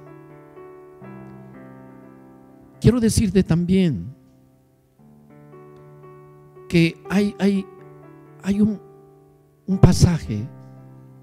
Quiero 2.79 2.99
decirte 2.99 3.43
también 3.43 4.15
que 6.67 6.99
hay, 7.09 7.35
hay, 7.37 7.65
hay 8.43 8.61
un, 8.61 8.81
un 9.67 9.77
pasaje, 9.77 10.47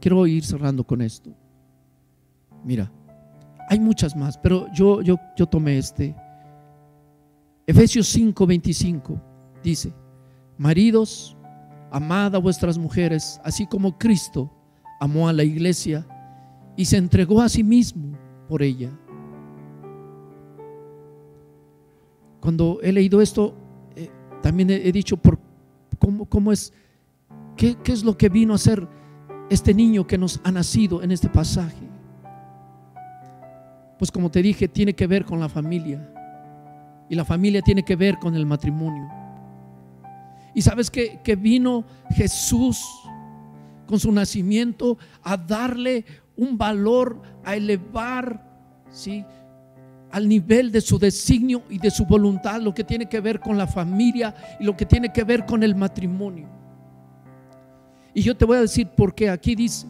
quiero 0.00 0.26
ir 0.26 0.44
cerrando 0.44 0.84
con 0.84 1.02
esto. 1.02 1.34
Mira, 2.64 2.90
hay 3.68 3.80
muchas 3.80 4.16
más, 4.16 4.38
pero 4.38 4.66
yo, 4.72 5.02
yo, 5.02 5.18
yo 5.36 5.46
tomé 5.46 5.78
este. 5.78 6.14
Efesios 7.66 8.08
5, 8.08 8.46
25 8.46 9.20
dice, 9.62 9.92
maridos, 10.56 11.36
amad 11.90 12.34
a 12.34 12.38
vuestras 12.38 12.78
mujeres, 12.78 13.40
así 13.44 13.66
como 13.66 13.98
Cristo 13.98 14.50
amó 15.00 15.28
a 15.28 15.32
la 15.32 15.44
iglesia 15.44 16.06
y 16.76 16.84
se 16.84 16.96
entregó 16.96 17.42
a 17.42 17.48
sí 17.48 17.62
mismo 17.62 18.16
por 18.48 18.62
ella 18.62 18.90
Cuando 22.40 22.78
he 22.82 22.92
leído 22.92 23.20
esto, 23.20 23.54
eh, 23.96 24.10
también 24.42 24.70
he, 24.70 24.92
dicho 24.92 25.16
por 25.16 25.38
cómo, 25.98 26.24
cómo 26.26 26.52
es, 26.52 26.72
qué, 27.56 27.76
qué 27.82 27.92
es 27.92 28.04
lo 28.04 28.16
que 28.16 28.28
vino 28.28 28.52
a 28.52 28.56
hacer 28.56 28.88
este 29.50 29.74
niño 29.74 30.06
que 30.06 30.18
nos 30.18 30.40
ha 30.44 30.52
nacido 30.52 31.02
en 31.02 31.10
este 31.10 31.28
pasaje. 31.28 31.88
Pues 33.98 34.10
como 34.12 34.30
te 34.30 34.42
dije, 34.42 34.68
tiene 34.68 34.94
que 34.94 35.06
ver 35.06 35.24
con 35.24 35.40
la 35.40 35.48
familia. 35.48 36.12
Y 37.08 37.14
la 37.14 37.24
familia 37.24 37.62
tiene 37.62 37.82
que 37.82 37.96
ver 37.96 38.18
con 38.18 38.34
el 38.34 38.46
matrimonio. 38.46 39.08
Y 40.54 40.62
sabes 40.62 40.90
que, 40.90 41.36
vino 41.40 41.84
Jesús 42.10 42.84
con 43.86 43.98
su 43.98 44.12
nacimiento 44.12 44.98
a 45.22 45.36
darle 45.36 46.04
un 46.36 46.58
valor, 46.58 47.22
a 47.44 47.56
elevar, 47.56 48.44
¿sí? 48.90 49.24
al 50.10 50.28
nivel 50.28 50.72
de 50.72 50.80
su 50.80 50.98
designio 50.98 51.62
y 51.68 51.78
de 51.78 51.90
su 51.90 52.06
voluntad, 52.06 52.60
lo 52.60 52.74
que 52.74 52.84
tiene 52.84 53.08
que 53.08 53.20
ver 53.20 53.40
con 53.40 53.58
la 53.58 53.66
familia 53.66 54.34
y 54.58 54.64
lo 54.64 54.76
que 54.76 54.86
tiene 54.86 55.12
que 55.12 55.24
ver 55.24 55.44
con 55.44 55.62
el 55.62 55.74
matrimonio. 55.74 56.57
Y 58.14 58.22
yo 58.22 58.36
te 58.36 58.44
voy 58.44 58.56
a 58.56 58.62
decir 58.62 58.88
por 58.96 59.14
qué 59.14 59.30
aquí 59.30 59.54
dice, 59.54 59.86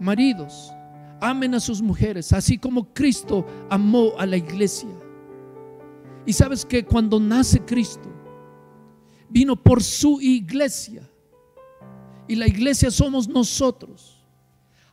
maridos, 0.00 0.72
amen 1.20 1.54
a 1.54 1.60
sus 1.60 1.80
mujeres, 1.80 2.32
así 2.32 2.58
como 2.58 2.92
Cristo 2.92 3.46
amó 3.70 4.12
a 4.18 4.26
la 4.26 4.36
iglesia. 4.36 4.90
Y 6.26 6.32
sabes 6.32 6.64
que 6.64 6.84
cuando 6.84 7.18
nace 7.18 7.60
Cristo, 7.60 8.08
vino 9.28 9.56
por 9.56 9.82
su 9.82 10.20
iglesia. 10.20 11.08
Y 12.28 12.36
la 12.36 12.46
iglesia 12.46 12.90
somos 12.90 13.28
nosotros. 13.28 14.22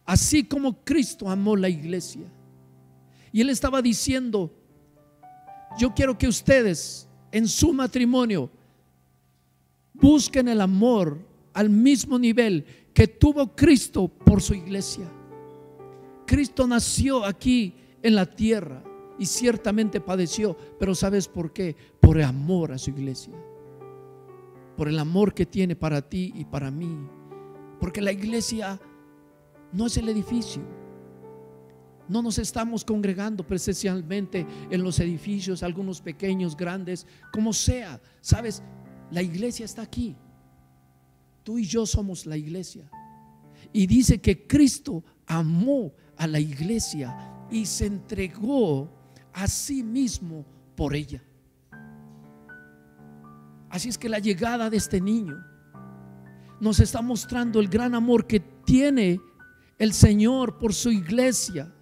Así 0.05 0.43
como 0.43 0.83
Cristo 0.83 1.29
amó 1.29 1.55
la 1.55 1.69
iglesia. 1.69 2.25
Y 3.31 3.41
él 3.41 3.49
estaba 3.49 3.81
diciendo, 3.81 4.51
yo 5.77 5.93
quiero 5.93 6.17
que 6.17 6.27
ustedes 6.27 7.07
en 7.31 7.47
su 7.47 7.73
matrimonio 7.73 8.49
busquen 9.93 10.47
el 10.47 10.61
amor 10.61 11.28
al 11.53 11.69
mismo 11.69 12.17
nivel 12.17 12.65
que 12.93 13.07
tuvo 13.07 13.55
Cristo 13.55 14.07
por 14.07 14.41
su 14.41 14.53
iglesia. 14.53 15.09
Cristo 16.25 16.67
nació 16.67 17.25
aquí 17.25 17.73
en 18.01 18.15
la 18.15 18.25
tierra 18.25 18.83
y 19.17 19.25
ciertamente 19.25 19.99
padeció, 19.99 20.55
pero 20.79 20.95
¿sabes 20.95 21.27
por 21.27 21.51
qué? 21.51 21.75
Por 21.99 22.17
el 22.17 22.23
amor 22.23 22.71
a 22.71 22.77
su 22.77 22.91
iglesia. 22.91 23.33
Por 24.77 24.87
el 24.87 24.99
amor 24.99 25.33
que 25.33 25.45
tiene 25.45 25.75
para 25.75 26.01
ti 26.01 26.31
y 26.35 26.45
para 26.45 26.71
mí. 26.71 26.97
Porque 27.79 28.01
la 28.01 28.11
iglesia 28.11 28.79
no 29.73 29.87
es 29.87 29.97
el 29.97 30.09
edificio 30.09 30.61
no 32.09 32.23
nos 32.23 32.39
estamos 32.39 32.83
congregando 32.83 33.45
presencialmente 33.45 34.45
en 34.69 34.83
los 34.83 34.99
edificios, 34.99 35.61
algunos 35.61 36.01
pequeños, 36.01 36.57
grandes, 36.57 37.05
como 37.31 37.53
sea. 37.53 38.01
Sabes, 38.19 38.63
la 39.11 39.21
iglesia 39.21 39.63
está 39.63 39.83
aquí. 39.83 40.17
Tú 41.49 41.57
y 41.57 41.65
yo 41.65 41.87
somos 41.87 42.27
la 42.27 42.37
iglesia. 42.37 42.87
Y 43.73 43.87
dice 43.87 44.21
que 44.21 44.45
Cristo 44.45 45.03
amó 45.25 45.91
a 46.15 46.27
la 46.27 46.39
iglesia 46.39 47.47
y 47.49 47.65
se 47.65 47.87
entregó 47.87 48.87
a 49.33 49.47
sí 49.47 49.81
mismo 49.81 50.45
por 50.75 50.93
ella. 50.93 51.23
Así 53.67 53.89
es 53.89 53.97
que 53.97 54.09
la 54.09 54.19
llegada 54.19 54.69
de 54.69 54.77
este 54.77 55.01
niño 55.01 55.43
nos 56.61 56.79
está 56.79 57.01
mostrando 57.01 57.59
el 57.59 57.67
gran 57.67 57.95
amor 57.95 58.27
que 58.27 58.39
tiene 58.39 59.19
el 59.79 59.93
Señor 59.93 60.59
por 60.59 60.71
su 60.71 60.91
iglesia 60.91 61.73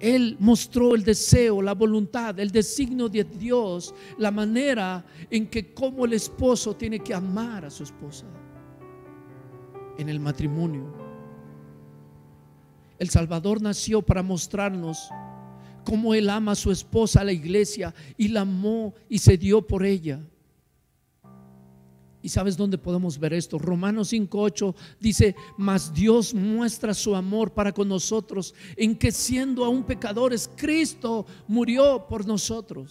Él 0.00 0.36
mostró 0.38 0.94
el 0.94 1.02
deseo, 1.02 1.60
la 1.60 1.74
voluntad, 1.74 2.38
el 2.38 2.50
designio 2.50 3.08
de 3.08 3.24
Dios, 3.24 3.94
la 4.16 4.30
manera 4.30 5.04
en 5.30 5.48
que 5.48 5.72
como 5.72 6.04
el 6.04 6.12
esposo 6.12 6.76
tiene 6.76 7.00
que 7.00 7.14
amar 7.14 7.64
a 7.64 7.70
su 7.70 7.82
esposa 7.82 8.26
en 9.98 10.08
el 10.08 10.20
matrimonio. 10.20 10.84
El 12.98 13.10
Salvador 13.10 13.60
nació 13.60 14.02
para 14.02 14.22
mostrarnos 14.22 15.08
cómo 15.84 16.14
Él 16.14 16.30
ama 16.30 16.52
a 16.52 16.56
su 16.56 16.70
esposa, 16.70 17.20
a 17.20 17.24
la 17.24 17.32
iglesia, 17.32 17.94
y 18.16 18.28
la 18.28 18.42
amó 18.42 18.94
y 19.08 19.18
se 19.18 19.36
dio 19.36 19.66
por 19.66 19.84
ella. 19.84 20.20
¿Y 22.20 22.28
sabes 22.28 22.56
dónde 22.56 22.78
podemos 22.78 23.18
ver 23.18 23.32
esto? 23.32 23.58
Romanos 23.58 24.12
5.8 24.12 24.74
dice, 24.98 25.36
mas 25.56 25.92
Dios 25.94 26.34
muestra 26.34 26.92
su 26.92 27.14
amor 27.14 27.52
para 27.52 27.72
con 27.72 27.88
nosotros 27.88 28.54
en 28.76 28.96
que 28.96 29.12
siendo 29.12 29.64
aún 29.64 29.84
pecadores, 29.84 30.50
Cristo 30.56 31.26
murió 31.46 32.06
por 32.08 32.26
nosotros. 32.26 32.90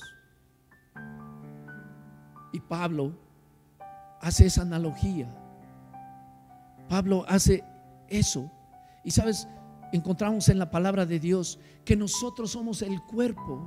Y 2.54 2.60
Pablo 2.62 3.14
hace 4.22 4.46
esa 4.46 4.62
analogía. 4.62 5.30
Pablo 6.88 7.26
hace 7.28 7.66
eso. 8.08 8.50
Y 9.04 9.12
sabes, 9.12 9.46
encontramos 9.92 10.48
en 10.48 10.58
la 10.58 10.72
palabra 10.72 11.06
de 11.06 11.20
Dios 11.20 11.60
que 11.84 11.98
nosotros 11.98 12.52
somos 12.52 12.82
el 12.82 13.02
cuerpo, 13.04 13.62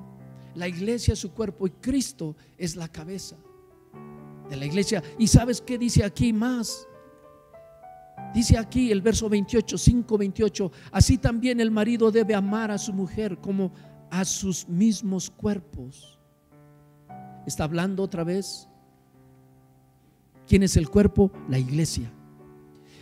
la 0.54 0.68
iglesia 0.68 1.12
es 1.12 1.18
su 1.18 1.32
cuerpo 1.32 1.66
y 1.66 1.70
Cristo 1.70 2.34
es 2.56 2.76
la 2.76 2.88
cabeza 2.88 3.36
de 4.50 4.56
la 4.56 4.66
iglesia. 4.66 5.02
¿Y 5.18 5.28
sabes 5.28 5.60
qué 5.62 5.78
dice 5.78 6.04
aquí 6.04 6.32
más? 6.32 6.86
Dice 8.34 8.58
aquí 8.58 8.92
el 8.92 9.00
verso 9.00 9.28
28, 9.28 9.78
5, 9.78 10.18
28, 10.18 10.72
así 10.92 11.18
también 11.18 11.60
el 11.60 11.70
marido 11.70 12.10
debe 12.10 12.34
amar 12.34 12.70
a 12.70 12.78
su 12.78 12.92
mujer 12.92 13.38
como 13.38 13.72
a 14.10 14.24
sus 14.24 14.68
mismos 14.68 15.30
cuerpos. 15.30 16.18
Está 17.46 17.64
hablando 17.64 18.02
otra 18.02 18.24
vez. 18.24 18.68
¿Quién 20.46 20.62
es 20.62 20.76
el 20.76 20.88
cuerpo? 20.88 21.30
La 21.48 21.58
iglesia. 21.58 22.12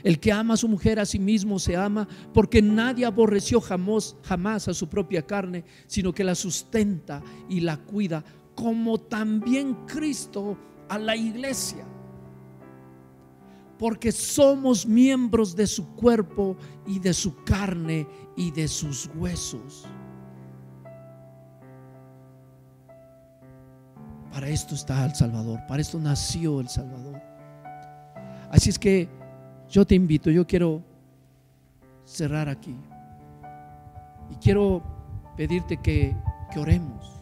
El 0.03 0.21
que 0.21 0.33
ama 0.33 0.55
a 0.55 0.59
su 0.59 0.69
mujer 0.69 1.01
a 1.01 1.07
sí 1.07 1.19
mismo 1.19 1.59
se 1.59 1.77
ama 1.77 2.07
porque 2.33 2.63
nadie 2.63 3.05
aborreció 3.05 3.61
jamás, 3.61 4.17
jamás 4.23 4.69
a 4.69 4.75
su 4.75 4.89
propia 4.89 5.27
carne, 5.27 5.65
sino 5.87 6.13
que 6.13 6.25
la 6.25 6.35
sustenta 6.35 7.23
y 7.49 7.61
la 7.61 7.79
cuida, 7.79 8.25
como 8.55 8.99
también 8.99 9.75
Cristo 9.87 10.57
a 10.89 10.99
la 10.99 11.17
iglesia. 11.17 11.85
Porque 13.79 14.11
somos 14.11 14.87
miembros 14.87 15.55
de 15.55 15.67
su 15.67 15.87
cuerpo 15.95 16.57
y 16.87 16.99
de 16.99 17.15
su 17.15 17.45
carne 17.45 18.07
y 18.37 18.51
de 18.51 18.67
sus 18.67 19.09
huesos. 19.15 19.87
Para 24.33 24.49
esto 24.49 24.75
está 24.75 25.05
el 25.05 25.15
Salvador, 25.15 25.61
para 25.69 25.81
esto 25.81 25.99
nació 25.99 26.61
el 26.61 26.69
Salvador. 26.69 27.21
Así 28.51 28.71
es 28.71 28.79
que 28.79 29.09
yo 29.69 29.87
te 29.87 29.95
invito, 29.95 30.31
yo 30.31 30.47
quiero 30.47 30.83
cerrar 32.05 32.49
aquí. 32.49 32.77
Y 34.31 34.35
quiero 34.37 34.83
pedirte 35.37 35.77
que, 35.77 36.17
que 36.53 36.59
oremos 36.59 37.18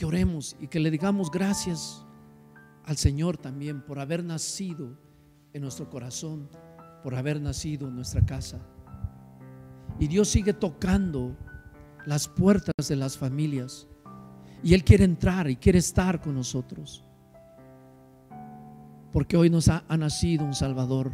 que 0.00 0.06
oremos 0.06 0.56
y 0.58 0.66
que 0.66 0.80
le 0.80 0.90
digamos 0.90 1.30
gracias 1.30 2.06
al 2.86 2.96
Señor 2.96 3.36
también 3.36 3.82
por 3.82 3.98
haber 3.98 4.24
nacido 4.24 4.96
en 5.52 5.60
nuestro 5.60 5.90
corazón, 5.90 6.48
por 7.02 7.14
haber 7.14 7.38
nacido 7.38 7.86
en 7.86 7.96
nuestra 7.96 8.24
casa. 8.24 8.58
Y 9.98 10.08
Dios 10.08 10.28
sigue 10.28 10.54
tocando 10.54 11.36
las 12.06 12.28
puertas 12.28 12.88
de 12.88 12.96
las 12.96 13.18
familias. 13.18 13.86
Y 14.62 14.72
Él 14.72 14.84
quiere 14.84 15.04
entrar 15.04 15.50
y 15.50 15.56
quiere 15.56 15.80
estar 15.80 16.18
con 16.22 16.34
nosotros. 16.34 17.04
Porque 19.12 19.36
hoy 19.36 19.50
nos 19.50 19.68
ha, 19.68 19.84
ha 19.86 19.98
nacido 19.98 20.46
un 20.46 20.54
Salvador. 20.54 21.12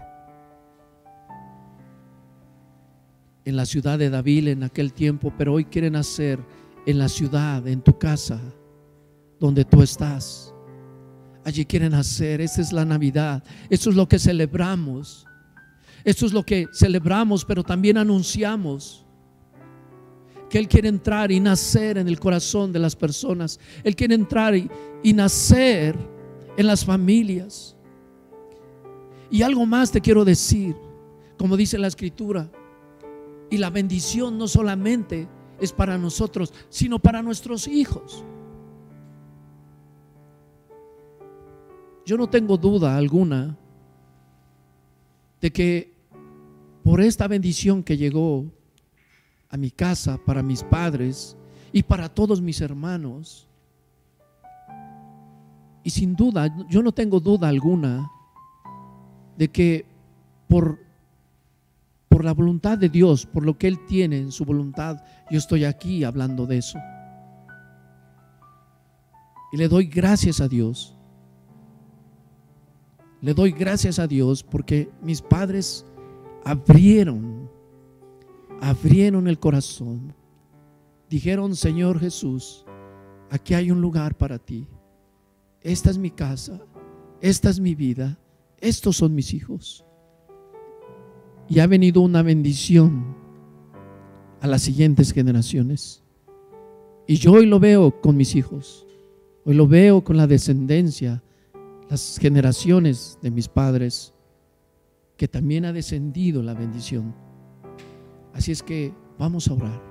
En 3.45 3.57
la 3.57 3.67
ciudad 3.67 3.99
de 3.99 4.11
David 4.11 4.47
en 4.47 4.63
aquel 4.63 4.93
tiempo, 4.93 5.33
pero 5.37 5.55
hoy 5.55 5.65
quiere 5.65 5.91
nacer 5.91 6.39
en 6.87 7.01
la 7.01 7.09
ciudad, 7.09 7.67
en 7.67 7.83
tu 7.83 7.99
casa, 7.99 8.41
donde 9.39 9.65
tú 9.65 9.83
estás. 9.83 10.53
Allí 11.45 11.65
quieren 11.65 11.95
hacer, 11.95 12.41
esa 12.41 12.61
es 12.61 12.73
la 12.73 12.85
Navidad, 12.85 13.43
eso 13.71 13.91
es 13.91 13.97
lo 13.97 14.09
que 14.09 14.19
celebramos. 14.19 15.27
Esto 16.05 16.27
es 16.27 16.33
lo 16.33 16.45
que 16.45 16.69
celebramos, 16.73 17.45
pero 17.45 17.65
también 17.65 17.99
anunciamos 17.99 19.05
que 20.49 20.59
Él 20.59 20.69
quiere 20.69 20.89
entrar 20.89 21.33
y 21.33 21.41
nacer 21.41 21.99
en 21.99 22.07
el 22.07 22.21
corazón 22.21 22.73
de 22.73 22.79
las 22.79 22.95
personas. 22.95 23.59
Él 23.83 23.97
quiere 23.97 24.15
entrar 24.15 24.55
y 24.55 25.13
nacer 25.13 25.97
en 26.57 26.67
las 26.67 26.85
familias. 26.85 27.77
Y 29.31 29.43
algo 29.43 29.67
más 29.67 29.91
te 29.91 30.01
quiero 30.01 30.25
decir, 30.25 30.77
como 31.37 31.57
dice 31.57 31.79
la 31.79 31.89
escritura, 31.89 32.51
y 33.51 33.59
la 33.59 33.71
bendición 33.71 34.39
no 34.39 34.49
solamente 34.49 35.29
es 35.61 35.73
para 35.73 35.99
nosotros, 35.99 36.53
sino 36.69 36.99
para 36.99 37.23
nuestros 37.23 37.67
hijos. 37.69 38.25
Yo 42.07 42.17
no 42.17 42.29
tengo 42.29 42.57
duda 42.57 42.97
alguna 42.97 43.59
de 45.41 45.53
que 45.53 45.93
por 46.85 47.01
esta 47.01 47.27
bendición 47.27 47.83
que 47.83 47.97
llegó 47.97 48.47
a 49.49 49.57
mi 49.57 49.73
casa, 49.73 50.17
para 50.25 50.41
mis 50.41 50.63
padres 50.63 51.37
y 51.73 51.83
para 51.83 52.09
todos 52.09 52.41
mis 52.41 52.61
hermanos, 52.61 53.49
y 55.83 55.91
sin 55.91 56.15
duda, 56.15 56.47
yo 56.69 56.81
no 56.81 56.93
tengo 56.93 57.19
duda 57.19 57.49
alguna 57.49 58.09
de 59.37 59.49
que 59.49 59.85
por, 60.49 60.79
por 62.09 62.25
la 62.25 62.33
voluntad 62.33 62.79
de 62.79 62.89
Dios, 62.89 63.27
por 63.27 63.45
lo 63.45 63.59
que 63.59 63.67
Él 63.67 63.85
tiene 63.85 64.19
en 64.19 64.31
su 64.31 64.45
voluntad, 64.45 65.03
yo 65.29 65.39
estoy 65.39 65.65
aquí 65.65 66.05
hablando 66.05 66.47
de 66.47 66.59
eso. 66.59 66.79
Y 69.53 69.57
le 69.57 69.67
doy 69.67 69.87
gracias 69.87 70.41
a 70.41 70.47
Dios. 70.47 70.96
Le 73.23 73.35
doy 73.35 73.53
gracias 73.53 73.99
a 73.99 74.07
Dios 74.07 74.43
porque 74.43 74.91
mis 75.03 75.23
padres 75.23 75.87
abrieron, 76.45 77.49
abrieron 78.61 79.27
el 79.29 79.39
corazón. 79.39 80.15
Dijeron, 81.09 81.57
Señor 81.57 81.99
Jesús, 81.99 82.65
aquí 83.31 83.55
hay 83.55 83.71
un 83.71 83.81
lugar 83.81 84.17
para 84.17 84.39
ti. 84.39 84.67
Esta 85.63 85.91
es 85.91 85.99
mi 85.99 86.11
casa, 86.11 86.61
esta 87.21 87.51
es 87.51 87.59
mi 87.59 87.75
vida, 87.75 88.19
estos 88.61 88.97
son 88.97 89.15
mis 89.15 89.35
hijos. 89.35 89.85
Y 91.49 91.61
ha 91.61 91.67
venido 91.67 92.01
una 92.01 92.23
bendición 92.23 93.17
a 94.41 94.47
las 94.47 94.63
siguientes 94.63 95.13
generaciones. 95.13 96.03
Y 97.07 97.17
yo 97.17 97.33
hoy 97.33 97.47
lo 97.47 97.61
veo 97.61 98.01
con 98.01 98.17
mis 98.17 98.35
hijos, 98.35 98.87
hoy 99.45 99.55
lo 99.55 99.67
veo 99.67 100.03
con 100.05 100.17
la 100.17 100.27
descendencia, 100.27 101.23
las 101.89 102.19
generaciones 102.19 103.19
de 103.23 103.31
mis 103.31 103.49
padres 103.49 104.13
que 105.17 105.29
también 105.29 105.65
ha 105.65 105.73
descendido 105.73 106.43
la 106.43 106.55
bendición. 106.55 107.15
Así 108.35 108.53
es 108.53 108.63
que 108.63 108.93
vamos 109.19 109.49
a 109.49 109.55
orar. 109.55 109.83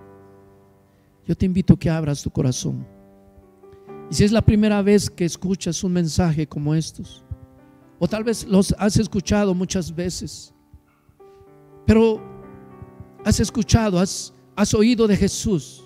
Yo 1.26 1.36
te 1.36 1.46
invito 1.46 1.74
a 1.74 1.80
que 1.80 1.90
abras 1.90 2.22
tu 2.22 2.30
corazón. 2.30 2.86
Y 4.12 4.14
si 4.14 4.24
es 4.24 4.32
la 4.32 4.44
primera 4.44 4.82
vez 4.82 5.10
que 5.10 5.26
escuchas 5.26 5.84
un 5.84 5.94
mensaje 5.94 6.46
como 6.46 6.76
estos, 6.76 7.24
o 7.98 8.08
tal 8.08 8.24
vez 8.24 8.46
los 8.46 8.76
has 8.78 8.98
escuchado 8.98 9.56
muchas 9.56 9.94
veces, 9.94 10.54
pero 11.88 12.22
has 13.24 13.40
escuchado, 13.40 14.00
has, 14.00 14.34
has 14.56 14.74
oído 14.74 15.08
de 15.08 15.18
Jesús, 15.18 15.84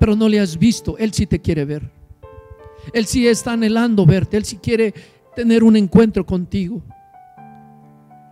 pero 0.00 0.16
no 0.16 0.28
le 0.28 0.40
has 0.40 0.58
visto, 0.58 0.98
Él 0.98 1.12
sí 1.12 1.26
te 1.26 1.40
quiere 1.40 1.64
ver. 1.64 1.92
Él 2.92 3.06
sí 3.06 3.26
está 3.26 3.52
anhelando 3.52 4.04
verte, 4.06 4.36
Él 4.36 4.44
sí 4.44 4.56
quiere 4.56 4.94
tener 5.34 5.64
un 5.64 5.76
encuentro 5.76 6.24
contigo. 6.24 6.82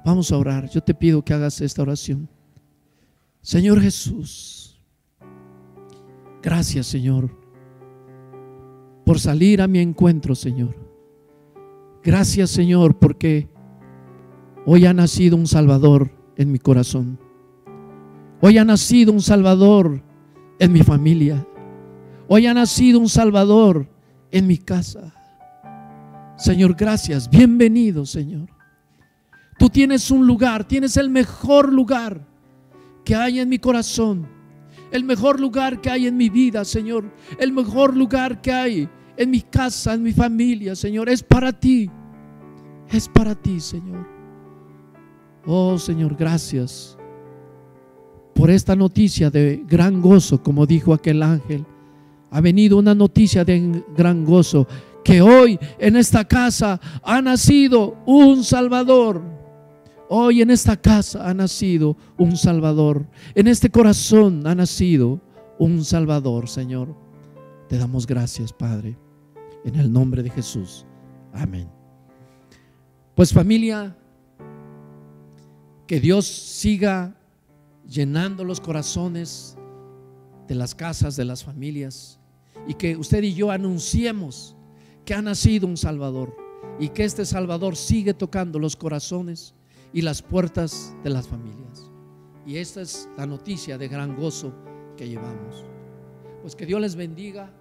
Vamos 0.05 0.32
a 0.32 0.36
orar. 0.36 0.68
Yo 0.68 0.82
te 0.82 0.94
pido 0.94 1.22
que 1.22 1.32
hagas 1.32 1.61
esta 1.61 1.82
oración. 1.82 2.28
Señor 3.40 3.80
Jesús, 3.80 4.80
gracias 6.42 6.86
Señor 6.86 7.30
por 9.05 9.18
salir 9.18 9.61
a 9.61 9.66
mi 9.66 9.80
encuentro, 9.80 10.36
Señor. 10.36 10.76
Gracias 12.05 12.50
Señor 12.50 12.98
porque 12.98 13.48
hoy 14.64 14.86
ha 14.86 14.94
nacido 14.94 15.36
un 15.36 15.48
Salvador 15.48 16.11
en 16.36 16.53
mi 16.53 16.59
corazón. 16.59 17.18
Hoy 18.40 18.59
ha 18.59 18.64
nacido 18.64 19.12
un 19.12 19.20
Salvador 19.20 20.03
en 20.59 20.72
mi 20.72 20.82
familia. 20.82 21.46
Hoy 22.28 22.46
ha 22.46 22.55
nacido 22.55 23.00
un 23.00 23.09
Salvador 23.09 23.88
en 24.33 24.47
mi 24.47 24.59
casa. 24.59 25.14
Señor, 26.37 26.74
gracias. 26.74 27.30
Bienvenido, 27.30 28.05
Señor. 28.05 28.49
Tú 29.59 29.68
tienes 29.68 30.11
un 30.11 30.26
lugar, 30.26 30.66
tienes 30.66 30.97
el 30.97 31.09
mejor 31.09 31.72
lugar 31.72 32.26
que 33.05 33.14
hay 33.14 33.39
en 33.39 33.49
mi 33.49 33.59
corazón, 33.59 34.26
el 34.91 35.05
mejor 35.05 35.39
lugar 35.39 35.80
que 35.80 35.91
hay 35.91 36.07
en 36.07 36.16
mi 36.16 36.30
vida, 36.30 36.64
Señor, 36.64 37.12
el 37.39 37.53
mejor 37.53 37.97
lugar 37.97 38.41
que 38.41 38.53
hay 38.53 38.89
en 39.16 39.30
mi 39.30 39.43
casa, 39.43 39.95
en 39.95 40.03
mi 40.03 40.12
familia, 40.12 40.74
Señor, 40.74 41.09
es 41.09 41.22
para 41.22 41.53
ti, 41.53 41.89
es 42.89 43.09
para 43.09 43.35
ti, 43.35 43.61
Señor. 43.61 44.07
Oh, 45.45 45.78
Señor, 45.78 46.16
gracias 46.16 46.97
por 48.35 48.51
esta 48.51 48.74
noticia 48.74 49.30
de 49.30 49.62
gran 49.66 50.01
gozo, 50.01 50.43
como 50.43 50.66
dijo 50.66 50.95
aquel 50.95 51.22
ángel. 51.22 51.64
Ha 52.33 52.41
venido 52.41 52.78
una 52.78 52.95
noticia 52.95 53.45
de 53.45 53.85
gran 53.97 54.24
gozo, 54.24 54.66
que 55.05 55.22
hoy 55.22 55.59
en 55.78 55.95
esta 55.97 56.26
casa 56.26 56.80
ha 57.05 57.22
nacido 57.22 57.99
un 58.07 58.43
Salvador 58.43 59.33
Hoy 60.14 60.43
en 60.43 60.51
esta 60.51 60.76
casa 60.76 61.26
ha 61.26 61.33
nacido 61.33 61.97
un 62.18 62.37
Salvador. 62.37 63.07
En 63.35 63.47
este 63.49 63.70
corazón 63.70 64.47
ha 64.47 64.55
nacido 64.55 65.22
un 65.59 65.87
Salvador, 65.87 66.51
Señor. 66.51 66.95
Te 67.66 67.78
damos 67.78 68.07
gracias, 68.07 68.53
Padre. 68.53 68.99
En 69.64 69.74
el 69.76 69.91
nombre 69.91 70.22
de 70.22 70.28
Jesús. 70.28 70.85
Amén. 71.33 71.66
Pues 73.14 73.33
familia, 73.33 73.97
que 75.87 75.99
Dios 75.99 76.26
siga 76.26 77.16
llenando 77.89 78.45
los 78.45 78.61
corazones 78.61 79.57
de 80.47 80.55
las 80.57 80.74
casas, 80.74 81.16
de 81.16 81.24
las 81.24 81.43
familias, 81.43 82.20
y 82.67 82.75
que 82.75 82.97
usted 82.97 83.23
y 83.23 83.35
yo 83.35 83.51
anunciemos 83.51 84.57
que 85.05 85.15
ha 85.15 85.23
nacido 85.23 85.67
un 85.67 85.77
Salvador 85.77 86.37
y 86.79 86.89
que 86.89 87.05
este 87.05 87.25
Salvador 87.25 87.77
sigue 87.77 88.15
tocando 88.15 88.59
los 88.59 88.77
corazones 88.77 89.55
y 89.93 90.03
las 90.03 90.23
puertas 90.23 90.95
de 91.03 91.11
las 91.11 91.29
familias. 91.29 91.91
Y 92.47 92.57
esta 92.57 92.81
es 92.81 93.09
la 93.17 93.27
noticia 93.27 93.79
de 93.79 93.89
gran 93.89 94.17
gozo 94.17 94.53
que 94.97 95.09
llevamos. 95.09 95.65
Pues 96.41 96.57
que 96.57 96.67
Dios 96.67 96.81
les 96.81 96.97
bendiga, 96.97 97.53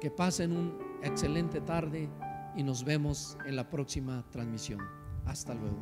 que 0.00 0.10
pasen 0.10 0.52
un 0.52 0.78
excelente 1.02 1.60
tarde 1.60 2.08
y 2.56 2.62
nos 2.62 2.84
vemos 2.84 3.36
en 3.46 3.56
la 3.56 3.68
próxima 3.68 4.24
transmisión. 4.30 4.80
Hasta 5.24 5.54
luego. 5.54 5.80